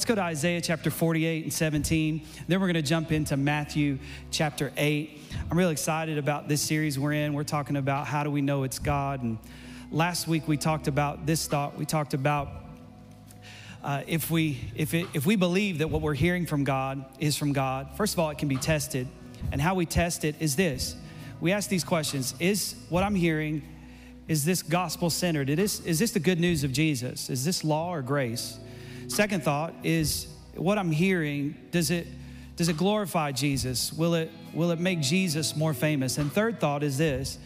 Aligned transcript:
let's 0.00 0.08
go 0.08 0.14
to 0.14 0.22
Isaiah 0.22 0.62
chapter 0.62 0.90
48 0.90 1.44
and 1.44 1.52
17. 1.52 2.26
Then 2.48 2.58
we're 2.58 2.68
going 2.68 2.74
to 2.74 2.80
jump 2.80 3.12
into 3.12 3.36
Matthew 3.36 3.98
chapter 4.30 4.72
8. 4.78 5.20
I'm 5.50 5.58
really 5.58 5.72
excited 5.72 6.16
about 6.16 6.48
this 6.48 6.62
series 6.62 6.98
we're 6.98 7.12
in. 7.12 7.34
We're 7.34 7.44
talking 7.44 7.76
about 7.76 8.06
how 8.06 8.24
do 8.24 8.30
we 8.30 8.40
know 8.40 8.62
it's 8.62 8.78
God. 8.78 9.22
And 9.22 9.36
last 9.92 10.26
week 10.26 10.48
we 10.48 10.56
talked 10.56 10.88
about 10.88 11.26
this 11.26 11.46
thought. 11.46 11.76
We 11.76 11.84
talked 11.84 12.14
about 12.14 12.48
uh, 13.84 14.04
if, 14.06 14.30
we, 14.30 14.58
if, 14.74 14.94
it, 14.94 15.06
if 15.12 15.26
we 15.26 15.36
believe 15.36 15.80
that 15.80 15.90
what 15.90 16.00
we're 16.00 16.14
hearing 16.14 16.46
from 16.46 16.64
God 16.64 17.04
is 17.18 17.36
from 17.36 17.52
God, 17.52 17.90
first 17.94 18.14
of 18.14 18.20
all, 18.20 18.30
it 18.30 18.38
can 18.38 18.48
be 18.48 18.56
tested. 18.56 19.06
And 19.52 19.60
how 19.60 19.74
we 19.74 19.84
test 19.84 20.24
it 20.24 20.34
is 20.40 20.56
this 20.56 20.96
we 21.42 21.52
ask 21.52 21.68
these 21.68 21.84
questions 21.84 22.34
Is 22.40 22.74
what 22.88 23.04
I'm 23.04 23.14
hearing, 23.14 23.60
is 24.28 24.46
this 24.46 24.62
gospel 24.62 25.10
centered? 25.10 25.50
Is, 25.50 25.84
is 25.84 25.98
this 25.98 26.12
the 26.12 26.20
good 26.20 26.40
news 26.40 26.64
of 26.64 26.72
Jesus? 26.72 27.28
Is 27.28 27.44
this 27.44 27.64
law 27.64 27.92
or 27.92 28.00
grace? 28.00 28.58
Second 29.10 29.42
thought 29.42 29.74
is 29.82 30.28
what 30.54 30.78
I'm 30.78 30.92
hearing, 30.92 31.56
does 31.72 31.90
it, 31.90 32.06
does 32.54 32.68
it 32.68 32.76
glorify 32.76 33.32
Jesus? 33.32 33.92
Will 33.92 34.14
it, 34.14 34.30
will 34.54 34.70
it 34.70 34.78
make 34.78 35.00
Jesus 35.00 35.56
more 35.56 35.74
famous? 35.74 36.16
And 36.16 36.32
third 36.32 36.60
thought 36.60 36.84
is 36.84 36.96
this 36.96 37.38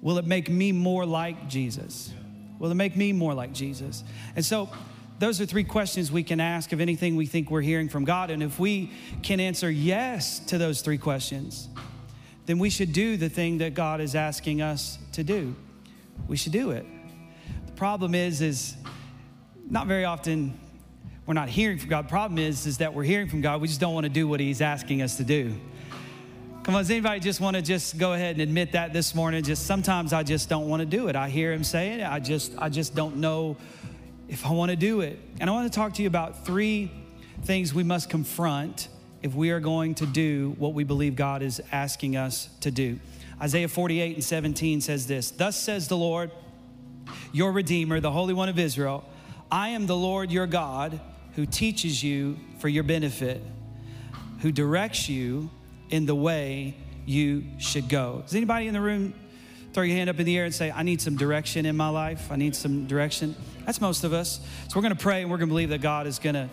Will 0.00 0.16
it 0.16 0.24
make 0.24 0.48
me 0.48 0.72
more 0.72 1.04
like 1.04 1.46
Jesus? 1.46 2.10
Will 2.58 2.70
it 2.70 2.74
make 2.74 2.96
me 2.96 3.12
more 3.12 3.34
like 3.34 3.52
Jesus? 3.52 4.02
And 4.34 4.42
so, 4.42 4.70
those 5.18 5.42
are 5.42 5.46
three 5.46 5.64
questions 5.64 6.10
we 6.10 6.22
can 6.22 6.40
ask 6.40 6.72
of 6.72 6.80
anything 6.80 7.16
we 7.16 7.26
think 7.26 7.50
we're 7.50 7.60
hearing 7.60 7.90
from 7.90 8.04
God. 8.04 8.30
And 8.30 8.42
if 8.42 8.58
we 8.58 8.92
can 9.22 9.40
answer 9.40 9.70
yes 9.70 10.38
to 10.46 10.56
those 10.58 10.80
three 10.80 10.98
questions, 10.98 11.68
then 12.46 12.58
we 12.58 12.70
should 12.70 12.94
do 12.94 13.18
the 13.18 13.28
thing 13.28 13.58
that 13.58 13.74
God 13.74 14.00
is 14.00 14.14
asking 14.14 14.62
us 14.62 14.98
to 15.12 15.22
do. 15.22 15.54
We 16.28 16.36
should 16.36 16.52
do 16.52 16.70
it. 16.70 16.86
The 17.66 17.72
problem 17.72 18.14
is, 18.14 18.40
is 18.40 18.76
not 19.68 19.86
very 19.86 20.04
often 20.04 20.58
we're 21.26 21.34
not 21.34 21.48
hearing 21.48 21.78
from 21.78 21.88
God. 21.90 22.04
The 22.04 22.08
problem 22.08 22.38
is, 22.38 22.66
is 22.66 22.78
that 22.78 22.94
we're 22.94 23.02
hearing 23.02 23.28
from 23.28 23.40
God. 23.40 23.60
We 23.60 23.66
just 23.66 23.80
don't 23.80 23.94
want 23.94 24.04
to 24.04 24.10
do 24.10 24.28
what 24.28 24.38
He's 24.38 24.60
asking 24.60 25.02
us 25.02 25.16
to 25.16 25.24
do. 25.24 25.54
Come 26.62 26.74
on, 26.74 26.80
does 26.80 26.90
anybody 26.90 27.20
just 27.20 27.40
want 27.40 27.56
to 27.56 27.62
just 27.62 27.98
go 27.98 28.12
ahead 28.12 28.36
and 28.36 28.42
admit 28.42 28.72
that 28.72 28.92
this 28.92 29.14
morning? 29.14 29.42
Just 29.42 29.66
sometimes 29.66 30.12
I 30.12 30.22
just 30.22 30.48
don't 30.48 30.68
want 30.68 30.80
to 30.80 30.86
do 30.86 31.08
it. 31.08 31.16
I 31.16 31.28
hear 31.28 31.52
Him 31.52 31.64
saying 31.64 32.00
it. 32.00 32.06
I 32.06 32.20
just 32.20 32.52
I 32.58 32.68
just 32.68 32.94
don't 32.94 33.16
know 33.16 33.56
if 34.28 34.46
I 34.46 34.52
want 34.52 34.70
to 34.70 34.76
do 34.76 35.00
it. 35.00 35.18
And 35.40 35.50
I 35.50 35.52
want 35.52 35.70
to 35.70 35.76
talk 35.76 35.94
to 35.94 36.02
you 36.02 36.08
about 36.08 36.44
three 36.44 36.90
things 37.42 37.74
we 37.74 37.82
must 37.82 38.08
confront 38.08 38.88
if 39.22 39.34
we 39.34 39.50
are 39.50 39.60
going 39.60 39.96
to 39.96 40.06
do 40.06 40.54
what 40.58 40.74
we 40.74 40.84
believe 40.84 41.16
God 41.16 41.42
is 41.42 41.60
asking 41.72 42.16
us 42.16 42.48
to 42.60 42.70
do. 42.70 43.00
Isaiah 43.40 43.68
48 43.68 44.14
and 44.14 44.24
17 44.24 44.80
says 44.80 45.08
this 45.08 45.32
Thus 45.32 45.56
says 45.56 45.88
the 45.88 45.96
Lord, 45.96 46.30
your 47.32 47.50
Redeemer, 47.50 47.98
the 47.98 48.12
Holy 48.12 48.32
One 48.32 48.48
of 48.48 48.60
Israel 48.60 49.04
I 49.50 49.70
am 49.70 49.86
the 49.86 49.96
Lord 49.96 50.30
your 50.30 50.46
God 50.46 51.00
who 51.34 51.46
teaches 51.46 52.02
you 52.02 52.38
for 52.58 52.68
your 52.68 52.82
benefit, 52.82 53.42
who 54.40 54.50
directs 54.50 55.08
you 55.08 55.50
in 55.90 56.06
the 56.06 56.14
way 56.14 56.76
you 57.04 57.44
should 57.58 57.88
go. 57.88 58.22
Does 58.22 58.34
anybody 58.34 58.66
in 58.66 58.74
the 58.74 58.80
room 58.80 59.14
throw 59.72 59.84
your 59.84 59.96
hand 59.96 60.10
up 60.10 60.18
in 60.18 60.26
the 60.26 60.36
air 60.36 60.44
and 60.44 60.54
say, 60.54 60.70
I 60.70 60.82
need 60.82 61.00
some 61.00 61.16
direction 61.16 61.66
in 61.66 61.76
my 61.76 61.88
life? 61.88 62.32
I 62.32 62.36
need 62.36 62.56
some 62.56 62.86
direction. 62.86 63.36
That's 63.64 63.80
most 63.80 64.02
of 64.02 64.12
us. 64.12 64.40
So 64.68 64.76
we're 64.76 64.82
going 64.82 64.96
to 64.96 65.02
pray 65.02 65.22
and 65.22 65.30
we're 65.30 65.36
going 65.36 65.48
to 65.48 65.52
believe 65.52 65.68
that 65.68 65.80
God 65.80 66.06
is 66.06 66.18
going 66.18 66.34
to 66.34 66.48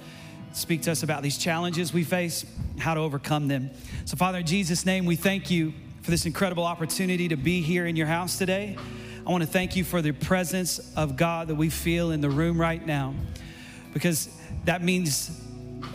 speak 0.52 0.84
to 0.84 0.92
us 0.92 1.02
about 1.02 1.24
these 1.24 1.38
challenges 1.38 1.94
we 1.94 2.04
face, 2.04 2.46
how 2.78 2.94
to 2.94 3.00
overcome 3.00 3.48
them. 3.48 3.72
So, 4.06 4.18
Father, 4.18 4.40
in 4.40 4.46
Jesus' 4.46 4.86
name, 4.86 5.06
we 5.06 5.16
thank 5.16 5.50
you 5.50 5.74
for 6.04 6.12
this 6.12 6.26
incredible 6.26 6.64
opportunity 6.64 7.30
to 7.30 7.38
be 7.38 7.62
here 7.62 7.88
in 7.88 7.96
your 7.96 8.08
house 8.08 8.38
today. 8.38 8.78
I 9.26 9.32
want 9.32 9.42
to 9.42 9.50
thank 9.50 9.78
you 9.78 9.86
for 9.86 10.02
the 10.02 10.12
presence 10.12 10.80
of 10.98 11.16
God 11.16 11.48
that 11.48 11.56
we 11.56 11.70
feel 11.70 12.12
in 12.12 12.20
the 12.20 12.30
room 12.30 12.60
right 12.60 12.86
now 12.86 13.14
because 13.94 14.30
that 14.66 14.84
means 14.84 15.32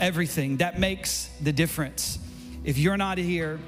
everything. 0.01 0.59
That 0.59 0.79
makes 0.79 1.29
the 1.43 1.53
difference. 1.53 2.19
If 2.65 2.79
you're 2.79 2.97
not 2.97 3.19
here, 3.19 3.61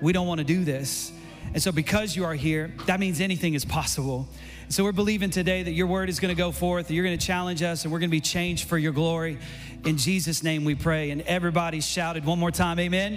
we 0.00 0.14
don't 0.14 0.26
want 0.26 0.38
to 0.38 0.44
do 0.44 0.64
this. 0.64 1.12
And 1.52 1.62
so, 1.62 1.72
because 1.72 2.16
you 2.16 2.24
are 2.24 2.34
here, 2.34 2.72
that 2.86 3.00
means 3.00 3.20
anything 3.20 3.52
is 3.52 3.66
possible. 3.66 4.26
And 4.62 4.72
so, 4.72 4.82
we're 4.82 4.92
believing 4.92 5.28
today 5.28 5.62
that 5.62 5.72
your 5.72 5.88
word 5.88 6.08
is 6.08 6.18
going 6.18 6.34
to 6.34 6.38
go 6.38 6.50
forth, 6.50 6.90
you're 6.90 7.04
going 7.04 7.18
to 7.18 7.26
challenge 7.26 7.62
us, 7.62 7.84
and 7.84 7.92
we're 7.92 7.98
going 7.98 8.10
to 8.10 8.16
be 8.16 8.20
changed 8.20 8.66
for 8.66 8.78
your 8.78 8.92
glory. 8.92 9.38
In 9.84 9.98
Jesus' 9.98 10.42
name 10.42 10.64
we 10.64 10.74
pray. 10.74 11.10
And 11.10 11.20
everybody 11.22 11.80
shouted 11.80 12.24
one 12.24 12.38
more 12.38 12.50
time, 12.50 12.78
Amen. 12.78 13.14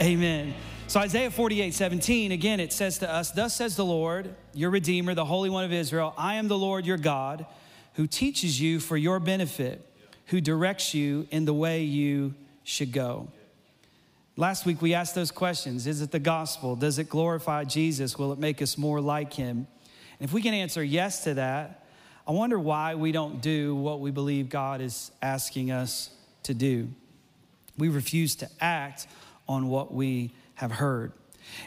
Amen. 0.00 0.02
amen. 0.02 0.54
So, 0.90 0.98
Isaiah 0.98 1.30
48 1.30 1.72
17, 1.72 2.32
again, 2.32 2.58
it 2.58 2.72
says 2.72 2.98
to 2.98 3.08
us, 3.08 3.30
Thus 3.30 3.54
says 3.54 3.76
the 3.76 3.84
Lord, 3.84 4.34
your 4.52 4.70
Redeemer, 4.70 5.14
the 5.14 5.24
Holy 5.24 5.48
One 5.48 5.62
of 5.62 5.72
Israel, 5.72 6.12
I 6.18 6.34
am 6.34 6.48
the 6.48 6.58
Lord 6.58 6.84
your 6.84 6.96
God, 6.96 7.46
who 7.94 8.08
teaches 8.08 8.60
you 8.60 8.80
for 8.80 8.96
your 8.96 9.20
benefit, 9.20 9.88
who 10.26 10.40
directs 10.40 10.92
you 10.92 11.28
in 11.30 11.44
the 11.44 11.54
way 11.54 11.84
you 11.84 12.34
should 12.64 12.90
go. 12.90 13.28
Last 14.36 14.66
week 14.66 14.82
we 14.82 14.92
asked 14.92 15.14
those 15.14 15.30
questions 15.30 15.86
Is 15.86 16.02
it 16.02 16.10
the 16.10 16.18
gospel? 16.18 16.74
Does 16.74 16.98
it 16.98 17.08
glorify 17.08 17.62
Jesus? 17.62 18.18
Will 18.18 18.32
it 18.32 18.40
make 18.40 18.60
us 18.60 18.76
more 18.76 19.00
like 19.00 19.32
him? 19.32 19.68
And 20.18 20.28
if 20.28 20.32
we 20.32 20.42
can 20.42 20.54
answer 20.54 20.82
yes 20.82 21.22
to 21.22 21.34
that, 21.34 21.86
I 22.26 22.32
wonder 22.32 22.58
why 22.58 22.96
we 22.96 23.12
don't 23.12 23.40
do 23.40 23.76
what 23.76 24.00
we 24.00 24.10
believe 24.10 24.48
God 24.48 24.80
is 24.80 25.12
asking 25.22 25.70
us 25.70 26.10
to 26.42 26.52
do. 26.52 26.88
We 27.78 27.90
refuse 27.90 28.34
to 28.34 28.48
act 28.60 29.06
on 29.48 29.68
what 29.68 29.94
we 29.94 30.32
have 30.60 30.72
heard. 30.72 31.12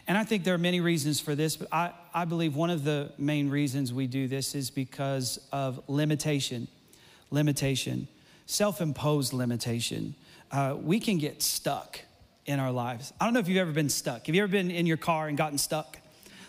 And 0.08 0.16
I 0.16 0.24
think 0.24 0.44
there 0.44 0.54
are 0.54 0.60
many 0.60 0.80
reasons 0.80 1.20
for 1.20 1.34
this, 1.34 1.56
but 1.56 1.68
I, 1.72 1.94
I 2.14 2.26
believe 2.26 2.56
one 2.56 2.70
of 2.70 2.84
the 2.84 3.12
main 3.18 3.50
reasons 3.50 3.92
we 3.92 4.06
do 4.06 4.28
this 4.28 4.54
is 4.54 4.70
because 4.70 5.40
of 5.52 5.82
limitation. 5.88 6.68
Limitation, 7.32 8.08
self 8.46 8.82
imposed 8.82 9.34
limitation. 9.34 10.14
Uh, 10.52 10.78
we 10.80 11.00
can 11.00 11.18
get 11.18 11.42
stuck 11.42 12.00
in 12.46 12.60
our 12.60 12.72
lives. 12.72 13.12
I 13.20 13.26
don't 13.26 13.34
know 13.34 13.40
if 13.40 13.48
you've 13.48 13.58
ever 13.58 13.72
been 13.72 13.90
stuck. 13.90 14.28
Have 14.28 14.36
you 14.36 14.44
ever 14.44 14.52
been 14.52 14.70
in 14.70 14.86
your 14.86 14.98
car 14.98 15.28
and 15.28 15.36
gotten 15.36 15.58
stuck? 15.58 15.98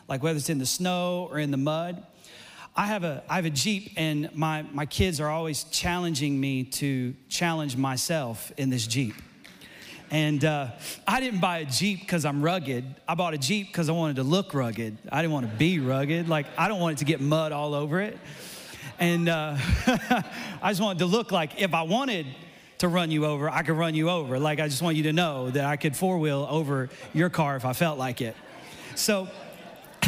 Like 0.07 0.23
whether 0.23 0.37
it's 0.37 0.51
in 0.51 0.59
the 0.59 0.67
snow 0.67 1.29
or 1.31 1.39
in 1.39 1.51
the 1.51 1.57
mud? 1.57 2.05
I 2.77 2.87
have 2.87 3.05
a, 3.05 3.23
I 3.27 3.37
have 3.37 3.47
a 3.47 3.51
Jeep, 3.51 3.93
and 3.97 4.29
my, 4.37 4.67
my 4.73 4.85
kids 4.85 5.19
are 5.19 5.31
always 5.31 5.65
challenging 5.65 6.39
me 6.39 6.65
to 6.65 7.15
challenge 7.31 7.79
myself 7.79 8.53
in 8.59 8.69
this 8.69 8.87
Jeep. 8.87 9.15
And 10.11 10.45
uh, 10.45 10.69
I 11.07 11.21
didn't 11.21 11.41
buy 11.41 11.59
a 11.59 11.65
Jeep 11.65 12.01
because 12.01 12.25
I'm 12.25 12.43
rugged. 12.43 12.85
I 13.09 13.15
bought 13.15 13.35
a 13.35 13.39
Jeep 13.39 13.69
because 13.69 13.89
I 13.89 13.93
wanted 13.93 14.17
to 14.17 14.23
look 14.23 14.55
rugged. 14.55 14.97
I 15.11 15.23
didn't 15.23 15.33
want 15.33 15.51
to 15.51 15.57
be 15.57 15.81
rugged. 15.81 16.29
Like, 16.29 16.47
I 16.57 16.69
don't 16.69 16.81
want 16.81 16.97
it 16.97 16.99
to 16.99 17.05
get 17.05 17.21
mud 17.21 17.53
all 17.53 17.75
over 17.75 18.01
it. 18.01 18.19
And 18.99 19.29
uh, 19.29 19.57
I 20.63 20.71
just 20.71 20.81
wanted 20.81 21.01
to 21.01 21.07
look 21.07 21.33
like 21.33 21.61
if 21.61 21.75
I 21.75 21.83
wanted 21.83 22.27
to 22.79 22.89
run 22.89 23.11
you 23.11 23.25
over, 23.27 23.49
I 23.49 23.63
could 23.63 23.77
run 23.77 23.95
you 23.95 24.11
over. 24.11 24.39
Like, 24.39 24.61
I 24.61 24.69
just 24.69 24.83
want 24.83 24.97
you 24.97 25.05
to 25.05 25.13
know 25.13 25.51
that 25.51 25.65
I 25.65 25.77
could 25.77 25.97
four 25.97 26.19
wheel 26.19 26.47
over 26.49 26.91
your 27.13 27.31
car 27.31 27.57
if 27.57 27.65
I 27.65 27.73
felt 27.73 27.99
like 27.99 28.21
it. 28.21 28.37
So, 28.95 29.29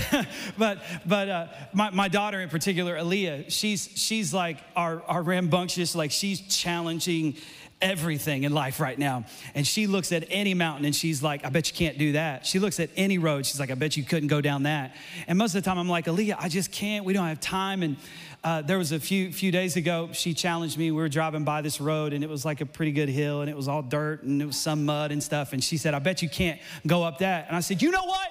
but 0.59 0.83
but 1.07 1.29
uh, 1.29 1.47
my, 1.73 1.91
my 1.91 2.09
daughter 2.09 2.41
in 2.41 2.49
particular, 2.49 2.97
Aaliyah, 2.97 3.51
she's 3.51 3.91
she's 3.95 4.33
like 4.33 4.59
our, 4.75 5.03
our 5.03 5.23
rambunctious, 5.23 5.95
like 5.95 6.11
she's 6.11 6.41
challenging 6.41 7.37
everything 7.81 8.45
in 8.45 8.53
life 8.53 8.81
right 8.81 8.99
now. 8.99 9.25
And 9.55 9.67
she 9.67 9.87
looks 9.87 10.11
at 10.13 10.25
any 10.31 10.55
mountain 10.55 10.87
and 10.87 10.95
she's 10.95 11.23
like, 11.23 11.45
I 11.45 11.51
bet 11.51 11.71
you 11.71 11.77
can't 11.77 11.99
do 11.99 12.13
that. 12.13 12.47
She 12.47 12.59
looks 12.59 12.81
at 12.81 12.91
any 12.97 13.19
road, 13.19 13.45
she's 13.45 13.61
like, 13.61 13.71
I 13.71 13.75
bet 13.75 13.97
you 13.97 14.05
couldn't 14.05 14.29
go 14.29 14.41
down 14.41 14.65
that. 14.65 14.97
And 15.27 15.39
most 15.39 15.55
of 15.55 15.63
the 15.63 15.69
time 15.69 15.79
I'm 15.79 15.89
like, 15.89 16.07
Aaliyah, 16.07 16.37
I 16.39 16.49
just 16.49 16.73
can't. 16.73 17.05
We 17.05 17.13
don't 17.13 17.27
have 17.27 17.41
time. 17.41 17.83
And 17.83 17.97
uh, 18.43 18.63
there 18.63 18.79
was 18.79 18.93
a 18.93 19.01
few 19.01 19.33
few 19.33 19.51
days 19.51 19.77
ago, 19.77 20.11
she 20.13 20.33
challenged 20.33 20.79
me. 20.79 20.91
We 20.91 20.99
were 20.99 21.09
driving 21.09 21.45
by 21.45 21.63
this 21.63 21.81
road 21.81 22.13
and 22.13 22.23
it 22.23 22.31
was 22.31 22.45
like 22.45 22.61
a 22.61 22.67
pretty 22.67 22.93
good 22.93 23.09
hill 23.09 23.41
and 23.41 23.51
it 23.51 23.57
was 23.57 23.69
all 23.69 23.83
dirt 23.83 24.23
and 24.23 24.41
it 24.41 24.47
was 24.47 24.57
some 24.57 24.85
mud 24.85 25.13
and 25.13 25.23
stuff. 25.23 25.53
And 25.53 25.63
she 25.63 25.77
said, 25.77 25.95
I 25.95 25.99
bet 25.99 26.23
you 26.23 26.29
can't 26.29 26.61
go 26.87 27.03
up 27.03 27.19
that. 27.19 27.49
And 27.49 27.57
I 27.57 27.61
said, 27.61 27.83
You 27.83 27.91
know 27.91 28.05
what? 28.05 28.29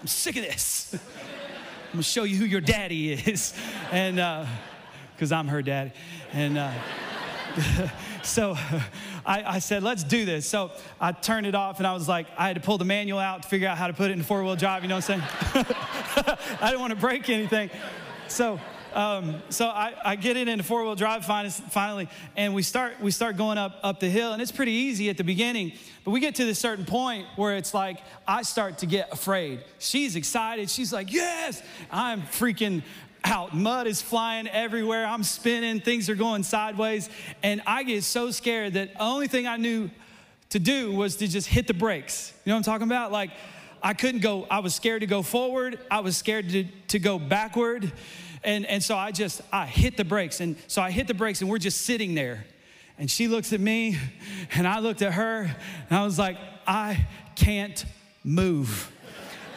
I'm 0.00 0.06
sick 0.06 0.36
of 0.36 0.42
this. 0.42 0.90
I'm 0.94 1.00
gonna 1.92 2.02
show 2.02 2.24
you 2.24 2.36
who 2.36 2.44
your 2.44 2.60
daddy 2.60 3.12
is. 3.12 3.54
And 3.90 4.18
uh 4.18 4.46
because 5.18 5.32
uh, 5.32 5.36
I'm 5.36 5.48
her 5.48 5.62
daddy. 5.62 5.90
And 6.32 6.56
uh, 6.56 6.72
so 8.22 8.54
I, 9.26 9.42
I, 9.44 9.58
said, 9.58 9.82
let's 9.82 10.04
do 10.04 10.24
this. 10.24 10.46
So 10.46 10.70
I 11.00 11.10
turned 11.10 11.44
it 11.44 11.56
off 11.56 11.78
and 11.78 11.86
I 11.88 11.92
was 11.92 12.08
like, 12.08 12.28
I 12.38 12.46
had 12.46 12.54
to 12.54 12.62
pull 12.62 12.78
the 12.78 12.84
manual 12.84 13.18
out 13.18 13.42
to 13.42 13.48
figure 13.48 13.66
out 13.66 13.76
how 13.76 13.88
to 13.88 13.92
put 13.92 14.10
it 14.10 14.14
in 14.14 14.22
four 14.22 14.44
wheel 14.44 14.54
drive, 14.54 14.84
you 14.84 14.88
know 14.88 14.94
what 14.94 15.10
I'm 15.10 15.20
saying? 15.20 15.66
I 16.60 16.70
didn't 16.70 16.80
want 16.80 16.92
to 16.92 16.98
break 17.00 17.28
anything. 17.28 17.70
So 18.28 18.60
um, 18.94 19.42
so 19.50 19.66
I, 19.66 19.94
I, 20.04 20.16
get 20.16 20.36
it 20.36 20.48
into 20.48 20.64
four 20.64 20.82
wheel 20.82 20.94
drive 20.94 21.24
finally, 21.24 22.08
and 22.36 22.54
we 22.54 22.62
start 22.62 23.00
we 23.00 23.10
start 23.10 23.36
going 23.36 23.58
up 23.58 23.78
up 23.82 24.00
the 24.00 24.08
hill, 24.08 24.32
and 24.32 24.40
it's 24.40 24.52
pretty 24.52 24.72
easy 24.72 25.08
at 25.10 25.16
the 25.16 25.24
beginning. 25.24 25.72
But 26.04 26.12
we 26.12 26.20
get 26.20 26.36
to 26.36 26.44
this 26.44 26.58
certain 26.58 26.84
point 26.84 27.26
where 27.36 27.56
it's 27.56 27.74
like 27.74 27.98
I 28.26 28.42
start 28.42 28.78
to 28.78 28.86
get 28.86 29.12
afraid. 29.12 29.62
She's 29.78 30.16
excited. 30.16 30.70
She's 30.70 30.92
like, 30.92 31.12
"Yes!" 31.12 31.62
I'm 31.90 32.22
freaking 32.22 32.82
out. 33.24 33.54
Mud 33.54 33.86
is 33.86 34.00
flying 34.00 34.48
everywhere. 34.48 35.04
I'm 35.06 35.22
spinning. 35.22 35.80
Things 35.80 36.08
are 36.08 36.14
going 36.14 36.42
sideways, 36.42 37.10
and 37.42 37.60
I 37.66 37.82
get 37.82 38.04
so 38.04 38.30
scared 38.30 38.74
that 38.74 38.94
the 38.94 39.02
only 39.02 39.28
thing 39.28 39.46
I 39.46 39.56
knew 39.56 39.90
to 40.50 40.58
do 40.58 40.92
was 40.92 41.16
to 41.16 41.28
just 41.28 41.46
hit 41.46 41.66
the 41.66 41.74
brakes. 41.74 42.32
You 42.44 42.50
know 42.50 42.56
what 42.56 42.66
I'm 42.66 42.72
talking 42.72 42.88
about? 42.88 43.12
Like 43.12 43.30
I 43.82 43.94
couldn't 43.94 44.20
go. 44.22 44.46
I 44.50 44.60
was 44.60 44.74
scared 44.74 45.00
to 45.00 45.06
go 45.06 45.22
forward. 45.22 45.78
I 45.90 46.00
was 46.00 46.16
scared 46.16 46.48
to 46.50 46.64
to 46.88 46.98
go 46.98 47.18
backward. 47.18 47.92
And, 48.44 48.66
and 48.66 48.82
so 48.82 48.96
I 48.96 49.10
just, 49.10 49.40
I 49.52 49.66
hit 49.66 49.96
the 49.96 50.04
brakes. 50.04 50.40
And 50.40 50.56
so 50.66 50.82
I 50.82 50.90
hit 50.90 51.06
the 51.06 51.14
brakes 51.14 51.40
and 51.40 51.50
we're 51.50 51.58
just 51.58 51.82
sitting 51.82 52.14
there. 52.14 52.44
And 52.98 53.08
she 53.08 53.28
looks 53.28 53.52
at 53.52 53.60
me, 53.60 53.96
and 54.54 54.66
I 54.66 54.80
looked 54.80 55.02
at 55.02 55.14
her, 55.14 55.42
and 55.88 55.98
I 55.98 56.02
was 56.04 56.18
like, 56.18 56.36
I 56.66 57.06
can't 57.36 57.84
move. 58.24 58.90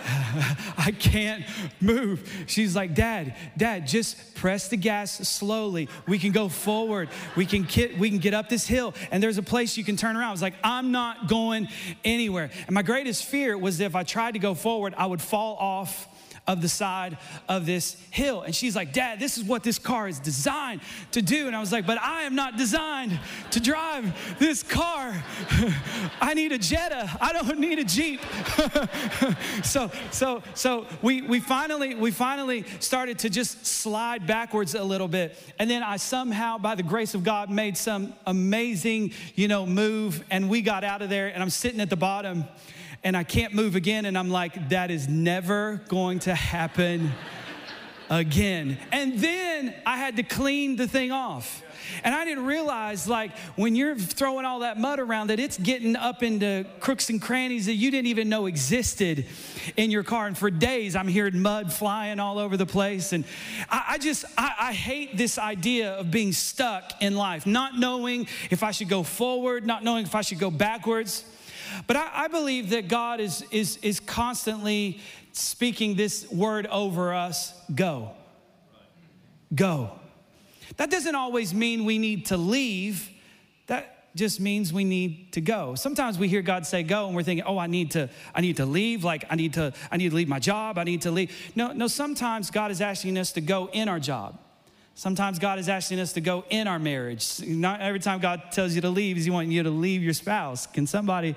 I 0.77 0.93
can't 0.97 1.43
move. 1.79 2.45
She's 2.47 2.75
like, 2.75 2.93
Dad, 2.93 3.35
Dad, 3.57 3.87
just 3.87 4.35
press 4.35 4.67
the 4.67 4.77
gas 4.77 5.27
slowly. 5.27 5.89
We 6.07 6.19
can 6.19 6.31
go 6.31 6.49
forward. 6.49 7.09
We 7.35 7.47
can 7.47 7.63
get, 7.63 7.97
we 7.97 8.09
can 8.09 8.19
get 8.19 8.35
up 8.35 8.47
this 8.47 8.67
hill, 8.67 8.93
and 9.11 9.23
there's 9.23 9.39
a 9.39 9.43
place 9.43 9.75
you 9.75 9.83
can 9.83 9.97
turn 9.97 10.15
around. 10.15 10.29
I 10.29 10.31
was 10.31 10.41
like, 10.41 10.55
I'm 10.63 10.91
not 10.91 11.27
going 11.27 11.67
anywhere. 12.03 12.51
And 12.67 12.73
my 12.73 12.83
greatest 12.83 13.25
fear 13.25 13.57
was 13.57 13.79
if 13.79 13.95
I 13.95 14.03
tried 14.03 14.33
to 14.33 14.39
go 14.39 14.53
forward, 14.53 14.93
I 14.97 15.07
would 15.07 15.21
fall 15.21 15.55
off 15.55 16.07
of 16.47 16.61
the 16.61 16.69
side 16.69 17.17
of 17.47 17.65
this 17.65 17.95
hill. 18.09 18.41
And 18.41 18.55
she's 18.55 18.75
like, 18.75 18.93
Dad, 18.93 19.19
this 19.19 19.37
is 19.37 19.43
what 19.43 19.63
this 19.63 19.77
car 19.77 20.07
is 20.07 20.19
designed 20.19 20.81
to 21.11 21.21
do. 21.21 21.47
And 21.47 21.55
I 21.55 21.59
was 21.59 21.71
like, 21.71 21.85
But 21.85 22.01
I 22.01 22.23
am 22.23 22.35
not 22.35 22.57
designed 22.57 23.19
to 23.51 23.59
drive 23.59 24.39
this 24.39 24.63
car. 24.63 25.23
I 26.21 26.33
need 26.33 26.51
a 26.51 26.57
Jetta. 26.57 27.09
I 27.21 27.31
don't 27.31 27.59
need 27.59 27.79
a 27.79 27.83
Jeep. 27.83 28.21
so, 29.63 29.91
so, 30.11 30.41
so 30.55 30.87
we, 31.01 31.21
we 31.21 31.39
finally, 31.39 31.93
we 31.95 32.09
finally 32.11 32.65
started 32.79 33.19
to 33.19 33.29
just 33.29 33.65
slide 33.65 34.25
backwards 34.25 34.73
a 34.73 34.83
little 34.83 35.07
bit. 35.07 35.37
And 35.59 35.69
then 35.69 35.83
I 35.83 35.97
somehow, 35.97 36.57
by 36.57 36.73
the 36.73 36.83
grace 36.83 37.13
of 37.13 37.23
God, 37.23 37.49
made 37.49 37.77
some 37.77 38.13
amazing, 38.25 39.13
you 39.35 39.47
know, 39.47 39.65
move. 39.65 40.23
And 40.31 40.49
we 40.49 40.61
got 40.61 40.83
out 40.83 41.01
of 41.03 41.09
there. 41.09 41.27
And 41.27 41.43
I'm 41.43 41.51
sitting 41.51 41.81
at 41.81 41.89
the 41.89 41.95
bottom 41.95 42.45
and 43.03 43.17
I 43.17 43.23
can't 43.23 43.53
move 43.53 43.75
again. 43.75 44.05
And 44.05 44.17
I'm 44.17 44.29
like, 44.29 44.69
that 44.69 44.91
is 44.91 45.07
never 45.07 45.81
going 45.87 46.19
to 46.19 46.35
happen 46.35 47.11
again. 48.09 48.77
And 48.91 49.17
then 49.19 49.73
I 49.85 49.97
had 49.97 50.17
to 50.17 50.23
clean 50.23 50.75
the 50.75 50.87
thing 50.87 51.11
off. 51.11 51.63
And 52.03 52.13
I 52.13 52.25
didn't 52.25 52.45
realize, 52.45 53.07
like, 53.07 53.35
when 53.55 53.75
you're 53.75 53.95
throwing 53.95 54.45
all 54.45 54.59
that 54.59 54.79
mud 54.79 54.99
around, 54.99 55.27
that 55.27 55.39
it's 55.39 55.57
getting 55.57 55.95
up 55.95 56.23
into 56.23 56.65
crooks 56.79 57.09
and 57.09 57.21
crannies 57.21 57.65
that 57.65 57.73
you 57.73 57.89
didn't 57.91 58.07
even 58.07 58.29
know 58.29 58.45
existed 58.45 59.25
in 59.75 59.91
your 59.91 60.03
car. 60.03 60.27
And 60.27 60.37
for 60.37 60.51
days, 60.51 60.95
I'm 60.95 61.07
hearing 61.07 61.41
mud 61.41 61.73
flying 61.73 62.19
all 62.19 62.37
over 62.37 62.55
the 62.55 62.65
place. 62.65 63.13
And 63.13 63.25
I, 63.69 63.83
I 63.89 63.97
just, 63.97 64.25
I, 64.37 64.53
I 64.59 64.73
hate 64.73 65.17
this 65.17 65.37
idea 65.37 65.93
of 65.93 66.11
being 66.11 66.33
stuck 66.33 67.01
in 67.01 67.15
life, 67.15 67.45
not 67.45 67.77
knowing 67.77 68.27
if 68.51 68.63
I 68.63 68.71
should 68.71 68.89
go 68.89 69.03
forward, 69.03 69.65
not 69.65 69.83
knowing 69.83 70.05
if 70.05 70.15
I 70.15 70.21
should 70.21 70.39
go 70.39 70.51
backwards. 70.51 71.25
But 71.87 71.97
I, 71.97 72.09
I 72.13 72.27
believe 72.27 72.69
that 72.71 72.87
God 72.87 73.19
is, 73.19 73.43
is, 73.51 73.77
is 73.81 73.99
constantly 73.99 74.99
speaking 75.33 75.95
this 75.95 76.29
word 76.31 76.67
over 76.67 77.13
us 77.13 77.53
go. 77.73 78.11
Go. 79.53 79.91
That 80.77 80.89
doesn't 80.89 81.15
always 81.15 81.53
mean 81.53 81.85
we 81.85 81.97
need 81.97 82.27
to 82.27 82.37
leave. 82.37 83.09
That 83.67 84.15
just 84.15 84.39
means 84.39 84.73
we 84.73 84.83
need 84.83 85.33
to 85.33 85.41
go. 85.41 85.75
Sometimes 85.75 86.19
we 86.19 86.27
hear 86.27 86.41
God 86.41 86.65
say 86.65 86.83
go 86.83 87.07
and 87.07 87.15
we're 87.15 87.23
thinking, 87.23 87.45
"Oh, 87.45 87.57
I 87.57 87.67
need 87.67 87.91
to 87.91 88.09
I 88.35 88.41
need 88.41 88.57
to 88.57 88.65
leave, 88.65 89.03
like 89.03 89.25
I 89.29 89.35
need 89.35 89.53
to 89.53 89.73
I 89.91 89.97
need 89.97 90.09
to 90.09 90.15
leave 90.15 90.27
my 90.27 90.39
job, 90.39 90.77
I 90.77 90.83
need 90.83 91.01
to 91.01 91.11
leave." 91.11 91.31
No, 91.55 91.71
no, 91.71 91.87
sometimes 91.87 92.51
God 92.51 92.71
is 92.71 92.81
asking 92.81 93.17
us 93.17 93.31
to 93.33 93.41
go 93.41 93.69
in 93.71 93.87
our 93.87 93.99
job. 93.99 94.37
Sometimes 95.01 95.39
God 95.39 95.57
is 95.57 95.67
asking 95.67 95.99
us 95.99 96.13
to 96.13 96.21
go 96.21 96.45
in 96.51 96.67
our 96.67 96.77
marriage. 96.77 97.41
Not 97.41 97.81
every 97.81 97.99
time 97.99 98.19
God 98.19 98.51
tells 98.51 98.75
you 98.75 98.81
to 98.81 98.89
leave, 98.91 99.15
He's 99.17 99.27
wanting 99.31 99.51
you 99.51 99.63
to 99.63 99.71
leave 99.71 100.03
your 100.03 100.13
spouse. 100.13 100.67
Can 100.67 100.85
somebody 100.85 101.35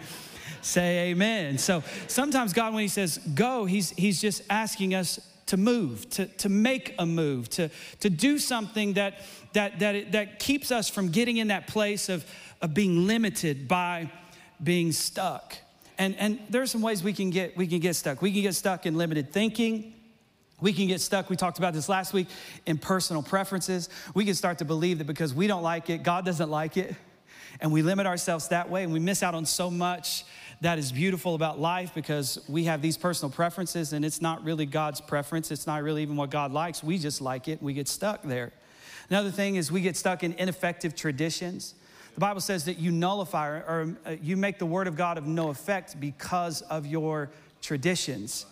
say 0.61 1.13
amen? 1.13 1.57
So 1.57 1.83
sometimes 2.07 2.53
God, 2.53 2.75
when 2.75 2.83
He 2.83 2.89
says 2.89 3.17
go, 3.35 3.65
He's, 3.65 3.89
he's 3.93 4.21
just 4.21 4.43
asking 4.51 4.95
us 4.95 5.19
to 5.47 5.57
move, 5.57 6.11
to, 6.11 6.27
to 6.27 6.51
make 6.51 6.95
a 6.99 7.07
move, 7.07 7.49
to, 7.53 7.71
to 8.01 8.11
do 8.11 8.39
something 8.39 8.93
that, 8.93 9.21
that, 9.55 9.79
that, 9.79 10.13
that 10.13 10.39
keeps 10.41 10.71
us 10.71 10.91
from 10.91 11.09
getting 11.09 11.39
in 11.39 11.49
that 11.49 11.67
place 11.67 12.11
of, 12.11 12.31
of 12.61 12.75
being 12.75 13.07
limited 13.07 13.67
by 13.67 14.11
being 14.63 14.93
stuck. 14.93 15.57
And, 15.97 16.15
and 16.19 16.39
there 16.51 16.61
are 16.61 16.67
some 16.67 16.83
ways 16.83 17.03
we 17.03 17.15
can, 17.15 17.31
get, 17.31 17.57
we 17.57 17.67
can 17.67 17.81
get 17.81 17.97
stuck. 17.97 18.21
We 18.21 18.31
can 18.31 18.43
get 18.43 18.57
stuck 18.57 18.85
in 18.85 18.99
limited 18.99 19.33
thinking. 19.33 19.95
We 20.65 20.73
can 20.73 20.87
get 20.87 21.03
stuck, 21.03 21.29
we 21.29 21.37
talked 21.37 21.59
about 21.59 21.75
this 21.75 21.91
last 21.91 22.15
week, 22.15 22.27
in 22.65 22.79
personal 22.79 23.23
preferences. 23.23 23.91
We 24.15 24.25
can 24.25 24.35
start 24.35 24.57
to 24.61 24.65
believe 24.65 24.97
that 24.97 25.05
because 25.05 25.35
we 25.35 25.47
don't 25.47 25.63
like 25.63 25.91
it, 25.91 26.03
God 26.03 26.25
doesn't 26.25 26.49
like 26.49 26.79
it. 26.79 26.97
And 27.61 27.71
we 27.71 27.83
limit 27.83 28.07
ourselves 28.07 28.49
that 28.49 28.71
way 28.71 28.83
and 28.83 28.91
we 28.91 28.99
miss 28.99 29.23
out 29.23 29.35
on 29.35 29.45
so 29.45 29.71
much 29.71 30.25
that 30.63 30.79
is 30.79 30.91
beautiful 30.91 31.35
about 31.35 31.61
life 31.61 31.93
because 31.95 32.43
we 32.49 32.65
have 32.65 32.81
these 32.81 32.97
personal 32.97 33.31
preferences 33.31 33.93
and 33.93 34.07
it's 34.07 34.23
not 34.23 34.43
really 34.43 34.65
God's 34.65 35.03
preference. 35.03 35.51
It's 35.51 35.67
not 35.67 35.83
really 35.83 36.01
even 36.01 36.17
what 36.17 36.31
God 36.31 36.51
likes. 36.51 36.83
We 36.83 36.97
just 36.97 37.21
like 37.21 37.47
it. 37.47 37.59
and 37.59 37.61
We 37.61 37.75
get 37.75 37.87
stuck 37.87 38.23
there. 38.23 38.51
Another 39.11 39.31
thing 39.31 39.57
is 39.57 39.71
we 39.71 39.83
get 39.83 39.99
stuck 39.99 40.25
in 40.25 40.33
ineffective 40.33 40.97
traditions. 40.97 41.75
The 42.15 42.21
Bible 42.21 42.41
says 42.41 42.65
that 42.65 42.79
you 42.79 42.91
nullify 42.91 43.49
or 43.49 43.95
uh, 44.07 44.13
you 44.23 44.39
make 44.39 44.59
the 44.59 44.65
word 44.65 44.87
of 44.87 44.97
God 44.97 45.19
of 45.19 45.27
no 45.27 45.51
effect 45.51 46.01
because 46.01 46.63
of 46.63 46.87
your 46.87 47.29
traditions. 47.61 48.47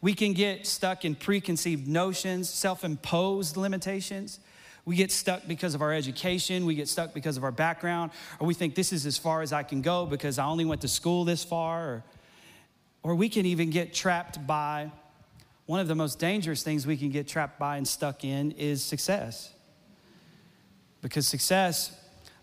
We 0.00 0.14
can 0.14 0.32
get 0.32 0.66
stuck 0.66 1.04
in 1.04 1.14
preconceived 1.14 1.88
notions, 1.88 2.48
self 2.48 2.84
imposed 2.84 3.56
limitations. 3.56 4.40
We 4.84 4.96
get 4.96 5.12
stuck 5.12 5.46
because 5.46 5.74
of 5.74 5.82
our 5.82 5.92
education. 5.92 6.64
We 6.64 6.74
get 6.74 6.88
stuck 6.88 7.12
because 7.12 7.36
of 7.36 7.44
our 7.44 7.52
background. 7.52 8.10
Or 8.40 8.46
we 8.46 8.54
think 8.54 8.74
this 8.74 8.92
is 8.92 9.04
as 9.04 9.18
far 9.18 9.42
as 9.42 9.52
I 9.52 9.62
can 9.62 9.82
go 9.82 10.06
because 10.06 10.38
I 10.38 10.46
only 10.46 10.64
went 10.64 10.80
to 10.80 10.88
school 10.88 11.24
this 11.24 11.44
far. 11.44 11.88
Or, 11.88 12.04
or 13.02 13.14
we 13.14 13.28
can 13.28 13.44
even 13.44 13.68
get 13.68 13.92
trapped 13.92 14.46
by 14.46 14.90
one 15.66 15.80
of 15.80 15.88
the 15.88 15.94
most 15.94 16.18
dangerous 16.18 16.62
things 16.62 16.86
we 16.86 16.96
can 16.96 17.10
get 17.10 17.28
trapped 17.28 17.58
by 17.58 17.76
and 17.76 17.86
stuck 17.86 18.24
in 18.24 18.52
is 18.52 18.82
success. 18.82 19.52
Because 21.02 21.26
success, 21.26 21.94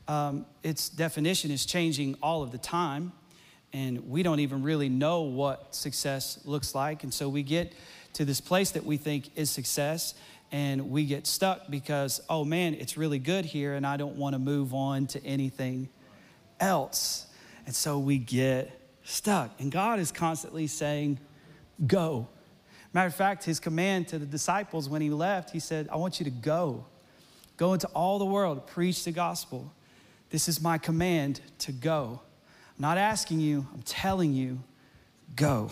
um, 0.08 0.46
its 0.62 0.90
definition 0.90 1.50
is 1.50 1.66
changing 1.66 2.16
all 2.22 2.44
of 2.44 2.52
the 2.52 2.60
time 2.60 3.12
and 3.76 4.10
we 4.10 4.24
don't 4.24 4.40
even 4.40 4.64
really 4.64 4.88
know 4.88 5.24
what 5.24 5.76
success 5.76 6.40
looks 6.46 6.74
like. 6.74 7.04
And 7.04 7.14
so 7.14 7.28
we 7.28 7.44
get 7.44 7.74
to 8.14 8.24
this 8.24 8.40
place 8.40 8.72
that 8.72 8.86
we 8.86 8.96
think 8.96 9.32
is 9.36 9.52
success, 9.52 10.14
and 10.50 10.90
we 10.92 11.06
get 11.06 11.28
stuck 11.28 11.70
because, 11.70 12.22
oh 12.30 12.46
man, 12.46 12.76
it's 12.76 12.96
really 12.96 13.20
good 13.20 13.44
here, 13.44 13.74
and 13.74 13.86
I 13.86 13.98
don't 13.98 14.16
want 14.16 14.34
to 14.34 14.40
move 14.40 14.74
on 14.74 15.08
to 15.08 15.24
anything 15.26 15.90
else. 16.58 17.28
And 17.66 17.76
so 17.76 18.00
we 18.00 18.18
get 18.18 18.80
stuck. 19.04 19.60
And 19.60 19.70
God 19.74 20.00
is 20.00 20.10
constantly 20.10 20.68
saying, 20.68 21.20
Go. 21.86 22.30
Matter 22.94 23.08
of 23.08 23.16
fact, 23.16 23.44
his 23.44 23.60
command 23.60 24.08
to 24.08 24.18
the 24.18 24.26
disciples 24.26 24.88
when 24.88 25.02
he 25.02 25.10
left, 25.10 25.50
he 25.50 25.60
said, 25.60 25.90
I 25.92 25.98
want 25.98 26.22
you 26.22 26.24
to 26.24 26.32
go. 26.32 26.86
Go 27.58 27.74
into 27.74 27.88
all 27.88 28.20
the 28.20 28.26
world, 28.26 28.68
preach 28.68 29.04
the 29.04 29.12
gospel. 29.12 29.74
This 30.30 30.48
is 30.48 30.62
my 30.62 30.78
command 30.78 31.42
to 31.60 31.74
go. 31.74 32.22
I'm 32.78 32.82
not 32.82 32.98
asking 32.98 33.40
you, 33.40 33.66
I'm 33.74 33.82
telling 33.84 34.34
you, 34.34 34.60
go. 35.36 35.72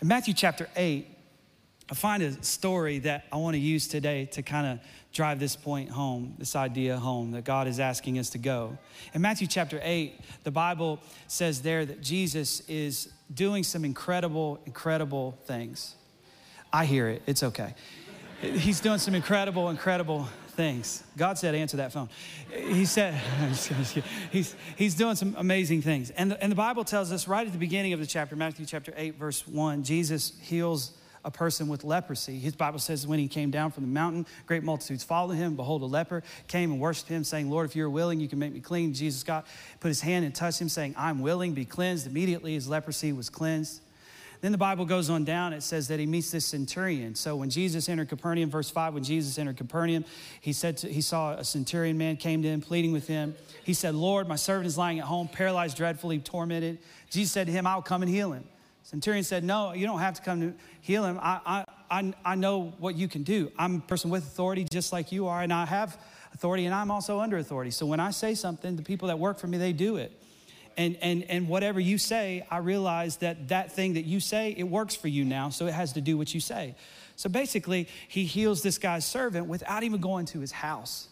In 0.00 0.08
Matthew 0.08 0.32
chapter 0.32 0.68
8, 0.76 1.08
I 1.90 1.94
find 1.94 2.22
a 2.22 2.42
story 2.44 3.00
that 3.00 3.24
I 3.32 3.36
want 3.36 3.54
to 3.54 3.60
use 3.60 3.88
today 3.88 4.26
to 4.26 4.42
kind 4.42 4.66
of 4.66 4.78
drive 5.12 5.40
this 5.40 5.56
point 5.56 5.90
home, 5.90 6.34
this 6.38 6.54
idea 6.56 6.96
home 6.96 7.32
that 7.32 7.44
God 7.44 7.66
is 7.66 7.80
asking 7.80 8.18
us 8.18 8.30
to 8.30 8.38
go. 8.38 8.78
In 9.12 9.20
Matthew 9.20 9.46
chapter 9.46 9.80
8, 9.82 10.20
the 10.44 10.50
Bible 10.50 11.00
says 11.26 11.62
there 11.62 11.84
that 11.84 12.00
Jesus 12.00 12.60
is 12.68 13.08
doing 13.34 13.64
some 13.64 13.84
incredible, 13.84 14.60
incredible 14.64 15.36
things. 15.44 15.96
I 16.72 16.86
hear 16.86 17.08
it, 17.08 17.22
it's 17.26 17.42
okay. 17.42 17.74
He's 18.42 18.80
doing 18.80 18.98
some 18.98 19.14
incredible, 19.14 19.70
incredible 19.70 20.26
things. 20.48 21.04
God 21.16 21.38
said, 21.38 21.54
answer 21.54 21.76
that 21.76 21.92
phone. 21.92 22.08
He 22.52 22.84
said, 22.84 23.14
he's, 24.32 24.56
he's 24.76 24.94
doing 24.96 25.14
some 25.14 25.36
amazing 25.38 25.82
things. 25.82 26.10
And 26.10 26.32
the, 26.32 26.42
and 26.42 26.50
the 26.50 26.56
Bible 26.56 26.82
tells 26.82 27.12
us 27.12 27.28
right 27.28 27.46
at 27.46 27.52
the 27.52 27.58
beginning 27.58 27.92
of 27.92 28.00
the 28.00 28.06
chapter, 28.06 28.34
Matthew 28.34 28.66
chapter 28.66 28.92
8, 28.96 29.14
verse 29.14 29.46
1, 29.46 29.84
Jesus 29.84 30.32
heals 30.40 30.92
a 31.24 31.30
person 31.30 31.68
with 31.68 31.84
leprosy. 31.84 32.40
His 32.40 32.56
Bible 32.56 32.80
says 32.80 33.06
when 33.06 33.20
he 33.20 33.28
came 33.28 33.52
down 33.52 33.70
from 33.70 33.84
the 33.84 33.88
mountain, 33.90 34.26
great 34.46 34.64
multitudes 34.64 35.04
followed 35.04 35.34
him. 35.34 35.54
Behold, 35.54 35.82
a 35.82 35.86
leper 35.86 36.24
came 36.48 36.72
and 36.72 36.80
worshiped 36.80 37.08
him, 37.08 37.22
saying, 37.22 37.48
Lord, 37.48 37.70
if 37.70 37.76
you're 37.76 37.88
willing, 37.88 38.18
you 38.18 38.26
can 38.26 38.40
make 38.40 38.52
me 38.52 38.58
clean. 38.58 38.92
Jesus 38.92 39.22
got, 39.22 39.46
put 39.78 39.86
his 39.86 40.00
hand 40.00 40.24
and 40.24 40.34
touched 40.34 40.60
him, 40.60 40.68
saying, 40.68 40.96
I'm 40.98 41.20
willing, 41.20 41.54
be 41.54 41.64
cleansed. 41.64 42.08
Immediately 42.08 42.54
his 42.54 42.68
leprosy 42.68 43.12
was 43.12 43.30
cleansed. 43.30 43.80
Then 44.42 44.50
the 44.50 44.58
Bible 44.58 44.84
goes 44.84 45.08
on 45.08 45.24
down, 45.24 45.52
it 45.52 45.62
says 45.62 45.86
that 45.86 46.00
he 46.00 46.06
meets 46.06 46.32
this 46.32 46.44
centurion. 46.44 47.14
So 47.14 47.36
when 47.36 47.48
Jesus 47.48 47.88
entered 47.88 48.08
Capernaum, 48.08 48.50
verse 48.50 48.68
5, 48.68 48.94
when 48.94 49.04
Jesus 49.04 49.38
entered 49.38 49.56
Capernaum, 49.56 50.04
he 50.40 50.52
said 50.52 50.78
to, 50.78 50.88
he 50.88 51.00
saw 51.00 51.34
a 51.34 51.44
centurion 51.44 51.96
man 51.96 52.16
came 52.16 52.42
to 52.42 52.48
him, 52.48 52.60
pleading 52.60 52.90
with 52.90 53.06
him. 53.06 53.36
He 53.62 53.72
said, 53.72 53.94
Lord, 53.94 54.26
my 54.26 54.34
servant 54.34 54.66
is 54.66 54.76
lying 54.76 54.98
at 54.98 55.04
home, 55.04 55.28
paralyzed, 55.28 55.76
dreadfully 55.76 56.18
tormented. 56.18 56.80
Jesus 57.08 57.30
said 57.30 57.46
to 57.46 57.52
him, 57.52 57.68
I'll 57.68 57.82
come 57.82 58.02
and 58.02 58.10
heal 58.10 58.32
him. 58.32 58.42
Centurion 58.82 59.22
said, 59.22 59.44
No, 59.44 59.74
you 59.74 59.86
don't 59.86 60.00
have 60.00 60.14
to 60.14 60.22
come 60.22 60.40
to 60.40 60.54
heal 60.80 61.04
him. 61.04 61.20
I, 61.22 61.64
I, 61.88 62.12
I 62.24 62.34
know 62.34 62.74
what 62.78 62.96
you 62.96 63.06
can 63.06 63.22
do. 63.22 63.52
I'm 63.56 63.76
a 63.76 63.80
person 63.80 64.10
with 64.10 64.24
authority 64.24 64.66
just 64.68 64.92
like 64.92 65.12
you 65.12 65.28
are, 65.28 65.40
and 65.40 65.52
I 65.52 65.66
have 65.66 66.02
authority, 66.34 66.64
and 66.64 66.74
I'm 66.74 66.90
also 66.90 67.20
under 67.20 67.38
authority. 67.38 67.70
So 67.70 67.86
when 67.86 68.00
I 68.00 68.10
say 68.10 68.34
something, 68.34 68.74
the 68.74 68.82
people 68.82 69.06
that 69.06 69.20
work 69.20 69.38
for 69.38 69.46
me, 69.46 69.56
they 69.56 69.72
do 69.72 69.98
it 69.98 70.18
and, 70.76 70.96
and, 71.00 71.24
and 71.24 71.48
whatever 71.48 71.80
you 71.80 71.98
say, 71.98 72.46
I 72.50 72.58
realize 72.58 73.16
that 73.18 73.48
that 73.48 73.72
thing 73.72 73.94
that 73.94 74.04
you 74.04 74.20
say, 74.20 74.54
it 74.56 74.64
works 74.64 74.94
for 74.94 75.08
you 75.08 75.24
now, 75.24 75.48
so 75.50 75.66
it 75.66 75.74
has 75.74 75.92
to 75.94 76.00
do 76.00 76.16
what 76.18 76.34
you 76.34 76.40
say. 76.40 76.74
So 77.16 77.28
basically, 77.28 77.88
he 78.08 78.24
heals 78.24 78.62
this 78.62 78.78
guy's 78.78 79.04
servant 79.04 79.46
without 79.46 79.82
even 79.82 80.00
going 80.00 80.26
to 80.26 80.40
his 80.40 80.52
house. 80.52 81.08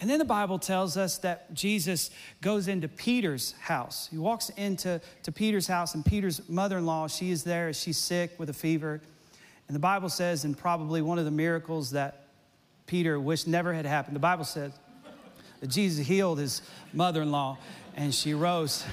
And 0.00 0.10
then 0.10 0.18
the 0.18 0.24
Bible 0.24 0.58
tells 0.58 0.96
us 0.96 1.18
that 1.18 1.54
Jesus 1.54 2.10
goes 2.40 2.66
into 2.66 2.88
Peter's 2.88 3.52
house. 3.60 4.08
He 4.10 4.18
walks 4.18 4.50
into 4.50 5.00
to 5.22 5.32
Peter's 5.32 5.66
house, 5.66 5.94
and 5.94 6.04
Peter's 6.04 6.48
mother 6.48 6.78
in 6.78 6.86
law, 6.86 7.06
she 7.06 7.30
is 7.30 7.44
there. 7.44 7.72
She's 7.72 7.98
sick 7.98 8.32
with 8.38 8.50
a 8.50 8.52
fever. 8.52 9.00
And 9.68 9.74
the 9.74 9.80
Bible 9.80 10.08
says, 10.08 10.44
and 10.44 10.58
probably 10.58 11.02
one 11.02 11.18
of 11.18 11.24
the 11.24 11.30
miracles 11.30 11.92
that 11.92 12.26
Peter 12.86 13.18
wished 13.20 13.46
never 13.46 13.72
had 13.72 13.86
happened, 13.86 14.16
the 14.16 14.20
Bible 14.20 14.44
says 14.44 14.72
Jesus 15.68 16.06
healed 16.06 16.38
his 16.38 16.62
mother 16.92 17.22
in 17.22 17.30
law, 17.30 17.58
and 17.96 18.14
she 18.14 18.34
rose 18.34 18.84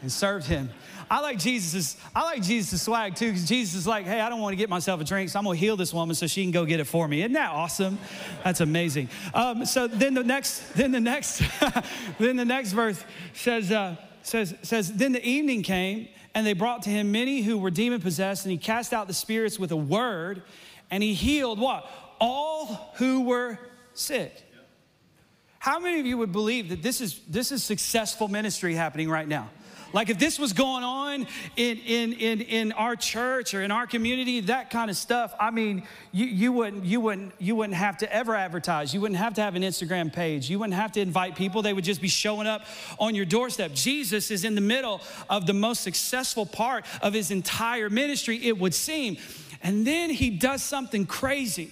and 0.00 0.10
served 0.10 0.46
him. 0.46 0.70
I 1.10 1.20
like 1.20 1.38
Jesus's, 1.38 1.96
I 2.14 2.22
like 2.22 2.42
Jesus' 2.42 2.82
swag 2.82 3.14
too, 3.14 3.26
because 3.26 3.46
Jesus 3.46 3.74
is 3.74 3.86
like, 3.86 4.06
hey, 4.06 4.20
I 4.20 4.28
don't 4.28 4.40
want 4.40 4.52
to 4.52 4.56
get 4.56 4.70
myself 4.70 5.00
a 5.00 5.04
drink, 5.04 5.28
so 5.28 5.38
I'm 5.38 5.44
gonna 5.44 5.56
heal 5.56 5.76
this 5.76 5.92
woman 5.92 6.14
so 6.14 6.26
she 6.26 6.42
can 6.42 6.50
go 6.50 6.64
get 6.64 6.80
it 6.80 6.86
for 6.86 7.06
me. 7.06 7.20
Isn't 7.20 7.34
that 7.34 7.50
awesome? 7.50 7.98
That's 8.42 8.60
amazing. 8.60 9.10
Um, 9.34 9.66
so 9.66 9.86
then 9.86 10.14
the 10.14 10.24
next, 10.24 10.74
then 10.74 10.90
the 10.90 11.00
next, 11.00 11.42
then 12.18 12.36
the 12.36 12.44
next 12.44 12.72
verse 12.72 13.04
says, 13.34 13.70
uh, 13.70 13.96
says, 14.22 14.54
says, 14.62 14.92
then 14.92 15.12
the 15.12 15.24
evening 15.24 15.62
came, 15.62 16.08
and 16.34 16.46
they 16.46 16.54
brought 16.54 16.82
to 16.82 16.90
him 16.90 17.12
many 17.12 17.42
who 17.42 17.58
were 17.58 17.70
demon 17.70 18.00
possessed, 18.00 18.44
and 18.44 18.52
he 18.52 18.58
cast 18.58 18.92
out 18.92 19.06
the 19.06 19.14
spirits 19.14 19.58
with 19.58 19.70
a 19.70 19.76
word, 19.76 20.42
and 20.90 21.02
he 21.02 21.14
healed 21.14 21.58
what? 21.58 21.88
All 22.20 22.92
who 22.96 23.22
were 23.22 23.58
sick. 23.94 24.44
How 25.62 25.78
many 25.78 26.00
of 26.00 26.06
you 26.06 26.18
would 26.18 26.32
believe 26.32 26.70
that 26.70 26.82
this 26.82 27.00
is 27.00 27.20
this 27.28 27.52
is 27.52 27.62
successful 27.62 28.26
ministry 28.26 28.74
happening 28.74 29.08
right 29.08 29.28
now? 29.28 29.48
Like 29.92 30.10
if 30.10 30.18
this 30.18 30.36
was 30.36 30.52
going 30.52 30.82
on 30.82 31.28
in, 31.54 31.78
in, 31.78 32.14
in, 32.14 32.40
in 32.40 32.72
our 32.72 32.96
church 32.96 33.54
or 33.54 33.62
in 33.62 33.70
our 33.70 33.86
community, 33.86 34.40
that 34.40 34.70
kind 34.70 34.90
of 34.90 34.96
stuff, 34.96 35.32
I 35.38 35.52
mean, 35.52 35.86
you, 36.10 36.26
you, 36.26 36.50
wouldn't, 36.50 36.84
you, 36.84 37.00
wouldn't, 37.00 37.34
you 37.38 37.54
wouldn't 37.54 37.76
have 37.76 37.98
to 37.98 38.12
ever 38.12 38.34
advertise. 38.34 38.92
You 38.92 39.00
wouldn't 39.02 39.20
have 39.20 39.34
to 39.34 39.40
have 39.40 39.54
an 39.54 39.62
Instagram 39.62 40.12
page. 40.12 40.50
You 40.50 40.58
wouldn't 40.58 40.74
have 40.74 40.90
to 40.92 41.00
invite 41.00 41.36
people. 41.36 41.62
They 41.62 41.74
would 41.74 41.84
just 41.84 42.00
be 42.00 42.08
showing 42.08 42.48
up 42.48 42.64
on 42.98 43.14
your 43.14 43.26
doorstep. 43.26 43.72
Jesus 43.72 44.32
is 44.32 44.44
in 44.44 44.56
the 44.56 44.60
middle 44.60 45.00
of 45.30 45.46
the 45.46 45.52
most 45.52 45.82
successful 45.82 46.44
part 46.44 46.86
of 47.02 47.12
his 47.12 47.30
entire 47.30 47.88
ministry, 47.88 48.44
it 48.44 48.58
would 48.58 48.74
seem. 48.74 49.16
And 49.62 49.86
then 49.86 50.10
he 50.10 50.30
does 50.30 50.62
something 50.64 51.06
crazy. 51.06 51.70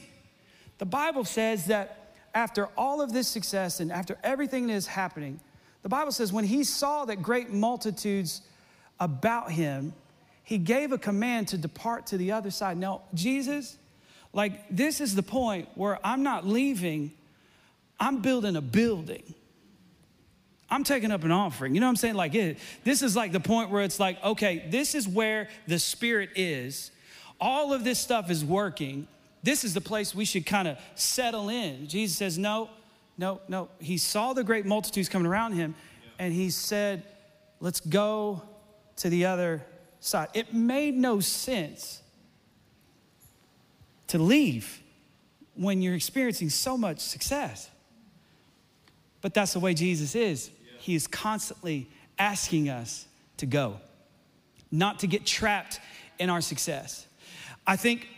The 0.78 0.86
Bible 0.86 1.24
says 1.24 1.66
that 1.66 1.99
after 2.34 2.66
all 2.76 3.00
of 3.00 3.12
this 3.12 3.28
success 3.28 3.80
and 3.80 3.90
after 3.90 4.16
everything 4.22 4.66
that 4.68 4.74
is 4.74 4.86
happening, 4.86 5.40
the 5.82 5.88
Bible 5.88 6.12
says, 6.12 6.32
when 6.32 6.44
he 6.44 6.64
saw 6.64 7.04
that 7.06 7.22
great 7.22 7.50
multitudes 7.50 8.42
about 8.98 9.50
him, 9.50 9.92
he 10.44 10.58
gave 10.58 10.92
a 10.92 10.98
command 10.98 11.48
to 11.48 11.58
depart 11.58 12.06
to 12.08 12.16
the 12.16 12.32
other 12.32 12.50
side. 12.50 12.76
Now, 12.76 13.02
Jesus, 13.14 13.78
like, 14.32 14.68
this 14.68 15.00
is 15.00 15.14
the 15.14 15.22
point 15.22 15.68
where 15.74 15.98
I'm 16.04 16.22
not 16.22 16.46
leaving, 16.46 17.12
I'm 17.98 18.20
building 18.20 18.56
a 18.56 18.60
building. 18.60 19.34
I'm 20.68 20.84
taking 20.84 21.10
up 21.10 21.24
an 21.24 21.32
offering. 21.32 21.74
You 21.74 21.80
know 21.80 21.86
what 21.86 21.90
I'm 21.90 21.96
saying? 21.96 22.14
Like, 22.14 22.34
it, 22.34 22.58
this 22.84 23.02
is 23.02 23.16
like 23.16 23.32
the 23.32 23.40
point 23.40 23.70
where 23.70 23.82
it's 23.82 23.98
like, 23.98 24.22
okay, 24.22 24.64
this 24.68 24.94
is 24.94 25.08
where 25.08 25.48
the 25.66 25.80
Spirit 25.80 26.30
is. 26.36 26.92
All 27.40 27.72
of 27.72 27.82
this 27.82 27.98
stuff 27.98 28.30
is 28.30 28.44
working. 28.44 29.08
This 29.42 29.64
is 29.64 29.74
the 29.74 29.80
place 29.80 30.14
we 30.14 30.24
should 30.24 30.44
kind 30.44 30.68
of 30.68 30.78
settle 30.94 31.48
in. 31.48 31.86
Jesus 31.88 32.16
says, 32.16 32.38
no, 32.38 32.70
no, 33.16 33.40
no. 33.48 33.68
He 33.78 33.98
saw 33.98 34.32
the 34.32 34.44
great 34.44 34.66
multitudes 34.66 35.08
coming 35.08 35.26
around 35.26 35.52
him 35.52 35.74
and 36.18 36.32
he 36.32 36.50
said, 36.50 37.04
Let's 37.60 37.80
go 37.80 38.42
to 38.96 39.10
the 39.10 39.26
other 39.26 39.62
side. 40.00 40.28
It 40.32 40.54
made 40.54 40.94
no 40.94 41.20
sense 41.20 42.00
to 44.06 44.18
leave 44.18 44.82
when 45.54 45.82
you're 45.82 45.94
experiencing 45.94 46.48
so 46.48 46.78
much 46.78 47.00
success. 47.00 47.70
But 49.20 49.34
that's 49.34 49.52
the 49.52 49.60
way 49.60 49.74
Jesus 49.74 50.14
is. 50.14 50.50
He 50.78 50.94
is 50.94 51.06
constantly 51.06 51.90
asking 52.18 52.70
us 52.70 53.06
to 53.36 53.46
go, 53.46 53.78
not 54.70 55.00
to 55.00 55.06
get 55.06 55.26
trapped 55.26 55.80
in 56.18 56.30
our 56.30 56.40
success. 56.40 57.06
I 57.66 57.76
think, 57.76 58.08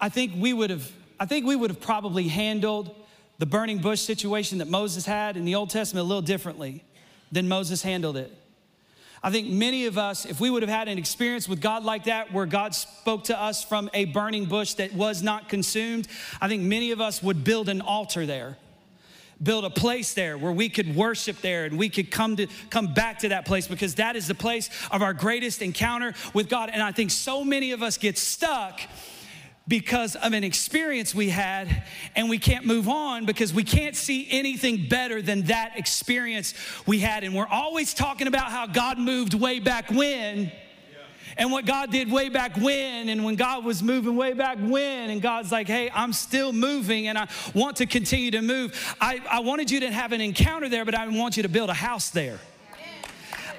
I 0.00 0.08
think 0.08 0.32
we 0.36 0.52
would 0.52 0.70
have, 0.70 0.90
I 1.18 1.26
think 1.26 1.46
we 1.46 1.56
would 1.56 1.70
have 1.70 1.80
probably 1.80 2.28
handled 2.28 2.94
the 3.38 3.46
burning 3.46 3.78
bush 3.78 4.00
situation 4.00 4.58
that 4.58 4.68
Moses 4.68 5.06
had 5.06 5.36
in 5.36 5.44
the 5.44 5.54
Old 5.54 5.70
Testament 5.70 6.04
a 6.04 6.08
little 6.08 6.22
differently 6.22 6.84
than 7.32 7.48
Moses 7.48 7.82
handled 7.82 8.16
it. 8.16 8.32
I 9.22 9.30
think 9.30 9.48
many 9.48 9.86
of 9.86 9.98
us, 9.98 10.26
if 10.26 10.40
we 10.40 10.48
would 10.48 10.62
have 10.62 10.70
had 10.70 10.86
an 10.86 10.96
experience 10.96 11.48
with 11.48 11.60
God 11.60 11.84
like 11.84 12.04
that, 12.04 12.32
where 12.32 12.46
God 12.46 12.74
spoke 12.74 13.24
to 13.24 13.40
us 13.40 13.64
from 13.64 13.90
a 13.92 14.04
burning 14.06 14.44
bush 14.44 14.74
that 14.74 14.92
was 14.94 15.22
not 15.22 15.48
consumed, 15.48 16.06
I 16.40 16.46
think 16.46 16.62
many 16.62 16.92
of 16.92 17.00
us 17.00 17.22
would 17.22 17.42
build 17.42 17.68
an 17.68 17.80
altar 17.80 18.26
there, 18.26 18.56
build 19.42 19.64
a 19.64 19.70
place 19.70 20.14
there 20.14 20.38
where 20.38 20.52
we 20.52 20.68
could 20.68 20.94
worship 20.94 21.40
there 21.40 21.64
and 21.64 21.76
we 21.76 21.88
could 21.88 22.12
come 22.12 22.36
to 22.36 22.46
come 22.70 22.94
back 22.94 23.18
to 23.20 23.30
that 23.30 23.44
place 23.44 23.66
because 23.66 23.96
that 23.96 24.14
is 24.14 24.28
the 24.28 24.36
place 24.36 24.70
of 24.92 25.02
our 25.02 25.14
greatest 25.14 25.62
encounter 25.62 26.14
with 26.32 26.48
God. 26.48 26.70
And 26.72 26.80
I 26.80 26.92
think 26.92 27.10
so 27.10 27.42
many 27.42 27.72
of 27.72 27.82
us 27.82 27.98
get 27.98 28.18
stuck 28.18 28.80
because 29.68 30.16
of 30.16 30.32
an 30.32 30.44
experience 30.44 31.14
we 31.14 31.28
had, 31.28 31.84
and 32.16 32.30
we 32.30 32.38
can't 32.38 32.64
move 32.64 32.88
on 32.88 33.26
because 33.26 33.52
we 33.52 33.62
can't 33.62 33.94
see 33.94 34.26
anything 34.30 34.88
better 34.88 35.20
than 35.20 35.42
that 35.42 35.72
experience 35.76 36.54
we 36.86 36.98
had. 36.98 37.22
And 37.22 37.34
we're 37.34 37.46
always 37.46 37.92
talking 37.92 38.26
about 38.26 38.50
how 38.50 38.66
God 38.66 38.98
moved 38.98 39.34
way 39.34 39.60
back 39.60 39.90
when. 39.90 40.50
And 41.36 41.52
what 41.52 41.66
God 41.66 41.92
did 41.92 42.10
way 42.10 42.30
back 42.30 42.56
when, 42.56 43.08
and 43.08 43.24
when 43.24 43.36
God 43.36 43.64
was 43.64 43.80
moving 43.80 44.16
way 44.16 44.32
back 44.32 44.58
when, 44.60 45.10
and 45.10 45.22
God's 45.22 45.52
like, 45.52 45.68
hey, 45.68 45.88
I'm 45.94 46.12
still 46.12 46.52
moving 46.52 47.06
and 47.06 47.16
I 47.16 47.28
want 47.54 47.76
to 47.76 47.86
continue 47.86 48.32
to 48.32 48.42
move. 48.42 48.96
I, 49.00 49.20
I 49.30 49.40
wanted 49.40 49.70
you 49.70 49.80
to 49.80 49.92
have 49.92 50.10
an 50.10 50.20
encounter 50.20 50.68
there, 50.68 50.84
but 50.84 50.96
I 50.96 51.06
want 51.06 51.36
you 51.36 51.44
to 51.44 51.48
build 51.48 51.70
a 51.70 51.74
house 51.74 52.10
there. 52.10 52.40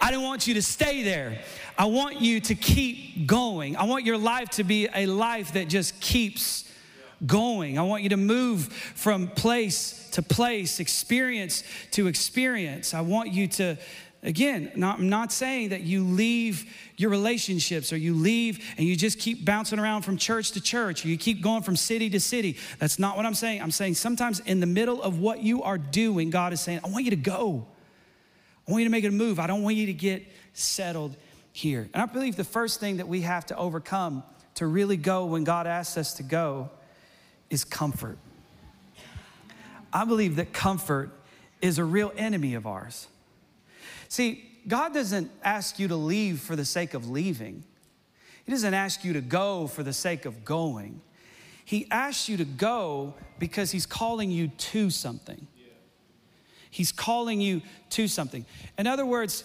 I 0.01 0.11
didn't 0.11 0.23
want 0.23 0.47
you 0.47 0.55
to 0.55 0.61
stay 0.61 1.03
there. 1.03 1.41
I 1.79 1.85
want 1.85 2.19
you 2.19 2.41
to 2.41 2.55
keep 2.55 3.25
going. 3.25 3.77
I 3.77 3.85
want 3.85 4.05
your 4.05 4.17
life 4.17 4.49
to 4.51 4.65
be 4.65 4.89
a 4.93 5.05
life 5.05 5.53
that 5.53 5.69
just 5.69 6.01
keeps 6.01 6.69
going. 7.25 7.79
I 7.79 7.83
want 7.83 8.03
you 8.03 8.09
to 8.09 8.17
move 8.17 8.67
from 8.67 9.29
place 9.29 10.09
to 10.11 10.21
place, 10.21 10.81
experience 10.81 11.63
to 11.91 12.07
experience. 12.07 12.93
I 12.93 12.99
want 12.99 13.31
you 13.31 13.47
to, 13.47 13.77
again, 14.23 14.73
not, 14.75 14.99
I'm 14.99 15.07
not 15.07 15.31
saying 15.31 15.69
that 15.69 15.79
you 15.81 16.03
leave 16.03 16.69
your 16.97 17.11
relationships 17.11 17.93
or 17.93 17.97
you 17.97 18.13
leave 18.13 18.59
and 18.77 18.85
you 18.85 18.97
just 18.97 19.17
keep 19.17 19.45
bouncing 19.45 19.79
around 19.79 20.01
from 20.01 20.17
church 20.17 20.51
to 20.51 20.61
church 20.61 21.05
or 21.05 21.07
you 21.07 21.17
keep 21.17 21.41
going 21.41 21.63
from 21.63 21.77
city 21.77 22.09
to 22.09 22.19
city. 22.19 22.57
That's 22.79 22.99
not 22.99 23.15
what 23.15 23.25
I'm 23.25 23.33
saying. 23.33 23.61
I'm 23.61 23.71
saying 23.71 23.93
sometimes 23.93 24.41
in 24.41 24.59
the 24.59 24.67
middle 24.67 25.01
of 25.01 25.19
what 25.19 25.43
you 25.43 25.63
are 25.63 25.77
doing, 25.77 26.29
God 26.29 26.51
is 26.51 26.59
saying, 26.59 26.81
I 26.83 26.89
want 26.89 27.05
you 27.05 27.11
to 27.11 27.15
go. 27.15 27.65
I 28.67 28.71
want 28.71 28.81
you 28.81 28.85
to 28.85 28.91
make 28.91 29.05
a 29.05 29.11
move. 29.11 29.39
I 29.39 29.47
don't 29.47 29.63
want 29.63 29.77
you 29.77 29.85
to 29.85 29.93
get 29.93 30.25
settled 30.51 31.15
here. 31.51 31.89
And 31.93 32.03
I 32.03 32.05
believe 32.05 32.35
the 32.35 32.43
first 32.43 32.79
thing 32.79 32.97
that 32.97 33.07
we 33.07 33.21
have 33.21 33.45
to 33.47 33.57
overcome 33.57 34.23
to 34.55 34.67
really 34.67 34.97
go 34.97 35.25
when 35.25 35.43
God 35.43 35.67
asks 35.67 35.97
us 35.97 36.13
to 36.15 36.23
go 36.23 36.69
is 37.49 37.63
comfort. 37.63 38.17
I 39.91 40.05
believe 40.05 40.35
that 40.35 40.53
comfort 40.53 41.11
is 41.61 41.79
a 41.79 41.83
real 41.83 42.11
enemy 42.15 42.53
of 42.53 42.67
ours. 42.67 43.07
See, 44.07 44.45
God 44.67 44.93
doesn't 44.93 45.31
ask 45.43 45.79
you 45.79 45.87
to 45.87 45.95
leave 45.95 46.39
for 46.39 46.55
the 46.55 46.65
sake 46.65 46.93
of 46.93 47.09
leaving, 47.09 47.63
He 48.45 48.51
doesn't 48.51 48.73
ask 48.73 49.03
you 49.03 49.13
to 49.13 49.21
go 49.21 49.67
for 49.67 49.83
the 49.83 49.93
sake 49.93 50.25
of 50.25 50.45
going. 50.45 51.01
He 51.65 51.87
asks 51.91 52.27
you 52.27 52.37
to 52.37 52.45
go 52.45 53.13
because 53.37 53.71
He's 53.71 53.85
calling 53.85 54.31
you 54.31 54.47
to 54.47 54.89
something. 54.89 55.47
He's 56.71 56.91
calling 56.91 57.41
you 57.41 57.61
to 57.91 58.07
something. 58.07 58.45
In 58.77 58.87
other 58.87 59.05
words, 59.05 59.43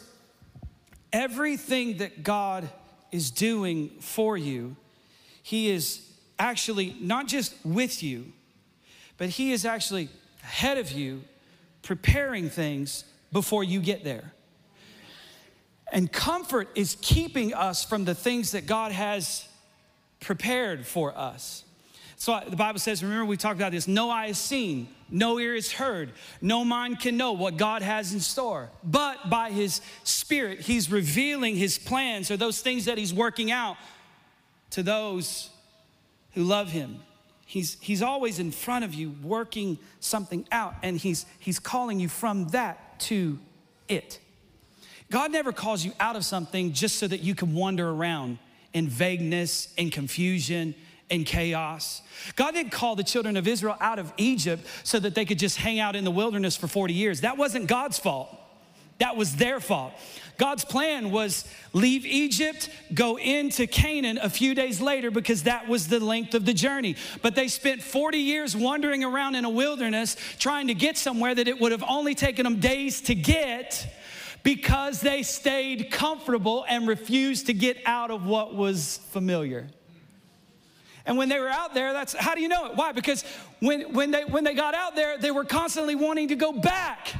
everything 1.14 1.98
that 1.98 2.24
God 2.24 2.68
is 3.12 3.30
doing 3.30 3.90
for 4.00 4.36
you, 4.36 4.76
He 5.42 5.70
is 5.70 6.06
actually 6.38 6.96
not 7.00 7.28
just 7.28 7.54
with 7.64 8.02
you, 8.02 8.32
but 9.16 9.30
He 9.30 9.52
is 9.52 9.64
actually 9.64 10.10
ahead 10.42 10.76
of 10.76 10.90
you, 10.90 11.22
preparing 11.82 12.50
things 12.50 13.04
before 13.32 13.62
you 13.64 13.80
get 13.80 14.04
there. 14.04 14.32
And 15.92 16.10
comfort 16.10 16.68
is 16.74 16.96
keeping 17.00 17.54
us 17.54 17.84
from 17.84 18.04
the 18.04 18.14
things 18.14 18.50
that 18.52 18.66
God 18.66 18.90
has 18.90 19.46
prepared 20.20 20.86
for 20.86 21.16
us. 21.16 21.63
So 22.24 22.40
the 22.48 22.56
Bible 22.56 22.78
says, 22.78 23.02
remember, 23.02 23.26
we 23.26 23.36
talked 23.36 23.58
about 23.60 23.72
this 23.72 23.86
no 23.86 24.08
eye 24.08 24.28
is 24.28 24.38
seen, 24.38 24.88
no 25.10 25.38
ear 25.38 25.54
is 25.54 25.70
heard, 25.70 26.10
no 26.40 26.64
mind 26.64 26.98
can 26.98 27.18
know 27.18 27.32
what 27.32 27.58
God 27.58 27.82
has 27.82 28.14
in 28.14 28.20
store. 28.20 28.70
But 28.82 29.28
by 29.28 29.50
His 29.50 29.82
Spirit, 30.04 30.60
He's 30.60 30.90
revealing 30.90 31.54
His 31.54 31.76
plans 31.76 32.30
or 32.30 32.38
those 32.38 32.62
things 32.62 32.86
that 32.86 32.96
He's 32.96 33.12
working 33.12 33.50
out 33.50 33.76
to 34.70 34.82
those 34.82 35.50
who 36.32 36.44
love 36.44 36.70
Him. 36.70 37.02
He's, 37.44 37.76
he's 37.82 38.00
always 38.00 38.38
in 38.38 38.52
front 38.52 38.86
of 38.86 38.94
you 38.94 39.14
working 39.22 39.76
something 40.00 40.48
out, 40.50 40.76
and 40.82 40.96
he's, 40.96 41.26
he's 41.38 41.58
calling 41.58 42.00
you 42.00 42.08
from 42.08 42.48
that 42.48 43.00
to 43.00 43.38
it. 43.86 44.18
God 45.10 45.30
never 45.30 45.52
calls 45.52 45.84
you 45.84 45.92
out 46.00 46.16
of 46.16 46.24
something 46.24 46.72
just 46.72 46.96
so 46.96 47.06
that 47.06 47.20
you 47.20 47.34
can 47.34 47.52
wander 47.52 47.86
around 47.86 48.38
in 48.72 48.88
vagueness 48.88 49.68
and 49.76 49.92
confusion 49.92 50.74
and 51.14 51.24
chaos. 51.24 52.02
God 52.36 52.52
didn't 52.52 52.72
call 52.72 52.96
the 52.96 53.04
children 53.04 53.36
of 53.36 53.46
Israel 53.48 53.76
out 53.80 53.98
of 53.98 54.12
Egypt 54.16 54.66
so 54.82 54.98
that 54.98 55.14
they 55.14 55.24
could 55.24 55.38
just 55.38 55.56
hang 55.56 55.78
out 55.78 55.96
in 55.96 56.04
the 56.04 56.10
wilderness 56.10 56.56
for 56.56 56.66
40 56.66 56.92
years. 56.92 57.22
That 57.22 57.38
wasn't 57.38 57.66
God's 57.66 57.98
fault, 57.98 58.28
that 58.98 59.16
was 59.16 59.36
their 59.36 59.60
fault. 59.60 59.92
God's 60.36 60.64
plan 60.64 61.12
was 61.12 61.44
leave 61.72 62.04
Egypt, 62.04 62.68
go 62.92 63.16
into 63.18 63.68
Canaan 63.68 64.18
a 64.20 64.28
few 64.28 64.52
days 64.52 64.80
later 64.80 65.12
because 65.12 65.44
that 65.44 65.68
was 65.68 65.86
the 65.86 66.00
length 66.00 66.34
of 66.34 66.44
the 66.44 66.52
journey. 66.52 66.96
But 67.22 67.36
they 67.36 67.46
spent 67.46 67.82
40 67.82 68.18
years 68.18 68.56
wandering 68.56 69.04
around 69.04 69.36
in 69.36 69.44
a 69.44 69.50
wilderness 69.50 70.16
trying 70.40 70.66
to 70.66 70.74
get 70.74 70.98
somewhere 70.98 71.36
that 71.36 71.46
it 71.46 71.60
would 71.60 71.70
have 71.70 71.84
only 71.88 72.16
taken 72.16 72.42
them 72.42 72.58
days 72.58 73.00
to 73.02 73.14
get 73.14 73.86
because 74.42 75.00
they 75.00 75.22
stayed 75.22 75.90
comfortable 75.92 76.64
and 76.68 76.88
refused 76.88 77.46
to 77.46 77.54
get 77.54 77.78
out 77.86 78.10
of 78.10 78.26
what 78.26 78.54
was 78.54 78.98
familiar. 79.10 79.68
And 81.06 81.18
when 81.18 81.28
they 81.28 81.38
were 81.38 81.48
out 81.48 81.74
there, 81.74 81.92
that's 81.92 82.14
how 82.14 82.34
do 82.34 82.40
you 82.40 82.48
know 82.48 82.66
it? 82.66 82.76
Why? 82.76 82.92
Because 82.92 83.24
when, 83.60 83.92
when, 83.92 84.10
they, 84.10 84.24
when 84.24 84.44
they 84.44 84.54
got 84.54 84.74
out 84.74 84.96
there, 84.96 85.18
they 85.18 85.30
were 85.30 85.44
constantly 85.44 85.94
wanting 85.94 86.28
to 86.28 86.36
go 86.36 86.52
back. 86.52 87.14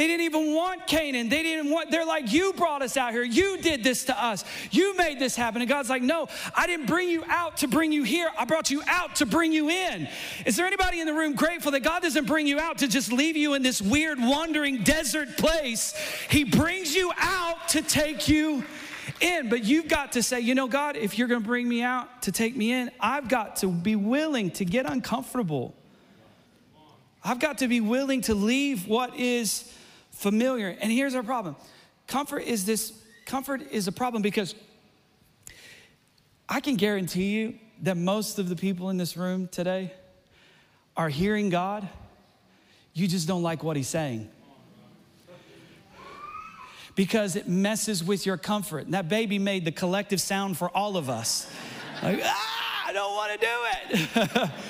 They 0.00 0.06
didn't 0.06 0.24
even 0.24 0.54
want 0.54 0.86
Canaan. 0.86 1.28
They 1.28 1.42
didn't 1.42 1.70
want, 1.70 1.90
they're 1.90 2.06
like, 2.06 2.32
You 2.32 2.54
brought 2.54 2.80
us 2.80 2.96
out 2.96 3.12
here. 3.12 3.22
You 3.22 3.58
did 3.58 3.84
this 3.84 4.04
to 4.04 4.24
us. 4.24 4.44
You 4.70 4.96
made 4.96 5.18
this 5.18 5.36
happen. 5.36 5.60
And 5.60 5.68
God's 5.68 5.90
like, 5.90 6.00
No, 6.00 6.26
I 6.54 6.66
didn't 6.66 6.86
bring 6.86 7.10
you 7.10 7.22
out 7.28 7.58
to 7.58 7.68
bring 7.68 7.92
you 7.92 8.02
here. 8.02 8.30
I 8.38 8.46
brought 8.46 8.70
you 8.70 8.82
out 8.86 9.16
to 9.16 9.26
bring 9.26 9.52
you 9.52 9.68
in. 9.68 10.08
Is 10.46 10.56
there 10.56 10.64
anybody 10.64 11.00
in 11.00 11.06
the 11.06 11.12
room 11.12 11.34
grateful 11.34 11.72
that 11.72 11.80
God 11.80 12.00
doesn't 12.00 12.24
bring 12.24 12.46
you 12.46 12.58
out 12.58 12.78
to 12.78 12.88
just 12.88 13.12
leave 13.12 13.36
you 13.36 13.52
in 13.52 13.62
this 13.62 13.82
weird, 13.82 14.18
wandering 14.18 14.84
desert 14.84 15.36
place? 15.36 15.94
He 16.30 16.44
brings 16.44 16.94
you 16.94 17.12
out 17.18 17.68
to 17.68 17.82
take 17.82 18.26
you 18.26 18.64
in. 19.20 19.48
But 19.48 19.64
you've 19.64 19.88
got 19.88 20.12
to 20.12 20.22
say, 20.22 20.40
You 20.40 20.54
know, 20.54 20.68
God, 20.68 20.96
if 20.96 21.18
you're 21.18 21.28
going 21.28 21.42
to 21.42 21.46
bring 21.46 21.68
me 21.68 21.82
out 21.82 22.22
to 22.22 22.32
take 22.32 22.56
me 22.56 22.72
in, 22.72 22.90
I've 23.00 23.28
got 23.28 23.56
to 23.56 23.68
be 23.68 23.96
willing 23.96 24.50
to 24.52 24.64
get 24.64 24.86
uncomfortable. 24.86 25.74
I've 27.22 27.38
got 27.38 27.58
to 27.58 27.68
be 27.68 27.80
willing 27.80 28.22
to 28.22 28.34
leave 28.34 28.86
what 28.86 29.16
is 29.16 29.70
familiar. 30.10 30.76
And 30.80 30.90
here's 30.90 31.14
our 31.14 31.22
problem 31.22 31.56
comfort 32.06 32.40
is 32.40 32.64
this 32.64 32.92
comfort 33.26 33.62
is 33.70 33.88
a 33.88 33.92
problem 33.92 34.22
because 34.22 34.54
I 36.48 36.60
can 36.60 36.76
guarantee 36.76 37.30
you 37.30 37.58
that 37.82 37.96
most 37.96 38.38
of 38.38 38.48
the 38.48 38.56
people 38.56 38.90
in 38.90 38.96
this 38.96 39.16
room 39.16 39.48
today 39.48 39.92
are 40.96 41.08
hearing 41.08 41.48
God. 41.48 41.88
You 42.92 43.06
just 43.06 43.28
don't 43.28 43.42
like 43.42 43.62
what 43.62 43.76
He's 43.76 43.88
saying. 43.88 44.28
Because 46.94 47.36
it 47.36 47.48
messes 47.48 48.02
with 48.02 48.26
your 48.26 48.36
comfort. 48.36 48.84
And 48.84 48.94
that 48.94 49.08
baby 49.08 49.38
made 49.38 49.64
the 49.64 49.72
collective 49.72 50.20
sound 50.20 50.58
for 50.58 50.68
all 50.76 50.96
of 50.96 51.08
us. 51.08 51.50
Like, 52.02 52.20
ah, 52.22 52.84
I 52.88 52.92
don't 52.92 53.14
want 53.14 53.40
to 53.40 53.46
do 53.46 54.44
it. 54.44 54.50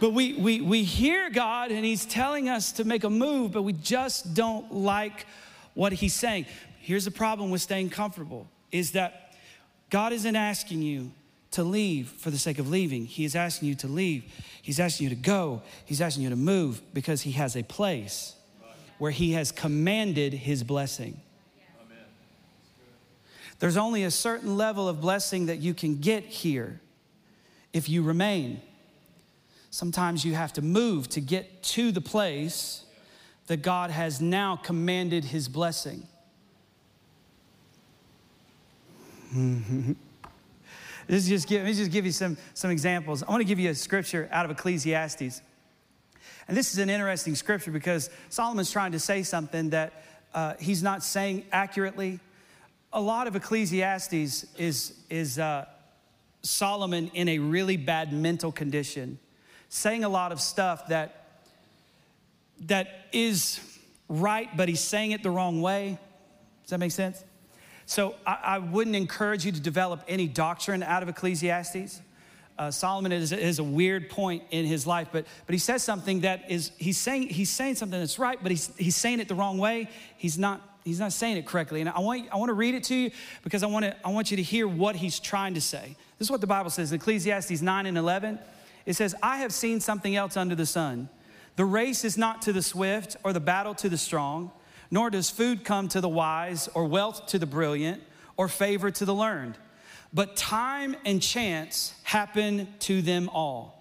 But 0.00 0.14
we, 0.14 0.32
we, 0.32 0.62
we 0.62 0.82
hear 0.82 1.28
God 1.28 1.70
and 1.70 1.84
He's 1.84 2.06
telling 2.06 2.48
us 2.48 2.72
to 2.72 2.84
make 2.84 3.04
a 3.04 3.10
move, 3.10 3.52
but 3.52 3.62
we 3.62 3.74
just 3.74 4.32
don't 4.32 4.72
like 4.72 5.26
what 5.74 5.92
He's 5.92 6.14
saying. 6.14 6.46
Here's 6.78 7.04
the 7.04 7.10
problem 7.10 7.50
with 7.50 7.60
staying 7.60 7.90
comfortable 7.90 8.48
is 8.72 8.92
that 8.92 9.34
God 9.90 10.14
isn't 10.14 10.36
asking 10.36 10.80
you 10.80 11.12
to 11.50 11.62
leave 11.62 12.08
for 12.08 12.30
the 12.30 12.38
sake 12.38 12.58
of 12.58 12.70
leaving. 12.70 13.04
He 13.04 13.24
is 13.24 13.36
asking 13.36 13.68
you 13.68 13.74
to 13.76 13.88
leave. 13.88 14.24
He's 14.62 14.80
asking 14.80 15.04
you 15.04 15.10
to 15.10 15.20
go. 15.20 15.62
He's 15.84 16.00
asking 16.00 16.24
you 16.24 16.30
to 16.30 16.36
move 16.36 16.80
because 16.94 17.20
He 17.20 17.32
has 17.32 17.54
a 17.54 17.62
place 17.62 18.34
where 18.98 19.10
He 19.10 19.32
has 19.32 19.52
commanded 19.52 20.32
His 20.32 20.62
blessing. 20.62 21.20
There's 23.60 23.76
only 23.76 24.04
a 24.04 24.10
certain 24.10 24.56
level 24.56 24.88
of 24.88 25.00
blessing 25.00 25.46
that 25.46 25.58
you 25.58 25.74
can 25.74 26.00
get 26.00 26.24
here 26.24 26.80
if 27.72 27.88
you 27.88 28.02
remain. 28.02 28.60
Sometimes 29.70 30.24
you 30.24 30.34
have 30.34 30.52
to 30.54 30.62
move 30.62 31.08
to 31.10 31.20
get 31.20 31.62
to 31.62 31.92
the 31.92 32.00
place 32.00 32.84
that 33.46 33.62
God 33.62 33.90
has 33.90 34.20
now 34.20 34.56
commanded 34.56 35.24
his 35.24 35.48
blessing. 35.48 36.06
This 41.06 41.26
just 41.26 41.48
give, 41.48 41.62
let 41.62 41.66
me 41.68 41.74
just 41.74 41.90
give 41.90 42.06
you 42.06 42.12
some, 42.12 42.36
some 42.54 42.70
examples. 42.70 43.24
I 43.24 43.30
want 43.30 43.40
to 43.40 43.44
give 43.44 43.58
you 43.58 43.70
a 43.70 43.74
scripture 43.74 44.28
out 44.30 44.44
of 44.44 44.52
Ecclesiastes. 44.52 45.42
And 46.46 46.56
this 46.56 46.72
is 46.72 46.78
an 46.78 46.88
interesting 46.88 47.34
scripture 47.34 47.72
because 47.72 48.10
Solomon's 48.28 48.70
trying 48.70 48.92
to 48.92 49.00
say 49.00 49.24
something 49.24 49.70
that 49.70 50.04
uh, 50.34 50.54
he's 50.60 50.84
not 50.84 51.02
saying 51.02 51.46
accurately. 51.50 52.20
A 52.92 53.00
lot 53.00 53.26
of 53.26 53.36
Ecclesiastes 53.36 54.46
is, 54.58 54.94
is 55.08 55.38
uh, 55.38 55.66
Solomon 56.42 57.10
in 57.14 57.28
a 57.28 57.38
really 57.38 57.76
bad 57.76 58.12
mental 58.12 58.50
condition 58.50 59.18
saying 59.68 60.02
a 60.02 60.08
lot 60.08 60.32
of 60.32 60.40
stuff 60.40 60.88
that, 60.88 61.42
that 62.66 63.06
is 63.12 63.60
right, 64.08 64.48
but 64.56 64.68
he's 64.68 64.80
saying 64.80 65.12
it 65.12 65.22
the 65.22 65.30
wrong 65.30 65.62
way. 65.62 65.98
Does 66.64 66.70
that 66.70 66.78
make 66.78 66.92
sense? 66.92 67.24
So 67.86 68.16
I, 68.26 68.38
I 68.42 68.58
wouldn't 68.58 68.96
encourage 68.96 69.44
you 69.44 69.52
to 69.52 69.60
develop 69.60 70.02
any 70.08 70.26
doctrine 70.26 70.82
out 70.82 71.02
of 71.02 71.08
Ecclesiastes. 71.08 72.00
Uh, 72.58 72.70
Solomon 72.70 73.10
is, 73.12 73.32
is, 73.32 73.58
a 73.58 73.64
weird 73.64 74.10
point 74.10 74.42
in 74.50 74.66
his 74.66 74.86
life, 74.86 75.08
but, 75.10 75.24
but 75.46 75.54
he 75.54 75.58
says 75.58 75.82
something 75.82 76.20
that 76.20 76.50
is, 76.50 76.72
he's 76.76 76.98
saying, 76.98 77.28
he's 77.28 77.48
saying 77.48 77.76
something 77.76 77.98
that's 77.98 78.18
right, 78.18 78.38
but 78.42 78.50
he's, 78.50 78.70
he's 78.76 78.96
saying 78.96 79.18
it 79.18 79.28
the 79.28 79.34
wrong 79.34 79.56
way. 79.56 79.88
He's 80.18 80.36
not, 80.36 80.60
he's 80.84 81.00
not 81.00 81.12
saying 81.12 81.36
it 81.36 81.46
correctly. 81.46 81.80
And 81.80 81.90
I 81.90 82.00
want, 82.00 82.28
I 82.32 82.36
want 82.36 82.48
to 82.48 82.54
read 82.54 82.74
it 82.74 82.84
to 82.84 82.94
you 82.94 83.10
because 83.42 83.62
I 83.62 83.66
want, 83.66 83.84
to, 83.84 83.96
I 84.04 84.10
want 84.10 84.30
you 84.30 84.36
to 84.36 84.42
hear 84.42 84.66
what 84.66 84.96
he's 84.96 85.18
trying 85.18 85.54
to 85.54 85.60
say. 85.60 85.96
This 86.18 86.26
is 86.26 86.30
what 86.30 86.40
the 86.40 86.46
Bible 86.46 86.70
says 86.70 86.92
in 86.92 86.96
Ecclesiastes 86.96 87.62
9 87.62 87.86
and 87.86 87.98
11. 87.98 88.38
It 88.86 88.94
says, 88.94 89.14
I 89.22 89.38
have 89.38 89.52
seen 89.52 89.80
something 89.80 90.16
else 90.16 90.36
under 90.36 90.54
the 90.54 90.66
sun. 90.66 91.08
The 91.56 91.64
race 91.64 92.04
is 92.04 92.16
not 92.16 92.42
to 92.42 92.52
the 92.52 92.62
swift 92.62 93.16
or 93.24 93.32
the 93.32 93.40
battle 93.40 93.74
to 93.76 93.88
the 93.88 93.98
strong, 93.98 94.50
nor 94.90 95.10
does 95.10 95.30
food 95.30 95.64
come 95.64 95.88
to 95.88 96.00
the 96.00 96.08
wise 96.08 96.68
or 96.74 96.84
wealth 96.86 97.26
to 97.28 97.38
the 97.38 97.46
brilliant 97.46 98.02
or 98.36 98.48
favor 98.48 98.90
to 98.90 99.04
the 99.04 99.14
learned. 99.14 99.56
But 100.12 100.36
time 100.36 100.96
and 101.04 101.22
chance 101.22 101.94
happen 102.02 102.68
to 102.80 103.02
them 103.02 103.28
all. 103.28 103.80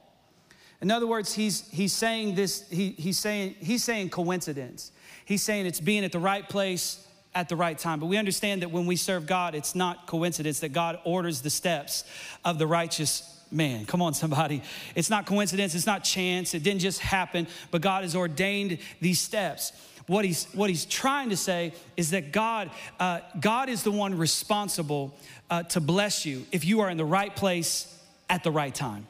In 0.82 0.92
other 0.92 1.08
words, 1.08 1.34
he's, 1.34 1.68
he's 1.70 1.94
saying 1.94 2.36
this, 2.36 2.70
he, 2.70 2.92
he's, 2.92 3.18
saying, 3.18 3.56
he's 3.60 3.84
saying 3.84 4.10
coincidence. 4.12 4.92
He's 5.30 5.44
saying 5.44 5.68
it's 5.68 5.80
being 5.80 6.04
at 6.04 6.12
the 6.12 6.18
right 6.18 6.50
place 6.50 7.06
at 7.36 7.50
the 7.50 7.56
right 7.56 7.78
time. 7.78 8.00
But 8.00 8.08
we 8.08 8.18
understand 8.18 8.64
that 8.64 8.72
when 8.72 8.88
we 8.88 8.96
serve 8.96 9.28
God, 9.28 9.54
it's 9.54 9.76
not 9.76 10.08
coincidence 10.08 10.62
that 10.62 10.70
God 10.70 10.98
orders 11.04 11.44
the 11.44 11.52
steps 11.52 12.04
of 12.44 12.58
the 12.58 12.66
righteous 12.66 13.40
man. 13.52 13.86
Come 13.86 14.02
on, 14.02 14.16
somebody. 14.16 14.64
It's 14.96 15.12
not 15.12 15.28
coincidence, 15.28 15.76
it's 15.76 15.86
not 15.86 16.04
chance, 16.04 16.56
it 16.56 16.64
didn't 16.64 16.82
just 16.82 17.00
happen, 17.00 17.46
but 17.70 17.82
God 17.82 18.02
has 18.02 18.16
ordained 18.16 18.80
these 19.02 19.20
steps. 19.20 19.72
What 20.08 20.26
he's, 20.26 20.46
what 20.54 20.68
he's 20.68 20.86
trying 20.86 21.30
to 21.30 21.38
say 21.38 21.74
is 21.96 22.10
that 22.10 22.32
God, 22.32 22.72
uh, 23.00 23.20
God 23.40 23.70
is 23.70 23.84
the 23.84 23.92
one 23.92 24.18
responsible 24.18 25.16
uh, 25.52 25.62
to 25.62 25.80
bless 25.80 26.26
you 26.26 26.48
if 26.52 26.66
you 26.66 26.80
are 26.80 26.90
in 26.90 26.98
the 26.98 27.06
right 27.06 27.36
place 27.36 27.96
at 28.32 28.44
the 28.44 28.50
right 28.50 28.74
time. 28.74 29.06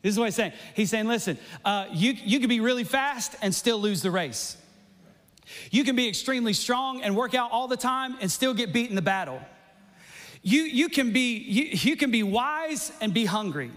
This 0.00 0.14
is 0.14 0.18
what 0.18 0.24
he's 0.24 0.36
saying. 0.36 0.52
He's 0.74 0.88
saying, 0.88 1.06
listen, 1.06 1.36
uh, 1.66 1.84
you, 1.92 2.12
you 2.12 2.40
can 2.40 2.48
be 2.48 2.60
really 2.60 2.84
fast 2.84 3.36
and 3.42 3.54
still 3.54 3.78
lose 3.78 4.00
the 4.00 4.10
race. 4.10 4.56
You 5.70 5.84
can 5.84 5.96
be 5.96 6.08
extremely 6.08 6.52
strong 6.52 7.02
and 7.02 7.16
work 7.16 7.34
out 7.34 7.50
all 7.50 7.68
the 7.68 7.76
time 7.76 8.16
and 8.20 8.30
still 8.30 8.54
get 8.54 8.72
beat 8.72 8.90
in 8.90 8.96
the 8.96 9.02
battle. 9.02 9.40
You, 10.42 10.62
you, 10.62 10.88
can 10.88 11.12
be, 11.12 11.36
you, 11.36 11.64
you 11.72 11.96
can 11.96 12.10
be 12.10 12.22
wise 12.22 12.92
and 13.00 13.12
be 13.12 13.24
hungry. 13.24 13.70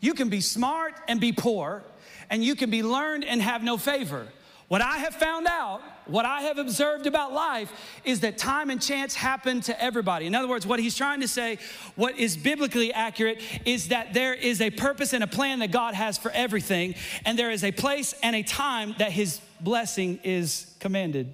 You 0.00 0.14
can 0.14 0.28
be 0.28 0.40
smart 0.40 0.94
and 1.08 1.20
be 1.20 1.32
poor. 1.32 1.82
And 2.28 2.44
you 2.44 2.56
can 2.56 2.70
be 2.70 2.82
learned 2.82 3.24
and 3.24 3.40
have 3.40 3.62
no 3.62 3.76
favor. 3.76 4.26
What 4.68 4.82
I 4.82 4.98
have 4.98 5.14
found 5.14 5.46
out, 5.46 5.80
what 6.06 6.24
I 6.24 6.42
have 6.42 6.58
observed 6.58 7.06
about 7.06 7.32
life, 7.32 7.72
is 8.04 8.20
that 8.20 8.36
time 8.36 8.68
and 8.68 8.82
chance 8.82 9.14
happen 9.14 9.60
to 9.62 9.80
everybody. 9.80 10.26
In 10.26 10.34
other 10.34 10.48
words, 10.48 10.66
what 10.66 10.80
he's 10.80 10.96
trying 10.96 11.20
to 11.20 11.28
say, 11.28 11.58
what 11.94 12.18
is 12.18 12.36
biblically 12.36 12.92
accurate, 12.92 13.40
is 13.64 13.88
that 13.88 14.12
there 14.12 14.34
is 14.34 14.60
a 14.60 14.70
purpose 14.70 15.12
and 15.12 15.22
a 15.22 15.28
plan 15.28 15.60
that 15.60 15.70
God 15.70 15.94
has 15.94 16.18
for 16.18 16.32
everything, 16.32 16.96
and 17.24 17.38
there 17.38 17.52
is 17.52 17.62
a 17.62 17.70
place 17.70 18.12
and 18.24 18.34
a 18.34 18.42
time 18.42 18.96
that 18.98 19.12
his 19.12 19.40
blessing 19.60 20.20
is 20.22 20.74
commanded. 20.80 21.32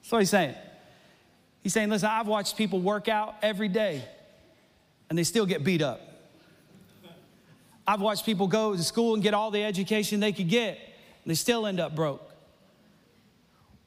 That's 0.00 0.12
what 0.12 0.18
he's 0.20 0.30
saying. 0.30 0.54
He's 1.62 1.72
saying, 1.72 1.90
listen, 1.90 2.08
I've 2.08 2.28
watched 2.28 2.56
people 2.56 2.80
work 2.80 3.08
out 3.08 3.34
every 3.42 3.68
day 3.68 4.04
and 5.08 5.18
they 5.18 5.24
still 5.24 5.46
get 5.46 5.64
beat 5.64 5.82
up. 5.82 6.00
I've 7.86 8.00
watched 8.00 8.24
people 8.24 8.46
go 8.46 8.76
to 8.76 8.82
school 8.82 9.14
and 9.14 9.22
get 9.22 9.34
all 9.34 9.50
the 9.50 9.64
education 9.64 10.20
they 10.20 10.32
could 10.32 10.48
get 10.48 10.78
and 10.78 11.30
they 11.30 11.34
still 11.34 11.66
end 11.66 11.80
up 11.80 11.94
broke. 11.94 12.22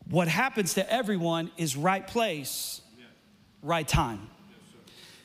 What 0.09 0.27
happens 0.27 0.73
to 0.73 0.91
everyone 0.91 1.51
is 1.57 1.77
right 1.77 2.05
place, 2.05 2.81
right 3.61 3.87
time. 3.87 4.27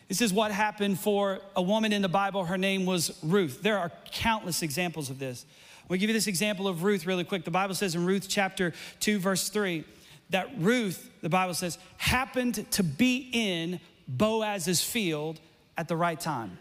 This 0.09 0.21
is 0.21 0.33
what 0.33 0.53
happened 0.53 0.99
for 0.99 1.41
a 1.57 1.63
woman 1.63 1.93
in 1.93 2.03
the 2.03 2.09
Bible. 2.09 2.45
Her 2.45 2.59
name 2.59 2.85
was 2.85 3.19
Ruth. 3.23 3.63
There 3.63 3.79
are 3.79 3.91
countless 4.13 4.63
examples 4.63 5.09
of 5.11 5.19
this. 5.19 5.47
We'll 5.89 5.99
give 5.99 6.09
you 6.09 6.15
this 6.15 6.27
example 6.27 6.67
of 6.67 6.83
Ruth 6.83 7.07
really 7.07 7.25
quick. 7.25 7.45
The 7.45 7.51
Bible 7.51 7.75
says 7.75 7.95
in 7.95 8.07
Ruth 8.07 8.27
chapter 8.29 8.73
2, 9.01 9.19
verse 9.19 9.49
3, 9.49 9.85
that 10.31 10.49
Ruth, 10.59 11.11
the 11.21 11.29
Bible 11.29 11.55
says, 11.55 11.79
happened 11.99 12.71
to 12.73 12.83
be 12.83 13.29
in 13.33 13.81
Boaz's 14.09 14.83
field 14.83 15.41
at 15.77 15.89
the 15.89 15.97
right 15.97 16.19
time. 16.19 16.59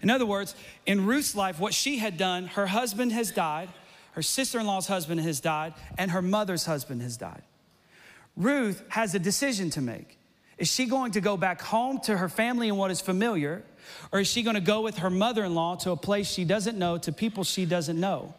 In 0.00 0.10
other 0.10 0.26
words, 0.26 0.54
in 0.86 1.06
Ruth's 1.06 1.34
life, 1.34 1.58
what 1.58 1.74
she 1.74 1.98
had 1.98 2.16
done, 2.16 2.46
her 2.48 2.66
husband 2.66 3.12
has 3.12 3.32
died, 3.32 3.68
her 4.12 4.22
sister 4.22 4.60
in 4.60 4.66
law's 4.66 4.86
husband 4.86 5.20
has 5.20 5.40
died, 5.40 5.74
and 5.96 6.10
her 6.10 6.22
mother's 6.22 6.66
husband 6.66 7.02
has 7.02 7.16
died. 7.16 7.42
Ruth 8.36 8.82
has 8.88 9.14
a 9.14 9.18
decision 9.18 9.70
to 9.70 9.80
make. 9.80 10.18
Is 10.56 10.68
she 10.68 10.86
going 10.86 11.12
to 11.12 11.20
go 11.20 11.36
back 11.36 11.60
home 11.60 12.00
to 12.00 12.16
her 12.16 12.28
family 12.28 12.68
and 12.68 12.78
what 12.78 12.90
is 12.90 13.00
familiar, 13.00 13.64
or 14.12 14.20
is 14.20 14.28
she 14.28 14.42
going 14.42 14.54
to 14.54 14.60
go 14.60 14.80
with 14.80 14.98
her 14.98 15.10
mother 15.10 15.44
in 15.44 15.54
law 15.54 15.76
to 15.76 15.90
a 15.90 15.96
place 15.96 16.28
she 16.28 16.44
doesn't 16.44 16.78
know, 16.78 16.98
to 16.98 17.12
people 17.12 17.44
she 17.44 17.64
doesn't 17.66 17.98
know? 17.98 18.34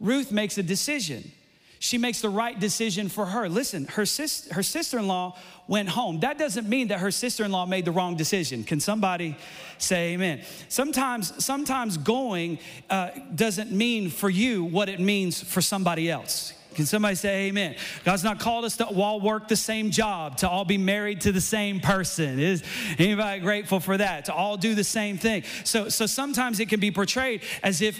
Ruth 0.00 0.32
makes 0.32 0.58
a 0.58 0.62
decision. 0.62 1.30
She 1.78 1.96
makes 1.96 2.20
the 2.20 2.28
right 2.28 2.58
decision 2.60 3.08
for 3.08 3.24
her. 3.24 3.48
Listen, 3.48 3.86
her, 3.86 4.04
sis, 4.04 4.46
her 4.50 4.62
sister 4.62 4.98
in 4.98 5.08
law 5.08 5.38
went 5.66 5.88
home. 5.88 6.20
That 6.20 6.36
doesn't 6.36 6.68
mean 6.68 6.88
that 6.88 7.00
her 7.00 7.10
sister 7.10 7.42
in 7.42 7.52
law 7.52 7.64
made 7.64 7.86
the 7.86 7.90
wrong 7.90 8.16
decision. 8.16 8.64
Can 8.64 8.80
somebody 8.80 9.34
say 9.78 10.12
amen? 10.12 10.42
Sometimes, 10.68 11.42
sometimes 11.42 11.96
going 11.96 12.58
uh, 12.90 13.10
doesn't 13.34 13.72
mean 13.72 14.10
for 14.10 14.28
you 14.28 14.64
what 14.64 14.90
it 14.90 15.00
means 15.00 15.42
for 15.42 15.62
somebody 15.62 16.10
else. 16.10 16.52
Can 16.74 16.86
somebody 16.86 17.16
say 17.16 17.48
amen? 17.48 17.74
God's 18.04 18.22
not 18.22 18.38
called 18.38 18.64
us 18.64 18.76
to 18.76 18.86
all 18.86 19.20
work 19.20 19.48
the 19.48 19.56
same 19.56 19.90
job, 19.90 20.36
to 20.38 20.48
all 20.48 20.64
be 20.64 20.78
married 20.78 21.22
to 21.22 21.32
the 21.32 21.40
same 21.40 21.80
person. 21.80 22.38
Is 22.38 22.62
anybody 22.98 23.40
grateful 23.40 23.80
for 23.80 23.96
that? 23.96 24.26
To 24.26 24.34
all 24.34 24.56
do 24.56 24.74
the 24.74 24.84
same 24.84 25.18
thing. 25.18 25.42
So, 25.64 25.88
so 25.88 26.06
sometimes 26.06 26.60
it 26.60 26.68
can 26.68 26.78
be 26.78 26.90
portrayed 26.90 27.42
as 27.62 27.82
if, 27.82 27.98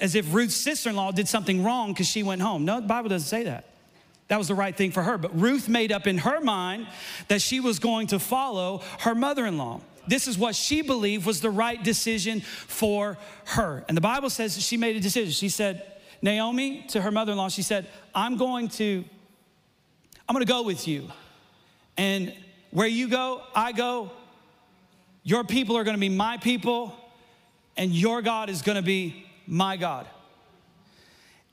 as 0.00 0.14
if 0.14 0.34
Ruth's 0.34 0.56
sister-in-law 0.56 1.12
did 1.12 1.28
something 1.28 1.62
wrong 1.62 1.92
because 1.92 2.08
she 2.08 2.22
went 2.22 2.42
home. 2.42 2.64
No, 2.64 2.80
the 2.80 2.86
Bible 2.86 3.08
doesn't 3.08 3.28
say 3.28 3.44
that. 3.44 3.66
That 4.28 4.38
was 4.38 4.48
the 4.48 4.54
right 4.54 4.74
thing 4.74 4.90
for 4.90 5.02
her. 5.02 5.16
But 5.16 5.38
Ruth 5.38 5.68
made 5.68 5.92
up 5.92 6.06
in 6.06 6.18
her 6.18 6.40
mind 6.40 6.88
that 7.28 7.42
she 7.42 7.60
was 7.60 7.78
going 7.78 8.08
to 8.08 8.18
follow 8.18 8.82
her 9.00 9.14
mother-in-law. 9.14 9.80
This 10.08 10.26
is 10.26 10.36
what 10.36 10.54
she 10.54 10.82
believed 10.82 11.26
was 11.26 11.40
the 11.40 11.50
right 11.50 11.82
decision 11.82 12.40
for 12.40 13.18
her. 13.44 13.84
And 13.86 13.96
the 13.96 14.02
Bible 14.02 14.30
says 14.30 14.60
she 14.60 14.76
made 14.76 14.96
a 14.96 15.00
decision. 15.00 15.32
She 15.32 15.48
said, 15.48 15.90
Naomi, 16.24 16.86
to 16.88 17.02
her 17.02 17.10
mother 17.10 17.32
in 17.32 17.38
law, 17.38 17.50
she 17.50 17.60
said, 17.60 17.86
I'm 18.14 18.38
going 18.38 18.68
to, 18.70 19.04
I'm 20.26 20.32
going 20.32 20.44
to 20.44 20.50
go 20.50 20.62
with 20.62 20.88
you. 20.88 21.10
And 21.98 22.32
where 22.70 22.86
you 22.86 23.08
go, 23.08 23.42
I 23.54 23.72
go. 23.72 24.10
Your 25.22 25.44
people 25.44 25.76
are 25.76 25.84
going 25.84 25.96
to 25.96 26.00
be 26.00 26.08
my 26.08 26.38
people, 26.38 26.96
and 27.76 27.90
your 27.92 28.22
God 28.22 28.48
is 28.48 28.62
going 28.62 28.76
to 28.76 28.82
be 28.82 29.26
my 29.46 29.76
God. 29.76 30.06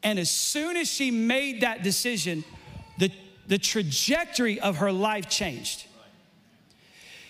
And 0.04 0.18
as 0.18 0.32
soon 0.32 0.78
as 0.78 0.90
she 0.90 1.12
made 1.12 1.62
that 1.62 1.84
decision, 1.84 2.46
the, 2.98 3.12
the 3.48 3.58
trajectory 3.58 4.58
of 4.62 4.78
her 4.78 4.94
life 4.94 5.28
changed. 5.30 5.86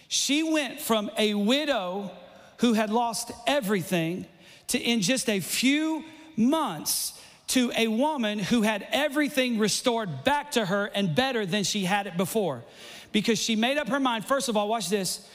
She 0.07 0.43
went 0.43 0.79
from 0.79 1.09
a 1.17 1.33
widow 1.33 2.11
who 2.57 2.73
had 2.73 2.91
lost 2.91 3.31
everything 3.47 4.27
to, 4.67 4.79
in 4.79 5.01
just 5.01 5.27
a 5.27 5.39
few 5.39 6.03
months, 6.37 7.17
to 7.51 7.71
a 7.75 7.87
woman 7.87 8.39
who 8.39 8.61
had 8.61 8.87
everything 8.91 9.59
restored 9.59 10.23
back 10.23 10.51
to 10.51 10.65
her 10.65 10.85
and 10.85 11.13
better 11.13 11.45
than 11.45 11.63
she 11.63 11.83
had 11.83 12.07
it 12.07 12.15
before. 12.15 12.63
Because 13.11 13.39
she 13.39 13.55
made 13.55 13.77
up 13.77 13.89
her 13.89 13.99
mind, 13.99 14.25
first 14.25 14.47
of 14.47 14.55
all, 14.55 14.69
watch 14.69 14.89
this 14.89 15.27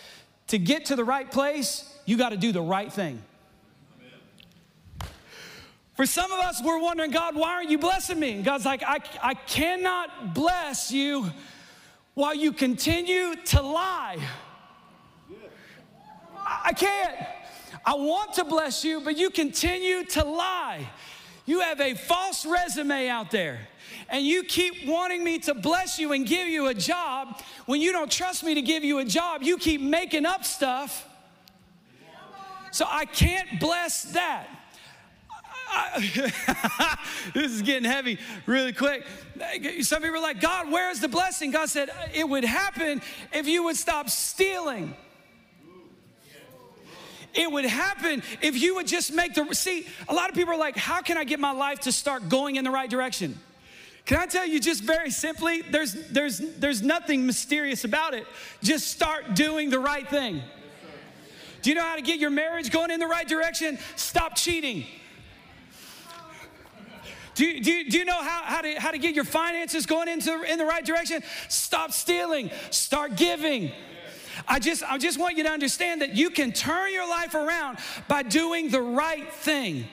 to 0.48 0.58
get 0.58 0.86
to 0.86 0.96
the 0.96 1.04
right 1.04 1.30
place, 1.30 1.84
you 2.06 2.16
got 2.16 2.30
to 2.30 2.36
do 2.36 2.52
the 2.52 2.62
right 2.62 2.90
thing. 2.90 3.22
For 5.94 6.06
some 6.06 6.30
of 6.32 6.40
us, 6.40 6.62
we're 6.62 6.80
wondering, 6.80 7.10
God, 7.10 7.36
why 7.36 7.52
aren't 7.52 7.70
you 7.70 7.78
blessing 7.78 8.20
me? 8.20 8.32
And 8.32 8.44
God's 8.44 8.64
like, 8.64 8.82
I, 8.82 8.98
I 9.22 9.34
cannot 9.34 10.34
bless 10.34 10.92
you 10.92 11.30
while 12.14 12.34
you 12.34 12.52
continue 12.52 13.34
to 13.34 13.62
lie. 13.62 14.18
I 16.46 16.72
can't. 16.72 17.16
I 17.84 17.94
want 17.94 18.34
to 18.34 18.44
bless 18.44 18.84
you, 18.84 19.00
but 19.00 19.16
you 19.18 19.30
continue 19.30 20.04
to 20.04 20.24
lie. 20.24 20.86
You 21.46 21.60
have 21.60 21.80
a 21.80 21.94
false 21.94 22.44
resume 22.44 23.08
out 23.08 23.30
there. 23.30 23.60
And 24.08 24.24
you 24.24 24.42
keep 24.42 24.86
wanting 24.86 25.24
me 25.24 25.38
to 25.40 25.54
bless 25.54 25.98
you 25.98 26.12
and 26.12 26.26
give 26.26 26.48
you 26.48 26.66
a 26.66 26.74
job. 26.74 27.40
When 27.66 27.80
you 27.80 27.92
don't 27.92 28.10
trust 28.10 28.44
me 28.44 28.54
to 28.54 28.62
give 28.62 28.84
you 28.84 28.98
a 28.98 29.04
job, 29.04 29.42
you 29.42 29.56
keep 29.56 29.80
making 29.80 30.26
up 30.26 30.44
stuff. 30.44 31.08
So 32.72 32.84
I 32.88 33.04
can't 33.06 33.58
bless 33.58 34.02
that. 34.12 34.48
this 37.34 37.52
is 37.52 37.62
getting 37.62 37.88
heavy 37.88 38.18
really 38.46 38.72
quick. 38.72 39.04
Some 39.82 40.02
people 40.02 40.16
are 40.16 40.22
like, 40.22 40.40
God, 40.40 40.70
where 40.70 40.90
is 40.90 41.00
the 41.00 41.08
blessing? 41.08 41.50
God 41.50 41.68
said, 41.68 41.90
it 42.14 42.28
would 42.28 42.44
happen 42.44 43.02
if 43.32 43.46
you 43.46 43.64
would 43.64 43.76
stop 43.76 44.08
stealing. 44.08 44.94
It 47.36 47.52
would 47.52 47.66
happen 47.66 48.22
if 48.40 48.60
you 48.60 48.76
would 48.76 48.86
just 48.86 49.12
make 49.12 49.34
the. 49.34 49.54
See, 49.54 49.86
a 50.08 50.14
lot 50.14 50.30
of 50.30 50.34
people 50.34 50.54
are 50.54 50.58
like, 50.58 50.76
how 50.76 51.02
can 51.02 51.16
I 51.16 51.24
get 51.24 51.38
my 51.38 51.52
life 51.52 51.80
to 51.80 51.92
start 51.92 52.28
going 52.28 52.56
in 52.56 52.64
the 52.64 52.70
right 52.70 52.88
direction? 52.88 53.38
Can 54.06 54.18
I 54.18 54.26
tell 54.26 54.46
you 54.46 54.60
just 54.60 54.84
very 54.84 55.10
simply, 55.10 55.62
there's, 55.62 55.92
there's, 56.10 56.38
there's 56.38 56.80
nothing 56.80 57.26
mysterious 57.26 57.82
about 57.82 58.14
it. 58.14 58.24
Just 58.62 58.86
start 58.86 59.34
doing 59.34 59.68
the 59.68 59.80
right 59.80 60.08
thing. 60.08 60.42
Do 61.60 61.70
you 61.70 61.74
know 61.74 61.82
how 61.82 61.96
to 61.96 62.02
get 62.02 62.20
your 62.20 62.30
marriage 62.30 62.70
going 62.70 62.92
in 62.92 63.00
the 63.00 63.08
right 63.08 63.26
direction? 63.26 63.78
Stop 63.96 64.36
cheating. 64.36 64.86
Do 67.34 67.44
you, 67.44 67.60
do 67.60 67.72
you, 67.72 67.90
do 67.90 67.98
you 67.98 68.04
know 68.04 68.22
how, 68.22 68.42
how, 68.44 68.60
to, 68.62 68.74
how 68.80 68.92
to 68.92 68.98
get 68.98 69.14
your 69.16 69.24
finances 69.24 69.86
going 69.86 70.08
into, 70.08 70.40
in 70.42 70.56
the 70.56 70.64
right 70.64 70.84
direction? 70.84 71.24
Stop 71.48 71.90
stealing, 71.90 72.50
start 72.70 73.16
giving. 73.16 73.72
I 74.46 74.58
just, 74.58 74.82
I 74.82 74.98
just 74.98 75.18
want 75.18 75.36
you 75.36 75.44
to 75.44 75.50
understand 75.50 76.02
that 76.02 76.14
you 76.14 76.30
can 76.30 76.52
turn 76.52 76.92
your 76.92 77.08
life 77.08 77.34
around 77.34 77.78
by 78.08 78.22
doing 78.22 78.68
the 78.70 78.80
right 78.80 79.32
thing. 79.32 79.86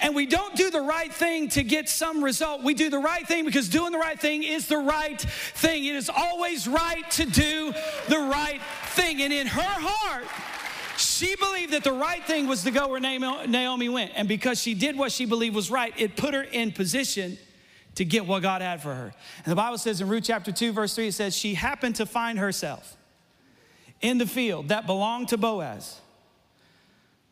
And 0.00 0.14
we 0.14 0.26
don't 0.26 0.54
do 0.56 0.70
the 0.70 0.80
right 0.80 1.12
thing 1.12 1.48
to 1.50 1.62
get 1.62 1.88
some 1.88 2.22
result. 2.22 2.62
We 2.62 2.74
do 2.74 2.90
the 2.90 2.98
right 2.98 3.26
thing 3.26 3.44
because 3.44 3.68
doing 3.68 3.92
the 3.92 3.98
right 3.98 4.18
thing 4.18 4.42
is 4.42 4.68
the 4.68 4.78
right 4.78 5.20
thing. 5.20 5.84
It 5.84 5.96
is 5.96 6.10
always 6.10 6.68
right 6.68 7.08
to 7.12 7.24
do 7.24 7.72
the 8.08 8.18
right 8.18 8.60
thing. 8.88 9.22
And 9.22 9.32
in 9.32 9.46
her 9.46 9.62
heart, 9.62 10.24
she 10.98 11.36
believed 11.36 11.72
that 11.72 11.84
the 11.84 11.92
right 11.92 12.24
thing 12.24 12.46
was 12.46 12.62
to 12.64 12.70
go 12.70 12.88
where 12.88 13.00
Naomi 13.00 13.88
went. 13.88 14.12
And 14.14 14.28
because 14.28 14.60
she 14.60 14.74
did 14.74 14.96
what 14.96 15.12
she 15.12 15.26
believed 15.26 15.54
was 15.54 15.70
right, 15.70 15.92
it 15.96 16.16
put 16.16 16.34
her 16.34 16.42
in 16.42 16.72
position 16.72 17.38
to 17.96 18.04
get 18.04 18.26
what 18.26 18.42
God 18.42 18.62
had 18.62 18.82
for 18.82 18.94
her. 18.94 19.14
And 19.44 19.52
the 19.52 19.56
Bible 19.56 19.78
says 19.78 20.00
in 20.00 20.08
Ruth 20.08 20.24
chapter 20.24 20.52
2, 20.52 20.72
verse 20.72 20.94
3, 20.94 21.08
it 21.08 21.12
says, 21.12 21.36
She 21.36 21.54
happened 21.54 21.96
to 21.96 22.06
find 22.06 22.38
herself 22.38 22.96
in 24.00 24.18
the 24.18 24.26
field 24.26 24.68
that 24.68 24.86
belonged 24.86 25.28
to 25.28 25.36
Boaz. 25.36 26.00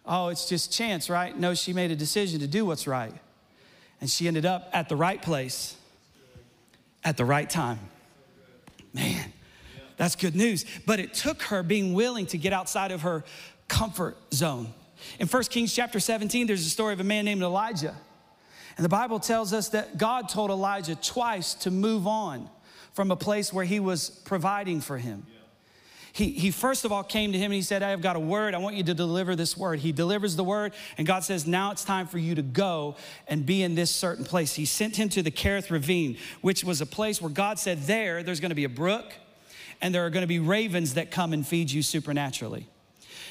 Oh, 0.06 0.28
it's 0.28 0.48
just 0.48 0.72
chance, 0.72 1.08
right? 1.08 1.36
No, 1.36 1.54
she 1.54 1.72
made 1.72 1.90
a 1.90 1.96
decision 1.96 2.40
to 2.40 2.46
do 2.46 2.66
what's 2.66 2.86
right. 2.86 3.14
And 4.00 4.10
she 4.10 4.28
ended 4.28 4.44
up 4.44 4.68
at 4.72 4.88
the 4.88 4.96
right 4.96 5.20
place 5.20 5.76
at 7.04 7.16
the 7.16 7.24
right 7.24 7.48
time. 7.48 7.78
Man, 8.92 9.32
that's 9.96 10.14
good 10.14 10.34
news. 10.34 10.64
But 10.84 11.00
it 11.00 11.14
took 11.14 11.42
her 11.44 11.62
being 11.62 11.94
willing 11.94 12.26
to 12.26 12.38
get 12.38 12.52
outside 12.52 12.90
of 12.90 13.02
her 13.02 13.24
comfort 13.68 14.16
zone. 14.32 14.72
In 15.18 15.26
1 15.26 15.42
Kings 15.44 15.72
chapter 15.72 16.00
17, 16.00 16.46
there's 16.46 16.66
a 16.66 16.70
story 16.70 16.92
of 16.92 17.00
a 17.00 17.04
man 17.04 17.24
named 17.24 17.42
Elijah. 17.42 17.94
And 18.76 18.84
the 18.84 18.90
Bible 18.90 19.20
tells 19.20 19.52
us 19.52 19.70
that 19.70 19.98
God 19.98 20.28
told 20.28 20.50
Elijah 20.50 20.96
twice 20.96 21.54
to 21.54 21.70
move 21.70 22.06
on 22.06 22.48
from 22.92 23.10
a 23.10 23.16
place 23.16 23.52
where 23.52 23.64
he 23.64 23.80
was 23.80 24.10
providing 24.10 24.80
for 24.80 24.98
him 24.98 25.26
he, 26.14 26.30
he 26.30 26.52
first 26.52 26.84
of 26.84 26.92
all 26.92 27.02
came 27.02 27.32
to 27.32 27.38
him 27.38 27.46
and 27.46 27.54
he 27.54 27.62
said, 27.62 27.82
I 27.82 27.90
have 27.90 28.00
got 28.00 28.14
a 28.14 28.20
word. 28.20 28.54
I 28.54 28.58
want 28.58 28.76
you 28.76 28.84
to 28.84 28.94
deliver 28.94 29.34
this 29.34 29.56
word. 29.56 29.80
He 29.80 29.90
delivers 29.90 30.36
the 30.36 30.44
word, 30.44 30.72
and 30.96 31.08
God 31.08 31.24
says, 31.24 31.44
Now 31.44 31.72
it's 31.72 31.84
time 31.84 32.06
for 32.06 32.18
you 32.18 32.36
to 32.36 32.42
go 32.42 32.94
and 33.26 33.44
be 33.44 33.64
in 33.64 33.74
this 33.74 33.90
certain 33.90 34.24
place. 34.24 34.54
He 34.54 34.64
sent 34.64 34.94
him 34.94 35.08
to 35.08 35.22
the 35.22 35.32
Kerith 35.32 35.72
Ravine, 35.72 36.16
which 36.40 36.62
was 36.62 36.80
a 36.80 36.86
place 36.86 37.20
where 37.20 37.32
God 37.32 37.58
said, 37.58 37.82
There, 37.82 38.22
there's 38.22 38.38
going 38.38 38.52
to 38.52 38.54
be 38.54 38.62
a 38.62 38.68
brook, 38.68 39.12
and 39.82 39.92
there 39.92 40.06
are 40.06 40.10
going 40.10 40.22
to 40.22 40.28
be 40.28 40.38
ravens 40.38 40.94
that 40.94 41.10
come 41.10 41.32
and 41.32 41.44
feed 41.44 41.72
you 41.72 41.82
supernaturally. 41.82 42.68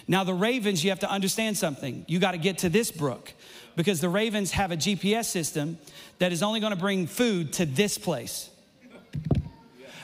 Now, 0.05 0.25
the 0.25 0.33
ravens, 0.33 0.83
you 0.83 0.89
have 0.89 0.99
to 0.99 1.09
understand 1.09 1.57
something. 1.57 2.03
You 2.09 2.19
got 2.19 2.31
to 2.31 2.37
get 2.37 2.57
to 2.59 2.69
this 2.69 2.91
brook 2.91 3.33
because 3.77 4.01
the 4.01 4.09
ravens 4.09 4.51
have 4.51 4.73
a 4.73 4.77
GPS 4.77 5.25
system 5.25 5.77
that 6.19 6.33
is 6.33 6.43
only 6.43 6.59
going 6.59 6.73
to 6.73 6.79
bring 6.79 7.07
food 7.07 7.53
to 7.53 7.65
this 7.65 7.97
place. 7.97 8.49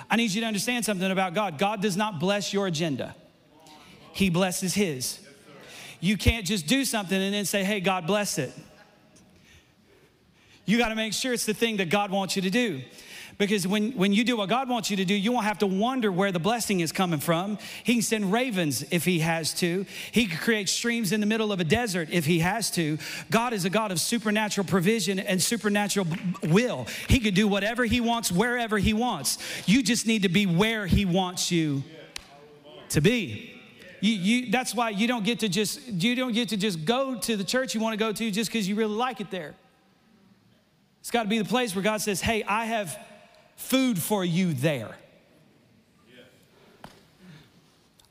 I 0.10 0.16
need 0.16 0.32
you 0.32 0.42
to 0.42 0.48
understand 0.48 0.86
something 0.86 1.12
about 1.12 1.34
God. 1.34 1.58
God 1.58 1.82
does 1.82 1.96
not 1.96 2.20
bless 2.20 2.52
your 2.54 2.68
agenda, 2.68 3.16
He 4.14 4.30
blesses 4.30 4.74
His. 4.74 5.20
You 6.02 6.18
can't 6.18 6.46
just 6.46 6.66
do 6.66 6.86
something 6.86 7.22
and 7.22 7.34
then 7.34 7.44
say, 7.44 7.64
hey, 7.64 7.82
God 7.82 8.08
bless 8.08 8.38
it. 8.38 8.54
You 10.66 10.78
got 10.78 10.90
to 10.90 10.96
make 10.96 11.14
sure 11.14 11.34
it's 11.34 11.46
the 11.46 11.54
thing 11.54 11.78
that 11.78 11.90
God 11.90 12.10
wants 12.10 12.36
you 12.36 12.42
to 12.44 12.50
do. 12.50 12.82
Because 13.40 13.66
when, 13.66 13.94
when 13.94 14.12
you 14.12 14.26
do 14.26 14.36
what 14.36 14.50
God 14.50 14.68
wants 14.68 14.92
you 14.92 14.98
to 14.98 15.06
do, 15.06 15.14
you 15.14 15.32
won't 15.32 15.46
have 15.46 15.60
to 15.60 15.66
wonder 15.66 16.12
where 16.12 16.30
the 16.30 16.40
blessing 16.40 16.82
is 16.82 16.92
coming 16.92 17.22
from. 17.22 17.58
He 17.86 17.94
can 17.94 18.02
send 18.02 18.34
ravens 18.34 18.84
if 18.92 19.06
He 19.06 19.20
has 19.20 19.54
to. 19.56 19.86
He 20.12 20.28
can 20.28 20.38
create 20.38 20.68
streams 20.68 21.14
in 21.14 21.22
the 21.22 21.26
middle 21.26 21.54
of 21.54 21.62
a 21.62 21.64
desert 21.64 22.10
if 22.12 22.26
He 22.26 22.40
has 22.40 22.70
to. 22.72 22.98
God 23.32 23.54
is 23.54 23.64
a 23.64 23.70
God 23.70 23.94
of 23.94 24.02
supernatural 24.02 24.68
provision 24.68 25.20
and 25.20 25.42
supernatural 25.42 26.06
will. 26.44 26.86
He 27.08 27.20
could 27.20 27.34
do 27.34 27.48
whatever 27.48 27.86
He 27.86 28.02
wants, 28.02 28.30
wherever 28.30 28.78
He 28.78 28.94
wants. 28.94 29.38
You 29.66 29.84
just 29.84 30.06
need 30.06 30.24
to 30.24 30.30
be 30.30 30.46
where 30.46 30.86
He 30.86 31.06
wants 31.06 31.50
you 31.50 31.82
to 32.90 33.00
be. 33.00 33.58
You, 34.02 34.14
you, 34.16 34.52
that's 34.52 34.76
why 34.76 34.90
you 34.90 35.08
don't 35.08 35.24
get 35.24 35.40
to 35.40 35.48
just 35.48 35.88
you 35.88 36.14
don't 36.14 36.34
get 36.34 36.50
to 36.50 36.58
just 36.58 36.84
go 36.84 37.18
to 37.18 37.38
the 37.38 37.46
church 37.46 37.74
you 37.74 37.80
want 37.80 37.94
to 37.94 37.98
go 37.98 38.12
to 38.12 38.32
just 38.32 38.52
because 38.52 38.68
you 38.68 38.76
really 38.76 38.96
like 38.96 39.22
it 39.22 39.32
there. 39.32 39.56
It's 41.00 41.12
got 41.12 41.24
to 41.24 41.30
be 41.30 41.38
the 41.38 41.46
place 41.46 41.74
where 41.74 41.84
God 41.84 42.02
says, 42.02 42.20
"Hey, 42.20 42.44
I 42.44 42.66
have 42.66 42.98
food 43.60 44.00
for 44.00 44.26
you 44.26 44.54
there." 44.54 44.96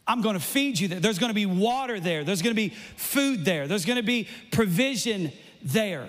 I'm 0.07 0.23
going 0.23 0.37
to 0.37 0.41
feed 0.41 0.81
you 0.81 0.89
there. 0.89 1.01
There's 1.01 1.19
going 1.19 1.29
to 1.29 1.35
be 1.35 1.45
water 1.45 2.01
there. 2.01 2.25
There's 2.25 2.41
going 2.41 2.57
to 2.57 2.63
be 2.63 2.71
food 2.97 3.45
there. 3.45 3.67
There's 3.67 3.85
going 3.85 3.99
to 3.99 4.03
be 4.03 4.27
provision 4.51 5.33
there. 5.63 6.09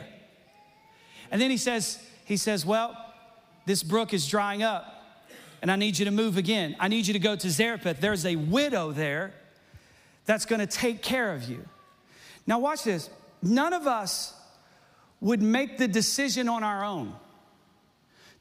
And 1.32 1.42
then 1.42 1.52
he 1.52 1.58
says, 1.58 2.02
he 2.24 2.38
says, 2.38 2.66
"Well, 2.66 2.96
this 3.66 3.84
brook 3.84 4.14
is 4.14 4.28
drying 4.28 4.64
up." 4.64 5.00
and 5.62 5.72
I 5.72 5.76
need 5.76 6.00
you 6.00 6.06
to 6.06 6.12
move 6.12 6.38
again. 6.38 6.76
I 6.80 6.88
need 6.88 7.08
you 7.08 7.14
to 7.14 7.20
go 7.20 7.36
to 7.36 7.50
Zarephath. 7.50 8.00
There's 8.00 8.26
a 8.26 8.36
widow 8.36 8.92
there 8.92 9.34
that's 10.26 10.46
gonna 10.46 10.68
take 10.68 11.02
care 11.02 11.34
of 11.34 11.50
you. 11.50 11.68
Now, 12.48 12.60
watch 12.60 12.84
this. 12.84 13.10
None 13.42 13.74
of 13.74 13.88
us 13.88 14.34
would 15.22 15.42
make 15.42 15.78
the 15.78 15.88
decision 15.88 16.48
on 16.48 16.64
our 16.64 16.84
own 16.84 17.14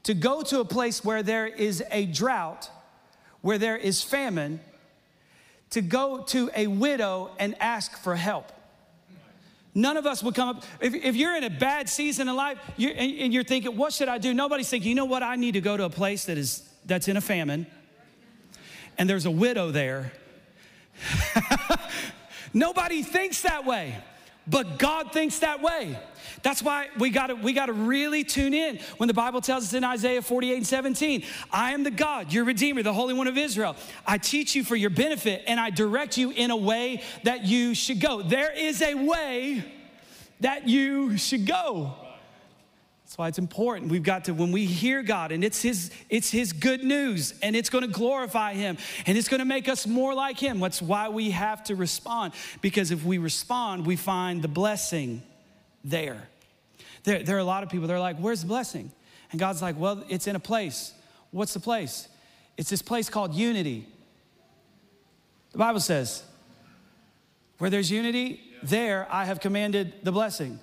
to 0.03 0.13
go 0.13 0.41
to 0.43 0.59
a 0.59 0.65
place 0.65 1.03
where 1.03 1.23
there 1.23 1.47
is 1.47 1.83
a 1.91 2.05
drought, 2.05 2.69
where 3.41 3.57
there 3.57 3.77
is 3.77 4.01
famine, 4.01 4.59
to 5.71 5.81
go 5.81 6.23
to 6.23 6.49
a 6.55 6.67
widow 6.67 7.31
and 7.37 7.55
ask 7.59 7.97
for 7.97 8.15
help. 8.15 8.51
None 9.75 9.97
of 9.97 10.05
us 10.05 10.23
would 10.23 10.35
come 10.35 10.49
up. 10.49 10.63
If, 10.81 10.95
if 10.95 11.15
you're 11.15 11.35
in 11.35 11.43
a 11.43 11.49
bad 11.49 11.89
season 11.89 12.27
in 12.27 12.35
life 12.35 12.57
you're, 12.75 12.91
and, 12.91 13.19
and 13.19 13.33
you're 13.33 13.43
thinking, 13.43 13.77
what 13.77 13.93
should 13.93 14.09
I 14.09 14.17
do? 14.17 14.33
Nobody's 14.33 14.69
thinking, 14.69 14.89
you 14.89 14.95
know 14.95 15.05
what? 15.05 15.21
I 15.21 15.35
need 15.35 15.53
to 15.53 15.61
go 15.61 15.77
to 15.77 15.83
a 15.83 15.89
place 15.89 16.25
that 16.25 16.37
is 16.37 16.67
that's 16.85 17.07
in 17.07 17.17
a 17.17 17.21
famine, 17.21 17.67
and 18.97 19.09
there's 19.09 19.25
a 19.25 19.31
widow 19.31 19.69
there. 19.69 20.11
Nobody 22.53 23.03
thinks 23.03 23.43
that 23.43 23.65
way, 23.65 23.95
but 24.49 24.79
God 24.79 25.11
thinks 25.11 25.39
that 25.39 25.61
way. 25.61 25.97
That's 26.41 26.61
why 26.61 26.87
we 26.97 27.09
gotta, 27.09 27.35
we 27.35 27.53
gotta 27.53 27.73
really 27.73 28.23
tune 28.23 28.53
in 28.53 28.79
when 28.97 29.07
the 29.07 29.13
Bible 29.13 29.41
tells 29.41 29.63
us 29.63 29.73
in 29.73 29.83
Isaiah 29.83 30.21
48 30.21 30.57
and 30.57 30.67
17, 30.67 31.23
I 31.51 31.73
am 31.73 31.83
the 31.83 31.91
God, 31.91 32.31
your 32.31 32.45
Redeemer, 32.45 32.81
the 32.81 32.93
Holy 32.93 33.13
One 33.13 33.27
of 33.27 33.37
Israel. 33.37 33.75
I 34.05 34.17
teach 34.17 34.55
you 34.55 34.63
for 34.63 34.75
your 34.75 34.89
benefit 34.89 35.43
and 35.47 35.59
I 35.59 35.69
direct 35.69 36.17
you 36.17 36.31
in 36.31 36.51
a 36.51 36.57
way 36.57 37.03
that 37.23 37.45
you 37.45 37.75
should 37.75 37.99
go. 37.99 38.21
There 38.21 38.51
is 38.51 38.81
a 38.81 38.95
way 38.95 39.63
that 40.39 40.67
you 40.67 41.17
should 41.17 41.45
go. 41.45 41.93
That's 43.09 43.17
why 43.17 43.27
it's 43.27 43.39
important. 43.39 43.89
We've 43.89 44.03
got 44.03 44.25
to, 44.25 44.35
when 44.35 44.51
we 44.51 44.67
hear 44.67 45.01
God 45.01 45.31
and 45.31 45.43
it's 45.43 45.63
His, 45.63 45.89
it's 46.11 46.29
His 46.29 46.53
good 46.53 46.83
news 46.83 47.33
and 47.41 47.55
it's 47.55 47.71
going 47.71 47.83
to 47.83 47.89
glorify 47.89 48.53
Him 48.53 48.77
and 49.07 49.17
it's 49.17 49.27
going 49.27 49.39
to 49.39 49.45
make 49.45 49.67
us 49.67 49.87
more 49.87 50.13
like 50.13 50.37
Him. 50.37 50.59
That's 50.59 50.79
why 50.79 51.09
we 51.09 51.31
have 51.31 51.63
to 51.63 51.75
respond. 51.75 52.33
Because 52.61 52.91
if 52.91 53.03
we 53.03 53.17
respond, 53.17 53.87
we 53.87 53.95
find 53.95 54.43
the 54.43 54.47
blessing 54.47 55.23
there. 55.83 56.29
There, 57.03 57.23
there 57.23 57.35
are 57.35 57.39
a 57.39 57.43
lot 57.43 57.63
of 57.63 57.69
people, 57.69 57.87
they're 57.87 57.99
like, 57.99 58.17
where's 58.17 58.41
the 58.41 58.47
blessing? 58.47 58.91
And 59.31 59.39
God's 59.39 59.63
like, 59.63 59.79
well, 59.79 60.03
it's 60.07 60.27
in 60.27 60.35
a 60.35 60.39
place. 60.39 60.93
What's 61.31 61.55
the 61.55 61.59
place? 61.59 62.07
It's 62.57 62.69
this 62.69 62.83
place 62.83 63.09
called 63.09 63.33
unity. 63.33 63.87
The 65.53 65.57
Bible 65.57 65.79
says, 65.79 66.21
where 67.57 67.71
there's 67.71 67.89
unity, 67.89 68.39
there 68.61 69.07
I 69.09 69.25
have 69.25 69.39
commanded 69.39 69.93
the 70.03 70.11
blessing. 70.11 70.59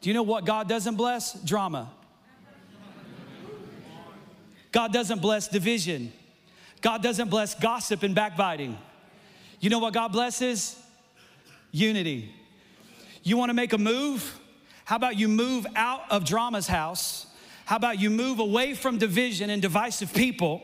Do 0.00 0.10
you 0.10 0.14
know 0.14 0.22
what 0.22 0.44
God 0.44 0.68
doesn't 0.68 0.96
bless? 0.96 1.32
Drama. 1.32 1.90
God 4.72 4.92
doesn't 4.92 5.22
bless 5.22 5.48
division. 5.48 6.12
God 6.82 7.02
doesn't 7.02 7.30
bless 7.30 7.54
gossip 7.54 8.02
and 8.02 8.14
backbiting. 8.14 8.76
You 9.60 9.70
know 9.70 9.78
what 9.78 9.94
God 9.94 10.12
blesses? 10.12 10.78
Unity. 11.72 12.32
You 13.22 13.36
want 13.36 13.50
to 13.50 13.54
make 13.54 13.72
a 13.72 13.78
move? 13.78 14.38
How 14.84 14.96
about 14.96 15.16
you 15.16 15.28
move 15.28 15.66
out 15.74 16.02
of 16.10 16.24
drama's 16.24 16.68
house? 16.68 17.26
How 17.64 17.76
about 17.76 17.98
you 17.98 18.10
move 18.10 18.38
away 18.38 18.74
from 18.74 18.98
division 18.98 19.50
and 19.50 19.60
divisive 19.60 20.12
people? 20.14 20.62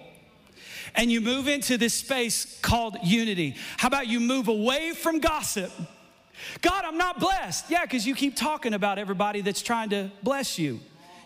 And 0.95 1.11
you 1.11 1.21
move 1.21 1.49
into 1.49 1.79
this 1.79 1.95
space 1.95 2.61
called 2.61 2.99
unity. 3.03 3.57
How 3.79 3.88
about 3.88 4.07
you 4.07 4.21
move 4.21 4.49
away 4.49 4.92
from 4.92 5.18
gossip? 5.18 5.73
God, 6.61 6.85
I'm 6.85 6.99
not 6.99 7.21
blessed. 7.21 7.71
Yeah, 7.71 7.83
because 7.83 8.07
you 8.07 8.14
keep 8.14 8.37
talking 8.37 8.75
about 8.75 8.99
everybody 8.99 9.40
that's 9.40 9.62
trying 9.62 9.90
to 9.90 10.11
bless 10.23 10.59
you. 10.59 10.81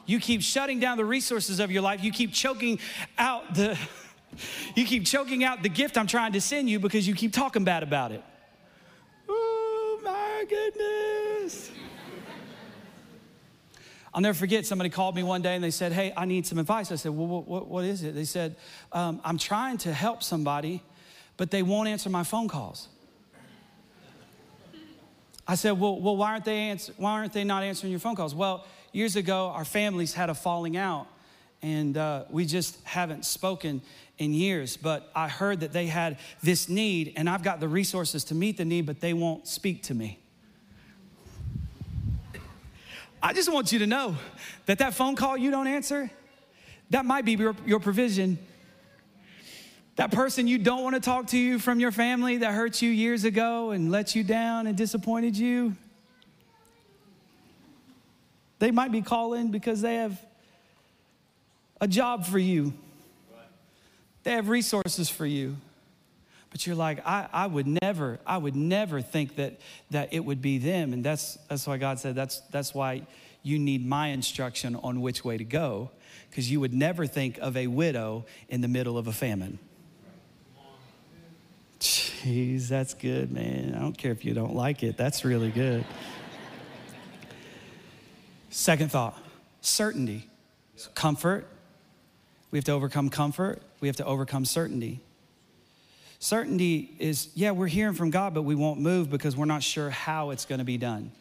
You 0.05 0.21
keep 0.21 0.43
shutting 0.43 0.79
down 0.79 0.97
the 0.97 1.05
resources 1.05 1.59
of 1.61 1.71
your 1.71 1.83
life. 1.83 2.03
You 2.03 2.13
keep 2.13 2.33
choking 2.33 2.79
out 3.19 3.55
the 3.55 3.79
you 4.75 4.85
keep 4.85 5.05
choking 5.05 5.45
out 5.45 5.63
the 5.63 5.69
gift 5.69 5.99
I'm 5.99 6.07
trying 6.07 6.33
to 6.33 6.41
send 6.41 6.71
you 6.71 6.79
because 6.79 7.07
you 7.07 7.15
keep 7.15 7.33
talking 7.33 7.65
bad 7.65 7.83
about 7.83 8.13
it. 8.13 8.23
Oh 9.29 10.01
my 10.05 10.45
goodness. 10.49 11.71
I'll 14.15 14.23
never 14.23 14.39
forget, 14.39 14.65
somebody 14.65 14.89
called 14.89 15.15
me 15.15 15.23
one 15.23 15.43
day 15.43 15.57
and 15.57 15.63
they 15.63 15.71
said, 15.71 15.93
Hey, 15.93 16.13
I 16.17 16.25
need 16.25 16.47
some 16.47 16.59
advice. 16.59 16.91
I 16.91 16.95
said, 16.95 17.13
Well, 17.13 17.27
what, 17.27 17.47
what, 17.47 17.69
what 17.69 17.85
is 17.85 18.03
it? 18.03 18.15
They 18.15 18.25
said, 18.25 18.57
um, 18.93 19.21
I'm 19.25 19.37
trying 19.37 19.77
to 19.79 19.93
help 19.93 20.23
somebody, 20.23 20.83
but 21.37 21.51
they 21.51 21.63
won't 21.63 21.89
answer 21.89 22.09
my 22.09 22.23
phone 22.23 22.49
calls. 22.49 22.89
I 25.49 25.55
said, 25.55 25.79
well, 25.79 26.01
well 26.01 26.17
why, 26.17 26.33
aren't 26.33 26.45
they 26.45 26.57
answer, 26.57 26.93
why 26.97 27.13
aren't 27.13 27.33
they 27.33 27.45
not 27.45 27.63
answering 27.63 27.91
your 27.91 28.01
phone 28.01 28.17
calls? 28.17 28.35
Well, 28.35 28.67
years 28.93 29.17
ago, 29.17 29.49
our 29.49 29.65
families 29.65 30.13
had 30.13 30.29
a 30.31 30.35
falling 30.35 30.77
out, 30.77 31.07
and 31.63 31.97
uh, 31.97 32.25
we 32.31 32.45
just 32.47 32.83
haven't 32.85 33.25
spoken 33.25 33.81
in 34.19 34.35
years. 34.35 34.77
But 34.77 35.11
I 35.15 35.29
heard 35.29 35.61
that 35.61 35.73
they 35.73 35.87
had 35.87 36.19
this 36.43 36.69
need, 36.69 37.13
and 37.17 37.31
I've 37.31 37.43
got 37.43 37.61
the 37.61 37.69
resources 37.69 38.25
to 38.25 38.35
meet 38.35 38.57
the 38.57 38.65
need, 38.65 38.87
but 38.87 39.01
they 39.01 39.13
won't 39.13 39.47
speak 39.47 39.85
to 39.85 39.95
me. 39.95 40.19
I 43.23 43.33
just 43.33 43.53
want 43.53 43.73
you 43.73 43.79
to 43.81 43.87
know 43.87 44.17
that 44.67 44.79
that 44.79 44.95
phone 44.95 45.17
call 45.17 45.37
you 45.37 45.51
don't 45.51 45.67
answer, 45.67 46.11
that 46.91 47.05
might 47.05 47.25
be 47.25 47.33
your, 47.33 47.57
your 47.65 47.81
provision 47.81 48.39
that 49.97 50.13
person 50.13 50.47
you 50.47 50.59
don't 50.59 50.83
want 50.83 50.95
to 50.95 51.01
talk 51.01 51.29
to 51.29 51.39
you 51.39 51.59
from 51.59 51.81
your 51.81 51.91
family 51.91 52.39
that 52.39 52.53
hurt 52.53 52.83
you 52.83 52.91
years 52.91 53.25
ago 53.25 53.71
and 53.71 53.91
let 53.91 54.15
you 54.15 54.23
down 54.23 54.67
and 54.67 54.77
disappointed 54.77 55.37
you. 55.37 55.75
They 58.59 58.71
might 58.71 58.93
be 58.93 59.03
calling 59.03 59.51
because 59.51 59.81
they 59.81 59.97
have 59.97 60.19
a 61.81 61.89
job 61.89 62.27
for 62.27 62.39
you. 62.39 62.73
They 64.23 64.33
have 64.33 64.49
resources 64.49 65.09
for 65.09 65.27
you. 65.27 65.57
But 66.51 66.67
you're 66.67 66.77
like, 66.77 67.07
I, 67.07 67.29
I 67.33 67.47
would 67.47 67.67
never, 67.67 68.19
I 68.27 68.39
would 68.39 68.57
never 68.57 69.03
think 69.03 69.37
that 69.37 69.61
that 69.91 70.13
it 70.13 70.21
would 70.21 70.41
be 70.41 70.59
them. 70.59 70.93
And 70.93 71.05
that's 71.05 71.37
that's 71.49 71.67
why 71.67 71.77
God 71.77 71.99
said 71.99 72.15
that's 72.15 72.41
that's 72.51 72.75
why 72.75 73.07
you 73.43 73.59
need 73.59 73.87
my 73.87 74.09
instruction 74.09 74.75
on 74.77 75.01
which 75.01 75.25
way 75.25 75.37
to 75.37 75.45
go. 75.45 75.91
Because 76.31 76.51
you 76.51 76.61
would 76.61 76.73
never 76.75 77.07
think 77.07 77.39
of 77.39 77.57
a 77.57 77.67
widow 77.67 78.25
in 78.49 78.61
the 78.63 78.69
middle 78.69 78.97
of 78.97 79.07
a 79.07 79.13
famine. 79.13 79.59
Jeez, 81.81 82.69
that's 82.69 82.95
good, 82.95 83.31
man. 83.31 83.75
I 83.77 83.81
don't 83.81 83.97
care 83.97 84.13
if 84.13 84.25
you 84.25 84.35
don't 84.35 84.55
like 84.55 84.83
it, 84.83 84.97
that's 84.97 85.25
really 85.25 85.51
good. 85.51 85.85
Second 88.51 88.91
thought 88.91 89.23
certainty. 89.61 90.29
So 90.77 90.91
comfort. 90.95 91.47
We 92.51 92.59
have 92.59 92.65
to 92.65 92.73
overcome 92.73 93.11
comfort, 93.11 93.61
we 93.81 93.89
have 93.89 93.97
to 93.97 94.05
overcome 94.05 94.45
certainty. 94.45 95.01
Certainty 96.19 96.95
is, 96.99 97.29
yeah, 97.35 97.51
we're 97.51 97.67
hearing 97.67 97.95
from 97.95 98.11
God, 98.11 98.33
but 98.33 98.43
we 98.43 98.55
won't 98.55 98.81
move 98.81 99.11
because 99.11 99.37
we're 99.37 99.45
not 99.45 99.63
sure 99.63 99.91
how 99.91 100.31
it's 100.31 100.47
going 100.47 100.61
to 100.61 100.65
be 100.65 100.79
done. 100.79 101.13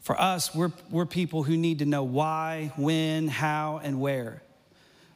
For 0.00 0.20
us, 0.20 0.54
we're, 0.54 0.72
we're 0.90 1.06
people 1.06 1.42
who 1.42 1.56
need 1.56 1.78
to 1.78 1.86
know 1.86 2.02
why, 2.02 2.72
when, 2.76 3.26
how, 3.28 3.80
and 3.82 4.00
where. 4.00 4.42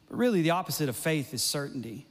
But 0.09 0.17
really, 0.17 0.41
the 0.41 0.51
opposite 0.51 0.89
of 0.89 0.95
faith 0.95 1.33
is 1.33 1.43
certainty. 1.43 2.07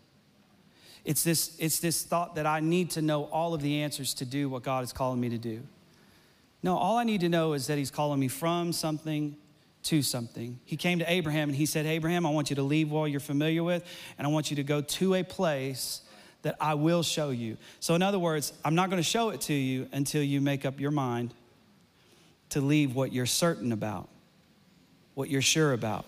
It's 1.04 1.24
this, 1.24 1.56
it's 1.58 1.80
this 1.80 2.02
thought 2.04 2.36
that 2.36 2.46
I 2.46 2.60
need 2.60 2.90
to 2.90 3.02
know 3.02 3.24
all 3.24 3.54
of 3.54 3.62
the 3.62 3.82
answers 3.82 4.14
to 4.14 4.24
do 4.24 4.48
what 4.48 4.62
God 4.62 4.84
is 4.84 4.92
calling 4.92 5.20
me 5.20 5.28
to 5.30 5.38
do. 5.38 5.62
No, 6.62 6.76
all 6.76 6.96
I 6.96 7.04
need 7.04 7.22
to 7.22 7.28
know 7.28 7.54
is 7.54 7.66
that 7.66 7.78
He's 7.78 7.90
calling 7.90 8.20
me 8.20 8.28
from 8.28 8.72
something 8.72 9.36
to 9.84 10.00
something. 10.00 10.60
He 10.64 10.76
came 10.76 11.00
to 11.00 11.12
Abraham 11.12 11.48
and 11.48 11.56
He 11.56 11.66
said, 11.66 11.86
Abraham, 11.86 12.24
I 12.24 12.30
want 12.30 12.50
you 12.50 12.56
to 12.56 12.62
leave 12.62 12.90
what 12.90 13.10
you're 13.10 13.18
familiar 13.18 13.64
with, 13.64 13.84
and 14.16 14.26
I 14.26 14.30
want 14.30 14.50
you 14.50 14.56
to 14.56 14.62
go 14.62 14.80
to 14.80 15.14
a 15.14 15.24
place 15.24 16.02
that 16.42 16.56
I 16.60 16.74
will 16.74 17.02
show 17.02 17.30
you. 17.30 17.56
So, 17.80 17.94
in 17.94 18.02
other 18.02 18.18
words, 18.18 18.52
I'm 18.64 18.74
not 18.74 18.90
going 18.90 19.02
to 19.02 19.08
show 19.08 19.30
it 19.30 19.40
to 19.42 19.54
you 19.54 19.88
until 19.92 20.22
you 20.22 20.40
make 20.40 20.64
up 20.64 20.78
your 20.78 20.90
mind 20.90 21.34
to 22.50 22.60
leave 22.60 22.94
what 22.94 23.12
you're 23.12 23.26
certain 23.26 23.72
about, 23.72 24.08
what 25.14 25.28
you're 25.30 25.42
sure 25.42 25.72
about. 25.72 26.04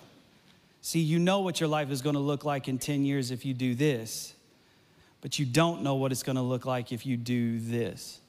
See, 0.82 1.00
you 1.00 1.18
know 1.18 1.40
what 1.40 1.60
your 1.60 1.68
life 1.68 1.90
is 1.90 2.02
going 2.02 2.14
to 2.14 2.20
look 2.20 2.44
like 2.44 2.68
in 2.68 2.78
10 2.78 3.04
years 3.04 3.30
if 3.30 3.44
you 3.44 3.54
do 3.54 3.74
this 3.74 4.34
but 5.24 5.38
you 5.38 5.46
don't 5.46 5.80
know 5.80 5.94
what 5.94 6.12
it's 6.12 6.22
going 6.22 6.36
to 6.36 6.42
look 6.42 6.66
like 6.66 6.92
if 6.92 7.06
you 7.06 7.16
do 7.16 7.58
this. 7.58 8.20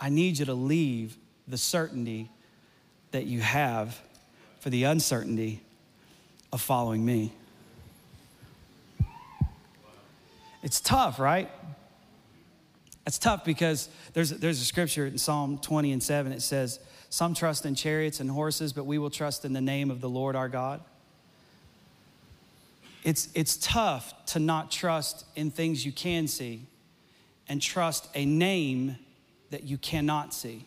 I 0.00 0.08
need 0.08 0.40
you 0.40 0.46
to 0.46 0.52
leave 0.52 1.16
the 1.46 1.56
certainty 1.56 2.28
that 3.12 3.26
you 3.26 3.40
have 3.40 3.96
for 4.58 4.68
the 4.68 4.82
uncertainty 4.82 5.62
of 6.52 6.60
following 6.60 7.04
me. 7.04 7.32
It's 10.64 10.80
tough, 10.80 11.20
right? 11.20 11.48
It's 13.06 13.20
tough 13.20 13.44
because 13.44 13.88
there's, 14.12 14.30
there's 14.30 14.60
a 14.60 14.64
scripture 14.64 15.06
in 15.06 15.18
Psalm 15.18 15.58
20 15.58 15.92
and 15.92 16.02
7. 16.02 16.32
It 16.32 16.42
says, 16.42 16.80
Some 17.10 17.32
trust 17.32 17.64
in 17.64 17.76
chariots 17.76 18.18
and 18.18 18.28
horses, 18.28 18.72
but 18.72 18.86
we 18.86 18.98
will 18.98 19.10
trust 19.10 19.44
in 19.44 19.52
the 19.52 19.60
name 19.60 19.88
of 19.88 20.00
the 20.00 20.08
Lord 20.08 20.34
our 20.34 20.48
God. 20.48 20.80
It's, 23.02 23.28
it's 23.34 23.56
tough 23.56 24.14
to 24.26 24.38
not 24.38 24.70
trust 24.70 25.24
in 25.34 25.50
things 25.50 25.84
you 25.84 25.92
can 25.92 26.28
see 26.28 26.66
and 27.48 27.60
trust 27.60 28.08
a 28.14 28.24
name 28.24 28.96
that 29.50 29.64
you 29.64 29.78
cannot 29.78 30.34
see. 30.34 30.64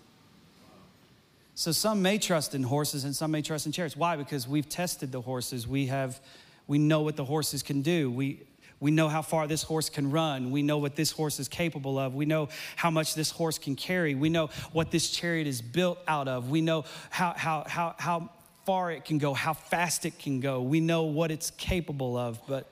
So 1.55 1.71
some 1.71 2.01
may 2.01 2.17
trust 2.17 2.55
in 2.55 2.63
horses 2.63 3.03
and 3.03 3.15
some 3.15 3.31
may 3.31 3.41
trust 3.41 3.65
in 3.65 3.71
chariots. 3.71 3.95
Why? 3.95 4.15
Because 4.15 4.47
we've 4.47 4.67
tested 4.67 5.11
the 5.11 5.21
horses. 5.21 5.67
We 5.67 5.87
have 5.87 6.19
we 6.65 6.79
know 6.79 7.01
what 7.01 7.15
the 7.15 7.25
horses 7.25 7.61
can 7.61 7.81
do. 7.81 8.09
We 8.09 8.39
we 8.79 8.91
know 8.91 9.07
how 9.07 9.21
far 9.21 9.47
this 9.47 9.63
horse 9.63 9.89
can 9.89 10.11
run. 10.11 10.51
We 10.51 10.61
know 10.61 10.77
what 10.77 10.97
this 10.97 11.11
horse 11.11 11.39
is 11.39 11.47
capable 11.47 11.97
of. 11.97 12.15
We 12.15 12.25
know 12.25 12.49
how 12.75 12.89
much 12.89 13.15
this 13.15 13.31
horse 13.31 13.57
can 13.57 13.77
carry. 13.77 14.13
We 14.13 14.27
know 14.27 14.47
what 14.73 14.91
this 14.91 15.09
chariot 15.09 15.47
is 15.47 15.61
built 15.61 15.99
out 16.05 16.27
of. 16.27 16.49
We 16.49 16.59
know 16.59 16.83
how, 17.09 17.33
how, 17.37 17.63
how, 17.65 17.95
how 17.97 18.29
far 18.65 18.91
it 18.91 19.05
can 19.05 19.17
go, 19.17 19.33
how 19.33 19.53
fast 19.53 20.05
it 20.05 20.17
can 20.19 20.39
go. 20.39 20.61
We 20.61 20.79
know 20.79 21.03
what 21.03 21.31
it's 21.31 21.51
capable 21.51 22.17
of. 22.17 22.39
But 22.47 22.67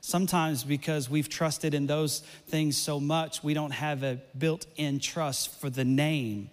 sometimes 0.00 0.64
because 0.64 1.08
we've 1.08 1.28
trusted 1.28 1.74
in 1.74 1.86
those 1.86 2.20
things 2.48 2.76
so 2.76 3.00
much, 3.00 3.42
we 3.42 3.54
don't 3.54 3.72
have 3.72 4.02
a 4.02 4.20
built 4.36 4.66
in 4.76 4.98
trust 4.98 5.60
for 5.60 5.70
the 5.70 5.84
name 5.84 6.50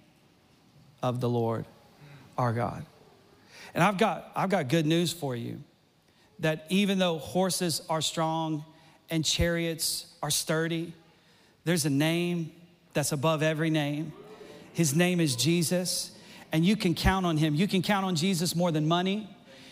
of 1.02 1.22
the 1.22 1.30
Lord 1.30 1.66
our 2.38 2.54
God. 2.54 2.86
And 3.74 3.84
I've 3.84 3.98
got, 3.98 4.32
I've 4.36 4.50
got 4.50 4.70
good 4.70 4.86
news 4.86 5.12
for 5.12 5.36
you 5.36 5.62
that 6.40 6.66
even 6.70 7.00
though 7.00 7.18
horses 7.18 7.82
are 7.90 8.02
strong 8.02 8.66
and 9.10 9.24
chariots 9.24 10.14
are 10.22 10.32
sturdy, 10.32 10.94
there's 11.64 11.86
a 11.86 11.90
name 11.90 12.52
that's 12.94 13.12
above 13.12 13.44
every 13.44 13.70
name. 13.70 14.14
His 14.74 14.96
name 14.96 15.20
is 15.20 15.36
Jesus, 15.36 16.12
and 16.52 16.66
you 16.66 16.76
can 16.76 16.96
count 16.96 17.26
on 17.26 17.38
him. 17.38 17.56
You 17.56 17.68
can 17.68 17.82
count 17.82 18.06
on 18.06 18.16
Jesus 18.16 18.56
more 18.56 18.72
than 18.72 18.88
money. 18.88 19.30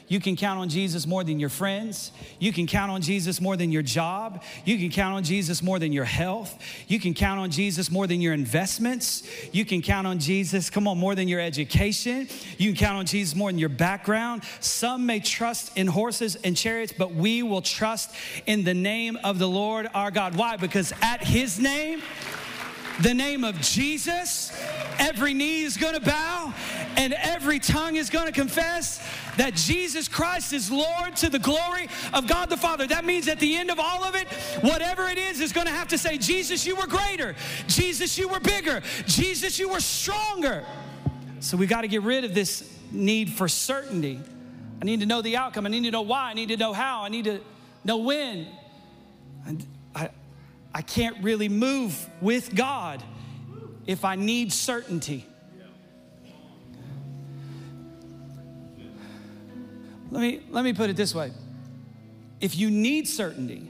You 0.07 0.19
can 0.19 0.35
count 0.35 0.59
on 0.59 0.69
Jesus 0.69 1.07
more 1.07 1.23
than 1.23 1.39
your 1.39 1.49
friends. 1.49 2.11
You 2.37 2.51
can 2.51 2.67
count 2.67 2.91
on 2.91 3.01
Jesus 3.01 3.39
more 3.39 3.55
than 3.55 3.71
your 3.71 3.81
job. 3.81 4.43
You 4.65 4.77
can 4.77 4.89
count 4.89 5.15
on 5.15 5.23
Jesus 5.23 5.63
more 5.63 5.79
than 5.79 5.93
your 5.93 6.05
health. 6.05 6.61
You 6.87 6.99
can 6.99 7.13
count 7.13 7.39
on 7.39 7.51
Jesus 7.51 7.89
more 7.89 8.05
than 8.05 8.21
your 8.21 8.33
investments. 8.33 9.23
You 9.53 9.65
can 9.65 9.81
count 9.81 10.05
on 10.05 10.19
Jesus, 10.19 10.69
come 10.69 10.87
on, 10.87 10.97
more 10.97 11.15
than 11.15 11.27
your 11.27 11.39
education. 11.39 12.27
You 12.57 12.73
can 12.73 12.79
count 12.79 12.97
on 12.97 13.05
Jesus 13.05 13.35
more 13.35 13.49
than 13.49 13.59
your 13.59 13.69
background. 13.69 14.43
Some 14.59 15.05
may 15.05 15.19
trust 15.19 15.75
in 15.77 15.87
horses 15.87 16.35
and 16.43 16.55
chariots, 16.55 16.93
but 16.95 17.15
we 17.15 17.41
will 17.41 17.61
trust 17.61 18.11
in 18.45 18.63
the 18.63 18.73
name 18.73 19.17
of 19.23 19.39
the 19.39 19.47
Lord 19.47 19.89
our 19.93 20.11
God. 20.11 20.35
Why? 20.35 20.57
Because 20.57 20.93
at 21.01 21.23
his 21.23 21.59
name, 21.59 22.01
the 23.01 23.13
name 23.13 23.43
of 23.43 23.59
Jesus, 23.61 24.51
every 24.99 25.33
knee 25.33 25.63
is 25.63 25.77
gonna 25.77 25.99
bow 25.99 26.53
and 26.97 27.13
every 27.13 27.59
tongue 27.59 27.95
is 27.95 28.09
gonna 28.09 28.31
confess 28.31 29.05
that 29.37 29.55
Jesus 29.55 30.07
Christ 30.07 30.53
is 30.53 30.71
Lord 30.71 31.15
to 31.17 31.29
the 31.29 31.39
glory 31.39 31.87
of 32.13 32.27
God 32.27 32.49
the 32.49 32.57
Father. 32.57 32.87
That 32.87 33.05
means 33.05 33.27
at 33.27 33.39
the 33.39 33.55
end 33.55 33.71
of 33.71 33.79
all 33.79 34.03
of 34.03 34.15
it, 34.15 34.27
whatever 34.61 35.07
it 35.07 35.17
is, 35.17 35.39
is 35.39 35.51
gonna 35.51 35.71
have 35.71 35.87
to 35.89 35.97
say, 35.97 36.17
Jesus, 36.17 36.65
you 36.65 36.75
were 36.75 36.87
greater. 36.87 37.35
Jesus, 37.67 38.17
you 38.17 38.27
were 38.27 38.39
bigger. 38.39 38.81
Jesus, 39.05 39.59
you 39.59 39.69
were 39.69 39.79
stronger. 39.79 40.63
So 41.39 41.57
we 41.57 41.67
gotta 41.67 41.87
get 41.87 42.03
rid 42.03 42.23
of 42.23 42.33
this 42.33 42.69
need 42.91 43.31
for 43.31 43.47
certainty. 43.47 44.19
I 44.81 44.85
need 44.85 44.99
to 44.99 45.05
know 45.05 45.21
the 45.21 45.37
outcome. 45.37 45.65
I 45.65 45.69
need 45.69 45.83
to 45.85 45.91
know 45.91 46.01
why. 46.01 46.29
I 46.29 46.33
need 46.33 46.49
to 46.49 46.57
know 46.57 46.73
how. 46.73 47.03
I 47.03 47.09
need 47.09 47.25
to 47.25 47.39
know 47.83 47.97
when. 47.97 48.47
And 49.45 49.65
I, 49.95 50.09
I 50.73 50.81
can't 50.81 51.23
really 51.23 51.49
move 51.49 52.09
with 52.21 52.53
God 52.53 53.03
if 53.85 54.05
I 54.05 54.15
need 54.15 54.53
certainty. 54.53 55.25
Let 60.11 60.21
me, 60.21 60.41
let 60.49 60.63
me 60.63 60.73
put 60.73 60.89
it 60.89 60.95
this 60.95 61.15
way 61.15 61.31
if 62.39 62.57
you 62.57 62.69
need 62.69 63.07
certainty, 63.07 63.69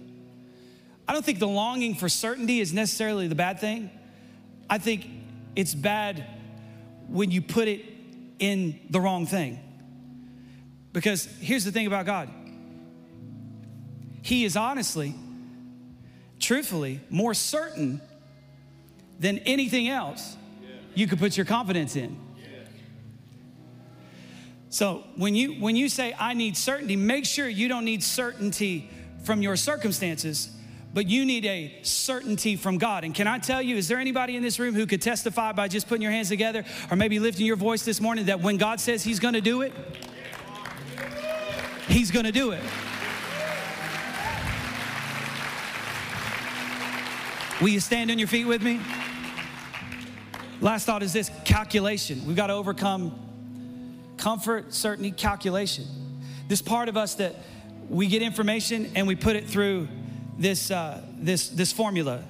I 1.08 1.14
don't 1.14 1.24
think 1.24 1.40
the 1.40 1.48
longing 1.48 1.96
for 1.96 2.10
certainty 2.10 2.60
is 2.60 2.74
necessarily 2.74 3.28
the 3.28 3.36
bad 3.36 3.60
thing. 3.60 3.92
I 4.70 4.78
think 4.80 5.08
it's 5.56 5.76
bad 5.76 6.26
when 7.08 7.30
you 7.30 7.42
put 7.42 7.68
it 7.68 7.86
in 8.40 8.80
the 8.90 9.00
wrong 9.00 9.26
thing. 9.28 9.60
Because 10.92 11.26
here's 11.40 11.66
the 11.66 11.72
thing 11.72 11.88
about 11.88 12.06
God 12.06 12.30
He 14.22 14.44
is 14.44 14.58
honestly 14.58 15.16
truthfully, 16.44 17.00
more 17.10 17.34
certain 17.34 18.02
than 19.24 19.40
anything 19.40 19.88
else 19.88 20.36
you 20.94 21.08
could 21.08 21.18
put 21.18 21.38
your 21.38 21.46
confidence 21.46 21.96
in. 21.96 22.20
So 24.70 25.04
when 25.16 25.34
you 25.34 25.54
when 25.62 25.76
you 25.76 25.88
say 25.88 26.14
I 26.20 26.34
need 26.34 26.58
certainty, 26.58 26.98
make 26.98 27.26
sure 27.26 27.48
you 27.48 27.70
don't 27.70 27.86
need 27.86 28.04
certainty 28.04 28.90
from 29.24 29.42
your 29.42 29.56
circumstances, 29.56 30.50
but 30.94 31.08
you 31.08 31.26
need 31.26 31.46
a 31.46 31.80
certainty 31.84 32.58
from 32.58 32.78
God. 32.78 33.06
And 33.06 33.16
can 33.16 33.28
I 33.28 33.40
tell 33.40 33.62
you, 33.62 33.78
is 33.78 33.88
there 33.88 33.98
anybody 33.98 34.36
in 34.36 34.44
this 34.44 34.60
room 34.60 34.76
who 34.76 34.86
could 34.86 35.02
testify 35.02 35.54
by 35.54 35.70
just 35.70 35.88
putting 35.88 36.02
your 36.02 36.12
hands 36.12 36.28
together 36.28 36.66
or 36.92 36.98
maybe 36.98 37.20
lifting 37.20 37.46
your 37.46 37.56
voice 37.56 37.86
this 37.86 38.02
morning 38.02 38.26
that 38.26 38.42
when 38.42 38.58
God 38.58 38.82
says 38.82 39.04
he's 39.04 39.20
going 39.20 39.36
to 39.36 39.42
do 39.42 39.62
it, 39.62 39.72
he's 41.88 42.12
going 42.12 42.26
to 42.26 42.32
do 42.34 42.52
it. 42.52 42.62
Will 47.62 47.70
you 47.70 47.80
stand 47.80 48.12
on 48.12 48.20
your 48.20 48.28
feet 48.28 48.46
with 48.46 48.62
me? 48.62 48.82
Last 50.64 50.86
thought 50.86 51.04
is 51.04 51.12
this 51.12 51.30
calculation. 51.44 52.26
We've 52.26 52.38
got 52.38 52.48
to 52.48 52.54
overcome 52.54 53.14
comfort, 54.16 54.74
certainty, 54.74 55.12
calculation. 55.12 55.84
This 56.48 56.62
part 56.62 56.88
of 56.88 56.96
us 56.96 57.16
that 57.16 57.36
we 57.90 58.08
get 58.08 58.22
information 58.22 58.90
and 58.96 59.06
we 59.06 59.18
put 59.18 59.36
it 59.36 59.46
through 59.46 59.90
this, 60.38 60.72
uh, 60.72 61.02
this, 61.18 61.50
this 61.50 61.74
formula, 61.74 62.24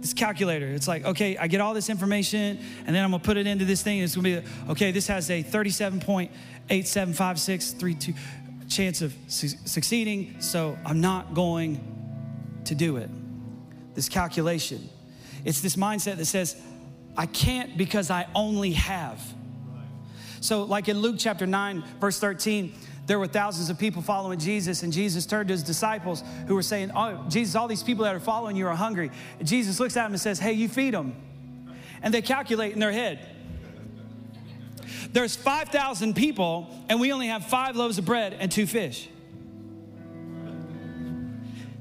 this 0.00 0.12
calculator. 0.12 0.66
It's 0.66 0.86
like, 0.86 1.06
okay, 1.06 1.38
I 1.38 1.46
get 1.46 1.62
all 1.62 1.72
this 1.72 1.88
information 1.88 2.58
and 2.84 2.94
then 2.94 3.02
I'm 3.02 3.10
gonna 3.10 3.22
put 3.22 3.38
it 3.38 3.46
into 3.46 3.64
this 3.64 3.82
thing. 3.82 4.00
And 4.00 4.04
it's 4.04 4.16
gonna 4.16 4.42
be, 4.42 4.46
okay, 4.68 4.92
this 4.92 5.06
has 5.06 5.30
a 5.30 5.42
37.875632 5.42 8.14
chance 8.68 9.00
of 9.00 9.14
su- 9.28 9.56
succeeding, 9.64 10.42
so 10.42 10.76
I'm 10.84 11.00
not 11.00 11.32
going 11.32 11.80
to 12.66 12.74
do 12.74 12.98
it 12.98 13.08
this 13.94 14.10
calculation. 14.10 14.90
It's 15.46 15.62
this 15.62 15.76
mindset 15.76 16.18
that 16.18 16.26
says, 16.26 16.54
I 17.16 17.26
can't 17.26 17.76
because 17.76 18.10
I 18.10 18.26
only 18.34 18.72
have. 18.72 19.20
So, 20.40 20.64
like 20.64 20.88
in 20.88 20.98
Luke 20.98 21.16
chapter 21.18 21.46
9, 21.46 21.84
verse 22.00 22.18
13, 22.18 22.74
there 23.06 23.18
were 23.18 23.26
thousands 23.26 23.68
of 23.70 23.78
people 23.78 24.00
following 24.00 24.38
Jesus, 24.38 24.82
and 24.82 24.92
Jesus 24.92 25.26
turned 25.26 25.48
to 25.48 25.52
his 25.54 25.62
disciples 25.62 26.22
who 26.46 26.54
were 26.54 26.62
saying, 26.62 26.90
Oh, 26.94 27.24
Jesus, 27.28 27.54
all 27.54 27.68
these 27.68 27.82
people 27.82 28.04
that 28.04 28.14
are 28.14 28.20
following 28.20 28.56
you 28.56 28.66
are 28.66 28.74
hungry. 28.74 29.10
And 29.38 29.46
Jesus 29.46 29.78
looks 29.80 29.96
at 29.96 30.04
them 30.04 30.12
and 30.12 30.20
says, 30.20 30.38
Hey, 30.38 30.52
you 30.52 30.68
feed 30.68 30.94
them. 30.94 31.14
And 32.02 32.12
they 32.12 32.22
calculate 32.22 32.72
in 32.72 32.80
their 32.80 32.92
head. 32.92 33.28
There's 35.12 35.36
5,000 35.36 36.14
people, 36.14 36.74
and 36.88 37.00
we 37.00 37.12
only 37.12 37.26
have 37.26 37.44
five 37.44 37.76
loaves 37.76 37.98
of 37.98 38.04
bread 38.04 38.34
and 38.38 38.50
two 38.50 38.66
fish. 38.66 39.08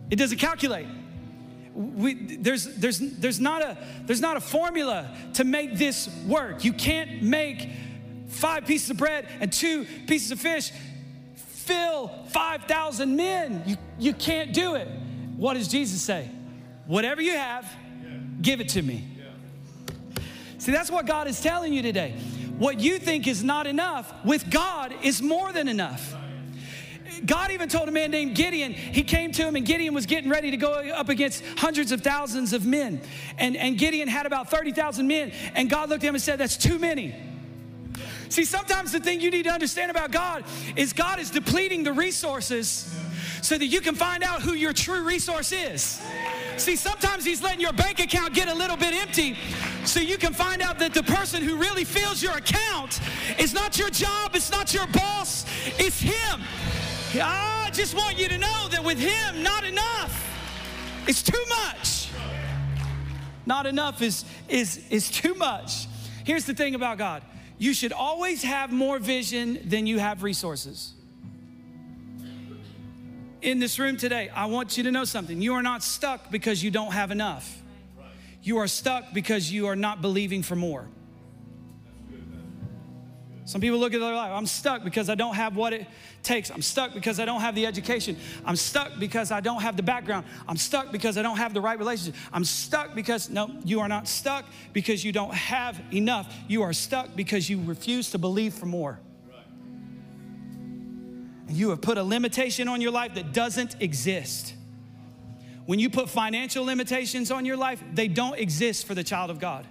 It 0.10 0.18
doesn't 0.18 0.40
calculate 0.40 0.88
we, 1.74 2.14
there's, 2.38 2.66
there's, 2.76 3.00
there's, 3.00 3.40
not 3.40 3.62
a, 3.62 3.78
there's 4.06 4.22
not 4.22 4.38
a 4.38 4.42
formula 4.42 5.16
to 5.36 5.44
make 5.44 5.78
this 5.78 6.10
work. 6.28 6.64
You 6.66 6.74
can't 6.74 7.22
make 7.22 7.70
five 8.28 8.66
pieces 8.66 8.90
of 8.90 8.98
bread 8.98 9.28
and 9.40 9.52
two 9.52 9.86
pieces 10.08 10.32
of 10.32 10.40
fish 10.40 10.72
fill 11.36 12.10
5,000 12.30 13.16
men. 13.16 13.64
You, 13.66 13.78
you 14.00 14.14
can't 14.14 14.54
do 14.54 14.76
it. 14.76 14.88
What 15.38 15.54
does 15.54 15.68
Jesus 15.68 16.02
say? 16.02 16.30
Whatever 16.88 17.22
you 17.22 17.34
have, 17.34 17.72
give 18.42 18.60
it 18.60 18.70
to 18.70 18.82
me. 18.82 19.08
See, 20.58 20.72
that's 20.72 20.92
what 20.92 21.06
God 21.06 21.28
is 21.28 21.42
telling 21.42 21.74
you 21.74 21.82
today. 21.82 22.12
What 22.58 22.80
you 22.80 23.00
think 23.00 23.28
is 23.28 23.44
not 23.44 23.66
enough, 23.66 24.14
with 24.24 24.50
God, 24.52 24.94
is 25.02 25.22
more 25.22 25.52
than 25.52 25.68
enough. 25.68 26.16
God 27.26 27.52
even 27.52 27.70
told 27.70 27.88
a 27.88 27.92
man 27.92 28.12
named 28.12 28.36
Gideon, 28.36 28.74
he 28.74 29.04
came 29.04 29.32
to 29.34 29.44
him, 29.44 29.56
and 29.56 29.66
Gideon 29.66 29.94
was 29.94 30.06
getting 30.06 30.30
ready 30.30 30.52
to 30.52 30.58
go 30.58 30.72
up 30.72 31.10
against 31.10 31.44
hundreds 31.58 31.92
of 31.92 32.02
thousands 32.02 32.54
of 32.54 32.66
men. 32.66 33.02
And, 33.38 33.56
and 33.56 33.78
Gideon 33.78 34.08
had 34.08 34.26
about 34.26 34.50
30,000 34.50 35.08
men. 35.08 35.32
And 35.54 35.70
God 35.70 35.90
looked 35.90 36.04
at 36.04 36.08
him 36.08 36.16
and 36.16 36.22
said, 36.22 36.40
That's 36.40 36.58
too 36.58 36.80
many. 36.80 37.16
See, 38.30 38.46
sometimes 38.46 38.94
the 38.94 39.00
thing 39.02 39.20
you 39.20 39.30
need 39.30 39.44
to 39.44 39.50
understand 39.50 39.92
about 39.92 40.12
God 40.12 40.46
is 40.78 40.94
God 40.94 41.20
is 41.20 41.30
depleting 41.30 41.84
the 41.84 41.92
resources 41.92 42.90
so 43.42 43.58
that 43.58 43.66
you 43.66 43.82
can 43.82 43.94
find 43.94 44.24
out 44.24 44.42
who 44.42 44.54
your 44.54 44.72
true 44.72 45.04
resource 45.04 45.52
is. 45.52 46.02
See, 46.56 46.78
sometimes 46.78 47.26
He's 47.26 47.42
letting 47.42 47.60
your 47.60 47.74
bank 47.74 48.00
account 48.00 48.34
get 48.34 48.48
a 48.48 48.54
little 48.54 48.78
bit 48.78 48.94
empty 48.94 49.36
so 49.84 50.00
you 50.00 50.18
can 50.18 50.32
find 50.34 50.62
out 50.62 50.80
that 50.80 50.94
the 50.94 51.04
person 51.04 51.44
who 51.44 51.58
really 51.58 51.84
fills 51.84 52.24
your 52.24 52.38
account 52.38 53.02
is 53.38 53.54
not 53.54 53.78
your 53.78 53.90
job, 53.90 54.34
it's 54.34 54.50
not 54.50 54.74
your 54.74 54.88
boss, 54.88 55.46
it's 55.78 56.00
Him. 56.00 56.42
I 57.16 57.70
just 57.74 57.96
want 57.96 58.18
you 58.18 58.28
to 58.30 58.38
know 58.38 58.68
that 58.70 58.84
with 58.84 59.00
Him, 59.00 59.44
not 59.44 59.64
enough. 59.66 60.18
It's 61.08 61.22
too 61.22 61.44
much. 61.50 62.10
Not 63.46 63.66
enough 63.66 64.02
is, 64.02 64.24
is, 64.48 64.86
is 64.90 65.10
too 65.10 65.34
much. 65.34 65.88
Here's 66.24 66.46
the 66.46 66.54
thing 66.54 66.76
about 66.76 66.98
God 66.98 67.24
you 67.58 67.74
should 67.74 67.94
always 67.94 68.44
have 68.44 68.72
more 68.72 68.98
vision 68.98 69.60
than 69.66 69.86
you 69.86 70.00
have 70.00 70.24
resources. 70.24 70.94
In 73.42 73.60
this 73.60 73.78
room 73.78 73.98
today, 73.98 74.30
I 74.30 74.46
want 74.46 74.78
you 74.78 74.84
to 74.84 74.92
know 74.92 75.04
something. 75.04 75.42
You 75.42 75.54
are 75.56 75.62
not 75.64 75.84
stuck 75.84 76.32
because 76.32 76.64
you 76.64 76.72
don't 76.72 76.92
have 76.92 77.12
enough. 77.12 77.62
You 78.44 78.58
are 78.58 78.68
stuck 78.68 79.14
because 79.14 79.52
you 79.52 79.68
are 79.68 79.76
not 79.76 80.02
believing 80.02 80.44
for 80.44 80.56
more. 80.56 80.88
Some 83.46 83.60
people 83.60 83.80
look 83.80 83.94
at 83.94 84.00
their 84.00 84.14
life, 84.14 84.32
I'm 84.32 84.46
stuck 84.46 84.84
because 84.84 85.10
I 85.10 85.16
don't 85.16 85.34
have 85.34 85.56
what 85.56 85.74
it 85.74 85.88
takes. 86.22 86.52
I'm 86.52 86.62
stuck 86.62 86.94
because 86.94 87.20
I 87.20 87.26
don't 87.26 87.42
have 87.42 87.56
the 87.56 87.66
education. 87.66 88.16
I'm 88.46 88.56
stuck 88.56 89.00
because 89.00 89.32
I 89.32 89.42
don't 89.42 89.62
have 89.62 89.76
the 89.76 89.84
background. 89.84 90.26
I'm 90.48 90.58
stuck 90.58 90.92
because 90.92 91.18
I 91.18 91.24
don't 91.24 91.38
have 91.38 91.54
the 91.54 91.62
right 91.62 91.78
relationship. 91.78 92.16
I'm 92.32 92.46
stuck 92.46 92.94
because, 92.94 93.30
no, 93.30 93.50
you 93.66 93.80
are 93.80 93.88
not 93.88 94.08
stuck 94.08 94.46
because 94.74 95.04
you 95.04 95.12
don't 95.12 95.34
have 95.34 95.82
enough. 95.92 96.32
You 96.48 96.62
are 96.62 96.74
stuck 96.74 97.16
because 97.16 97.50
you 97.50 97.62
refuse 97.64 98.12
to 98.12 98.20
believe 98.20 98.54
for 98.54 98.68
more. 98.68 99.00
And 101.48 101.58
you 101.58 101.72
have 101.72 101.82
put 101.82 101.98
a 101.98 102.04
limitation 102.04 102.68
on 102.68 102.80
your 102.80 102.92
life 102.92 103.16
that 103.16 103.34
doesn't 103.34 103.82
exist. 103.82 104.54
When 105.66 105.80
you 105.80 105.90
put 105.90 106.10
financial 106.10 106.64
limitations 106.64 107.32
on 107.32 107.46
your 107.46 107.58
life, 107.58 107.84
they 107.94 108.08
don't 108.08 108.38
exist 108.38 108.86
for 108.86 108.94
the 108.94 109.04
child 109.04 109.32
of 109.32 109.40
God. 109.40 109.66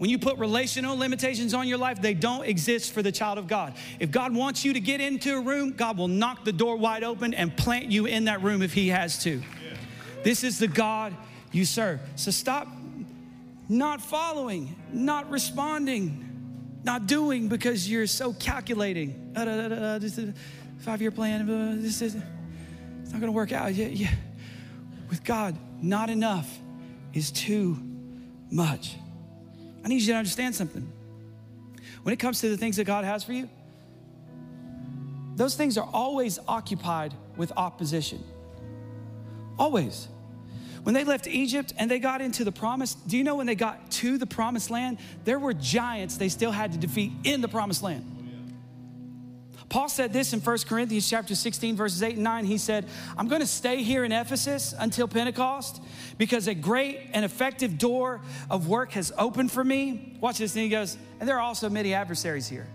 When 0.00 0.08
you 0.08 0.18
put 0.18 0.38
relational 0.38 0.96
limitations 0.96 1.52
on 1.52 1.68
your 1.68 1.76
life, 1.76 2.00
they 2.00 2.14
don't 2.14 2.46
exist 2.46 2.92
for 2.92 3.02
the 3.02 3.12
child 3.12 3.36
of 3.36 3.46
God. 3.46 3.74
If 3.98 4.10
God 4.10 4.34
wants 4.34 4.64
you 4.64 4.72
to 4.72 4.80
get 4.80 4.98
into 4.98 5.36
a 5.36 5.40
room, 5.42 5.72
God 5.72 5.98
will 5.98 6.08
knock 6.08 6.42
the 6.46 6.54
door 6.54 6.76
wide 6.76 7.04
open 7.04 7.34
and 7.34 7.54
plant 7.54 7.92
you 7.92 8.06
in 8.06 8.24
that 8.24 8.42
room 8.42 8.62
if 8.62 8.72
He 8.72 8.88
has 8.88 9.22
to. 9.24 9.42
This 10.22 10.42
is 10.42 10.58
the 10.58 10.68
God 10.68 11.14
you 11.52 11.66
serve. 11.66 12.00
So 12.16 12.30
stop 12.30 12.66
not 13.68 14.00
following, 14.00 14.74
not 14.90 15.30
responding, 15.30 16.80
not 16.82 17.06
doing 17.06 17.48
because 17.48 17.86
you're 17.86 18.06
so 18.06 18.32
calculating. 18.32 19.34
Da 19.34 19.44
da 19.44 19.68
da 19.68 19.98
da. 19.98 20.32
Five 20.78 21.02
year 21.02 21.10
plan, 21.10 21.82
this 21.82 22.00
is 22.00 22.16
it's 23.02 23.12
not 23.12 23.20
gonna 23.20 23.32
work 23.32 23.52
out. 23.52 23.74
Yeah, 23.74 23.88
yeah. 23.88 24.08
With 25.10 25.24
God, 25.24 25.58
not 25.82 26.08
enough 26.08 26.58
is 27.12 27.30
too 27.30 27.76
much. 28.50 28.96
I 29.84 29.88
need 29.88 30.02
you 30.02 30.12
to 30.12 30.18
understand 30.18 30.54
something. 30.54 30.90
When 32.02 32.12
it 32.12 32.18
comes 32.18 32.40
to 32.40 32.48
the 32.48 32.56
things 32.56 32.76
that 32.76 32.84
God 32.84 33.04
has 33.04 33.24
for 33.24 33.32
you, 33.32 33.48
those 35.36 35.54
things 35.54 35.78
are 35.78 35.88
always 35.92 36.38
occupied 36.46 37.14
with 37.36 37.52
opposition. 37.56 38.22
Always. 39.58 40.08
When 40.82 40.94
they 40.94 41.04
left 41.04 41.26
Egypt 41.26 41.72
and 41.76 41.90
they 41.90 41.98
got 41.98 42.20
into 42.20 42.44
the 42.44 42.52
promise, 42.52 42.94
do 42.94 43.16
you 43.16 43.24
know 43.24 43.36
when 43.36 43.46
they 43.46 43.54
got 43.54 43.90
to 43.92 44.16
the 44.18 44.26
promised 44.26 44.70
land, 44.70 44.98
there 45.24 45.38
were 45.38 45.52
giants 45.52 46.16
they 46.16 46.28
still 46.28 46.52
had 46.52 46.72
to 46.72 46.78
defeat 46.78 47.12
in 47.24 47.40
the 47.40 47.48
promised 47.48 47.82
land. 47.82 48.19
Paul 49.70 49.88
said 49.88 50.12
this 50.12 50.32
in 50.32 50.40
1 50.40 50.58
Corinthians 50.66 51.08
chapter 51.08 51.36
16 51.36 51.76
verses 51.76 52.02
8 52.02 52.16
and 52.16 52.24
9. 52.24 52.44
He 52.44 52.58
said, 52.58 52.86
"I'm 53.16 53.28
going 53.28 53.40
to 53.40 53.46
stay 53.46 53.84
here 53.84 54.04
in 54.04 54.10
Ephesus 54.10 54.74
until 54.76 55.06
Pentecost 55.06 55.80
because 56.18 56.48
a 56.48 56.54
great 56.54 57.08
and 57.14 57.24
effective 57.24 57.78
door 57.78 58.20
of 58.50 58.66
work 58.66 58.92
has 58.92 59.12
opened 59.16 59.52
for 59.52 59.62
me." 59.62 60.18
Watch 60.20 60.38
this 60.38 60.54
and 60.56 60.64
he 60.64 60.68
goes, 60.68 60.98
"And 61.20 61.28
there 61.28 61.36
are 61.36 61.40
also 61.40 61.70
many 61.70 61.94
adversaries 61.94 62.48
here." 62.48 62.66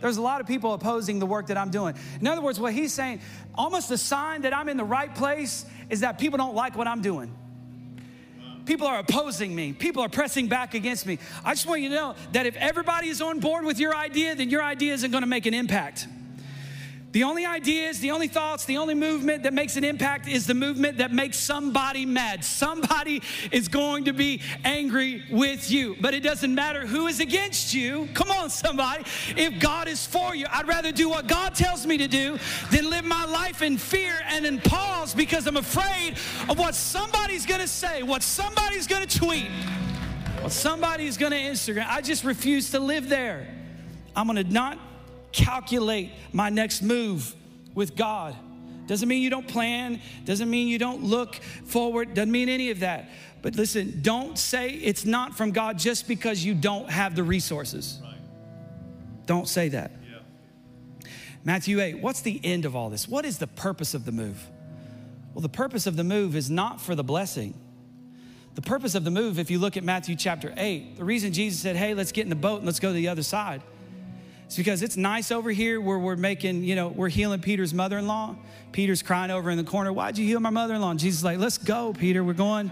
There's 0.00 0.16
a 0.16 0.22
lot 0.22 0.40
of 0.40 0.48
people 0.48 0.74
opposing 0.74 1.20
the 1.20 1.26
work 1.26 1.46
that 1.46 1.56
I'm 1.56 1.70
doing. 1.70 1.94
In 2.20 2.26
other 2.26 2.40
words, 2.40 2.58
what 2.58 2.72
he's 2.72 2.92
saying, 2.92 3.20
almost 3.54 3.92
a 3.92 3.98
sign 3.98 4.42
that 4.42 4.52
I'm 4.52 4.68
in 4.68 4.76
the 4.76 4.84
right 4.84 5.14
place 5.14 5.64
is 5.88 6.00
that 6.00 6.18
people 6.18 6.36
don't 6.36 6.56
like 6.56 6.76
what 6.76 6.88
I'm 6.88 7.00
doing. 7.00 7.32
People 8.64 8.86
are 8.86 8.98
opposing 8.98 9.54
me. 9.54 9.72
People 9.72 10.02
are 10.02 10.08
pressing 10.08 10.46
back 10.48 10.74
against 10.74 11.06
me. 11.06 11.18
I 11.44 11.54
just 11.54 11.66
want 11.66 11.80
you 11.80 11.88
to 11.88 11.94
know 11.94 12.14
that 12.32 12.46
if 12.46 12.56
everybody 12.56 13.08
is 13.08 13.20
on 13.20 13.40
board 13.40 13.64
with 13.64 13.78
your 13.78 13.94
idea, 13.94 14.34
then 14.34 14.50
your 14.50 14.62
idea 14.62 14.92
isn't 14.94 15.10
going 15.10 15.22
to 15.22 15.28
make 15.28 15.46
an 15.46 15.54
impact. 15.54 16.06
The 17.12 17.24
only 17.24 17.44
ideas, 17.44 18.00
the 18.00 18.10
only 18.10 18.26
thoughts, 18.26 18.64
the 18.64 18.78
only 18.78 18.94
movement 18.94 19.42
that 19.42 19.52
makes 19.52 19.76
an 19.76 19.84
impact 19.84 20.26
is 20.26 20.46
the 20.46 20.54
movement 20.54 20.96
that 20.96 21.12
makes 21.12 21.36
somebody 21.36 22.06
mad. 22.06 22.42
Somebody 22.42 23.22
is 23.50 23.68
going 23.68 24.04
to 24.04 24.14
be 24.14 24.40
angry 24.64 25.22
with 25.30 25.70
you, 25.70 25.94
but 26.00 26.14
it 26.14 26.20
doesn't 26.20 26.54
matter 26.54 26.86
who 26.86 27.08
is 27.08 27.20
against 27.20 27.74
you. 27.74 28.08
Come 28.14 28.30
on, 28.30 28.48
somebody. 28.48 29.04
If 29.36 29.60
God 29.60 29.88
is 29.88 30.06
for 30.06 30.34
you, 30.34 30.46
I'd 30.50 30.66
rather 30.66 30.90
do 30.90 31.10
what 31.10 31.26
God 31.26 31.54
tells 31.54 31.86
me 31.86 31.98
to 31.98 32.08
do 32.08 32.38
than 32.70 32.88
live 32.88 33.04
my 33.04 33.26
life 33.26 33.60
in 33.60 33.76
fear 33.76 34.14
and 34.28 34.46
in 34.46 34.58
pause 34.62 35.14
because 35.14 35.46
I'm 35.46 35.58
afraid 35.58 36.16
of 36.48 36.58
what 36.58 36.74
somebody's 36.74 37.44
gonna 37.44 37.68
say, 37.68 38.02
what 38.02 38.22
somebody's 38.22 38.86
gonna 38.86 39.06
tweet, 39.06 39.48
what 40.40 40.50
somebody's 40.52 41.18
gonna 41.18 41.36
Instagram. 41.36 41.86
I 41.88 42.00
just 42.00 42.24
refuse 42.24 42.70
to 42.70 42.80
live 42.80 43.10
there. 43.10 43.46
I'm 44.16 44.26
gonna 44.26 44.44
not 44.44 44.78
calculate 45.32 46.12
my 46.32 46.50
next 46.50 46.82
move 46.82 47.34
with 47.74 47.96
God. 47.96 48.36
Doesn't 48.86 49.08
mean 49.08 49.22
you 49.22 49.30
don't 49.30 49.46
plan, 49.46 50.00
doesn't 50.24 50.50
mean 50.50 50.68
you 50.68 50.78
don't 50.78 51.02
look 51.02 51.36
forward, 51.64 52.14
doesn't 52.14 52.30
mean 52.30 52.48
any 52.48 52.70
of 52.70 52.80
that. 52.80 53.08
But 53.40 53.56
listen, 53.56 54.00
don't 54.02 54.38
say 54.38 54.70
it's 54.70 55.04
not 55.04 55.36
from 55.36 55.50
God 55.50 55.78
just 55.78 56.06
because 56.06 56.44
you 56.44 56.54
don't 56.54 56.90
have 56.90 57.16
the 57.16 57.22
resources. 57.22 57.98
Right. 58.02 58.14
Don't 59.26 59.48
say 59.48 59.68
that. 59.70 59.92
Yeah. 60.04 61.08
Matthew 61.44 61.80
8, 61.80 62.00
what's 62.00 62.20
the 62.20 62.40
end 62.44 62.64
of 62.64 62.76
all 62.76 62.90
this? 62.90 63.08
What 63.08 63.24
is 63.24 63.38
the 63.38 63.46
purpose 63.46 63.94
of 63.94 64.04
the 64.04 64.12
move? 64.12 64.46
Well, 65.32 65.42
the 65.42 65.48
purpose 65.48 65.86
of 65.86 65.96
the 65.96 66.04
move 66.04 66.36
is 66.36 66.50
not 66.50 66.80
for 66.80 66.94
the 66.94 67.04
blessing. 67.04 67.54
The 68.54 68.62
purpose 68.62 68.94
of 68.94 69.04
the 69.04 69.10
move, 69.10 69.38
if 69.38 69.50
you 69.50 69.58
look 69.58 69.76
at 69.76 69.84
Matthew 69.84 70.14
chapter 70.14 70.52
8, 70.56 70.96
the 70.98 71.04
reason 71.04 71.32
Jesus 71.32 71.60
said, 71.60 71.74
hey, 71.74 71.94
let's 71.94 72.12
get 72.12 72.24
in 72.24 72.28
the 72.28 72.36
boat 72.36 72.58
and 72.58 72.66
let's 72.66 72.80
go 72.80 72.88
to 72.88 72.94
the 72.94 73.08
other 73.08 73.22
side 73.22 73.62
it's 74.52 74.58
because 74.58 74.82
it's 74.82 74.98
nice 74.98 75.32
over 75.32 75.50
here 75.50 75.80
where 75.80 75.98
we're 75.98 76.14
making, 76.14 76.62
you 76.62 76.76
know, 76.76 76.88
we're 76.88 77.08
healing 77.08 77.40
Peter's 77.40 77.72
mother 77.72 77.96
in 77.96 78.06
law. 78.06 78.36
Peter's 78.70 79.02
crying 79.02 79.30
over 79.30 79.50
in 79.50 79.56
the 79.56 79.64
corner, 79.64 79.90
Why'd 79.94 80.18
you 80.18 80.26
heal 80.26 80.40
my 80.40 80.50
mother 80.50 80.74
in 80.74 80.82
law? 80.82 80.92
Jesus 80.92 81.20
is 81.20 81.24
like, 81.24 81.38
Let's 81.38 81.56
go, 81.56 81.94
Peter. 81.94 82.22
We're 82.22 82.34
going 82.34 82.70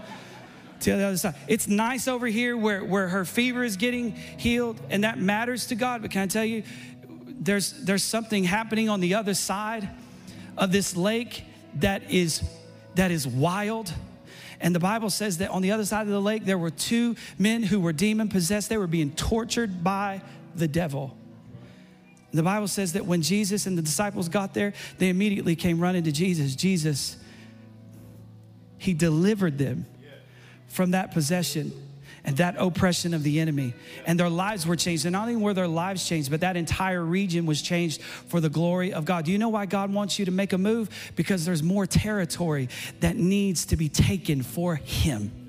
to 0.81 0.95
the 0.95 1.03
other 1.03 1.17
side. 1.17 1.33
It's 1.47 1.67
nice 1.67 2.07
over 2.07 2.27
here 2.27 2.55
where, 2.55 2.85
where 2.85 3.07
her 3.07 3.25
fever 3.25 3.63
is 3.63 3.77
getting 3.77 4.11
healed, 4.11 4.79
and 4.91 5.05
that 5.05 5.17
matters 5.17 5.65
to 5.67 5.75
God. 5.75 6.03
But 6.03 6.11
can 6.11 6.21
I 6.21 6.27
tell 6.27 6.45
you, 6.45 6.61
there's, 7.25 7.71
there's 7.71 8.03
something 8.03 8.43
happening 8.43 8.87
on 8.87 8.99
the 8.99 9.15
other 9.15 9.33
side 9.33 9.89
of 10.59 10.71
this 10.71 10.95
lake 10.95 11.45
that 11.79 12.11
is, 12.11 12.43
that 12.93 13.09
is 13.09 13.27
wild. 13.27 13.91
And 14.59 14.75
the 14.75 14.79
Bible 14.79 15.09
says 15.09 15.39
that 15.39 15.49
on 15.49 15.63
the 15.63 15.71
other 15.71 15.85
side 15.85 16.03
of 16.03 16.09
the 16.09 16.21
lake, 16.21 16.45
there 16.45 16.59
were 16.59 16.69
two 16.69 17.15
men 17.39 17.63
who 17.63 17.79
were 17.79 17.91
demon 17.91 18.29
possessed. 18.29 18.69
They 18.69 18.77
were 18.77 18.85
being 18.85 19.13
tortured 19.13 19.83
by 19.83 20.21
the 20.53 20.67
devil. 20.67 21.17
The 22.33 22.43
Bible 22.43 22.67
says 22.67 22.93
that 22.93 23.05
when 23.05 23.21
Jesus 23.21 23.65
and 23.65 23.77
the 23.77 23.81
disciples 23.81 24.29
got 24.29 24.53
there, 24.53 24.73
they 24.97 25.09
immediately 25.09 25.55
came 25.55 25.79
running 25.79 26.03
to 26.03 26.11
Jesus. 26.11 26.55
Jesus, 26.55 27.17
He 28.77 28.93
delivered 28.93 29.57
them 29.57 29.85
from 30.67 30.91
that 30.91 31.11
possession 31.11 31.73
and 32.23 32.37
that 32.37 32.55
oppression 32.57 33.13
of 33.13 33.23
the 33.23 33.39
enemy. 33.39 33.73
And 34.05 34.19
their 34.19 34.29
lives 34.29 34.65
were 34.65 34.75
changed. 34.75 35.05
And 35.05 35.13
not 35.13 35.27
only 35.27 35.35
were 35.35 35.53
their 35.53 35.67
lives 35.67 36.07
changed, 36.07 36.29
but 36.29 36.41
that 36.41 36.55
entire 36.55 37.03
region 37.03 37.45
was 37.45 37.61
changed 37.61 38.01
for 38.01 38.39
the 38.39 38.49
glory 38.49 38.93
of 38.93 39.05
God. 39.05 39.25
Do 39.25 39.31
you 39.31 39.37
know 39.37 39.49
why 39.49 39.65
God 39.65 39.91
wants 39.91 40.19
you 40.19 40.25
to 40.25 40.31
make 40.31 40.53
a 40.53 40.57
move? 40.57 41.11
Because 41.15 41.45
there's 41.45 41.63
more 41.63 41.85
territory 41.85 42.69
that 42.99 43.17
needs 43.17 43.65
to 43.67 43.75
be 43.75 43.89
taken 43.89 44.43
for 44.43 44.75
Him. 44.75 45.40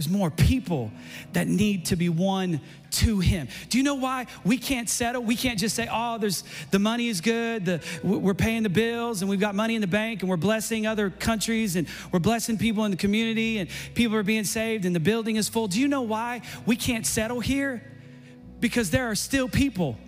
There's 0.00 0.08
more 0.08 0.30
people 0.30 0.90
that 1.34 1.46
need 1.46 1.84
to 1.86 1.96
be 1.96 2.08
won 2.08 2.62
to 2.92 3.20
him. 3.20 3.48
Do 3.68 3.76
you 3.76 3.84
know 3.84 3.96
why 3.96 4.28
we 4.46 4.56
can't 4.56 4.88
settle? 4.88 5.22
We 5.22 5.36
can't 5.36 5.58
just 5.58 5.76
say, 5.76 5.90
"Oh, 5.92 6.16
there's 6.16 6.42
the 6.70 6.78
money 6.78 7.08
is 7.08 7.20
good, 7.20 7.66
the 7.66 7.82
we're 8.02 8.32
paying 8.32 8.62
the 8.62 8.70
bills 8.70 9.20
and 9.20 9.28
we've 9.28 9.38
got 9.38 9.54
money 9.54 9.74
in 9.74 9.82
the 9.82 9.86
bank 9.86 10.22
and 10.22 10.30
we're 10.30 10.38
blessing 10.38 10.86
other 10.86 11.10
countries 11.10 11.76
and 11.76 11.86
we're 12.12 12.18
blessing 12.18 12.56
people 12.56 12.86
in 12.86 12.90
the 12.90 12.96
community 12.96 13.58
and 13.58 13.68
people 13.94 14.16
are 14.16 14.22
being 14.22 14.44
saved 14.44 14.86
and 14.86 14.96
the 14.96 15.00
building 15.00 15.36
is 15.36 15.50
full." 15.50 15.68
Do 15.68 15.78
you 15.78 15.86
know 15.86 16.00
why 16.00 16.40
we 16.64 16.76
can't 16.76 17.06
settle 17.06 17.40
here? 17.40 17.82
Because 18.58 18.88
there 18.88 19.10
are 19.10 19.14
still 19.14 19.50
people 19.50 19.98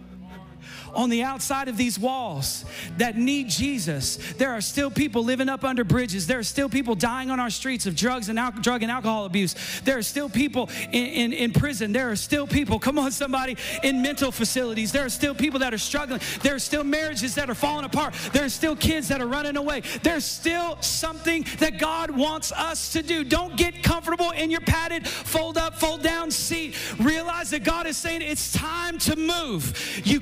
on 0.95 1.11
the 1.11 1.22
outside 1.22 1.68
of 1.68 1.76
these 1.76 1.99
walls 1.99 2.64
that 2.99 3.16
need 3.16 3.49
Jesus. 3.49 4.18
There 4.38 4.51
are 4.51 4.61
still 4.61 4.90
people 4.90 5.24
living 5.24 5.49
up 5.49 5.64
under 5.64 5.84
bridges. 5.84 6.26
There 6.26 6.38
are 6.38 6.45
still 6.45 6.68
people 6.68 6.95
dying 6.95 7.30
on 7.30 7.40
our 7.40 7.51
streets 7.51 7.86
of 7.86 7.97
drugs 7.97 8.28
and 8.28 8.38
al- 8.38 8.53
drug 8.53 8.82
and 8.82 8.90
alcohol 8.90 9.24
abuse. 9.24 9.55
There 9.84 9.99
are 9.99 10.03
still 10.03 10.28
people 10.28 10.70
in, 10.93 11.07
in, 11.07 11.32
in 11.32 11.53
prison. 11.53 11.93
There 11.93 12.11
are 12.11 12.16
still 12.16 12.47
people, 12.47 12.78
come 12.78 12.99
on, 12.99 13.11
somebody, 13.11 13.57
in 13.82 14.03
mental 14.03 14.30
facilities. 14.30 14.93
There 14.93 15.05
are 15.05 15.11
still 15.11 15.34
people 15.34 15.61
that 15.61 15.72
are 15.72 15.78
struggling. 15.78 16.20
There 16.43 16.55
are 16.55 16.59
still 16.59 16.84
marriages 16.84 17.34
that 17.36 17.49
are 17.49 17.55
falling 17.55 17.84
apart. 17.84 18.14
There 18.32 18.45
are 18.45 18.51
still 18.51 18.76
kids 18.76 19.09
that 19.09 19.20
are 19.20 19.26
running 19.26 19.57
away. 19.57 19.82
There's 20.03 20.24
still 20.24 20.80
something 20.80 21.47
that 21.59 21.78
God 21.78 22.11
wants 22.11 22.53
us 22.53 22.93
to 22.93 23.03
do. 23.03 23.24
Don't 23.24 23.57
get 23.57 23.82
comfortable 23.82 24.30
in 24.30 24.51
your 24.51 24.61
padded, 24.61 25.07
fold 25.07 25.59
up, 25.59 25.74
fold 25.74 26.03
down 26.03 26.30
seat. 26.30 26.76
Realize 26.99 27.51
that 27.51 27.64
God 27.64 27.86
is 27.86 27.97
saying 27.97 28.22
it's 28.22 28.53
time 28.53 28.99
to 28.99 29.16
move. 29.16 30.03
You 30.05 30.20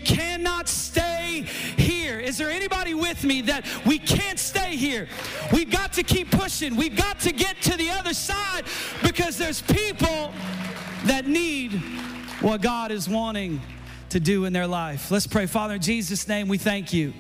cannot 0.61 0.69
stay 0.69 1.43
here. 1.79 2.21
Is 2.21 2.37
there 2.37 2.51
anybody 2.51 2.93
with 2.93 3.25
me 3.25 3.41
that 3.43 3.67
we 3.87 3.99
can't 3.99 4.39
stay 4.39 4.77
here? 4.77 5.09
We've 5.53 5.71
got 5.71 5.95
to 5.95 6.03
keep 6.03 6.31
pushing. 6.31 6.77
We've 6.77 6.97
got 6.97 7.19
to 7.21 7.33
get 7.33 7.63
to 7.63 7.77
the 7.79 7.89
other 7.91 8.13
side 8.13 8.65
because 9.03 9.39
there's 9.39 9.63
people 9.63 10.33
that 11.07 11.27
need 11.27 11.73
what 12.41 12.61
God 12.61 12.91
is 12.91 13.09
wanting 13.09 13.63
to 14.11 14.21
do 14.21 14.45
in 14.45 14.53
their 14.53 14.67
life. 14.67 15.11
Let's 15.11 15.27
pray. 15.27 15.47
Father, 15.47 15.75
in 15.75 15.81
Jesus' 15.81 16.29
name, 16.29 16.47
we 16.49 16.59
thank 16.59 16.93
you. 16.93 17.15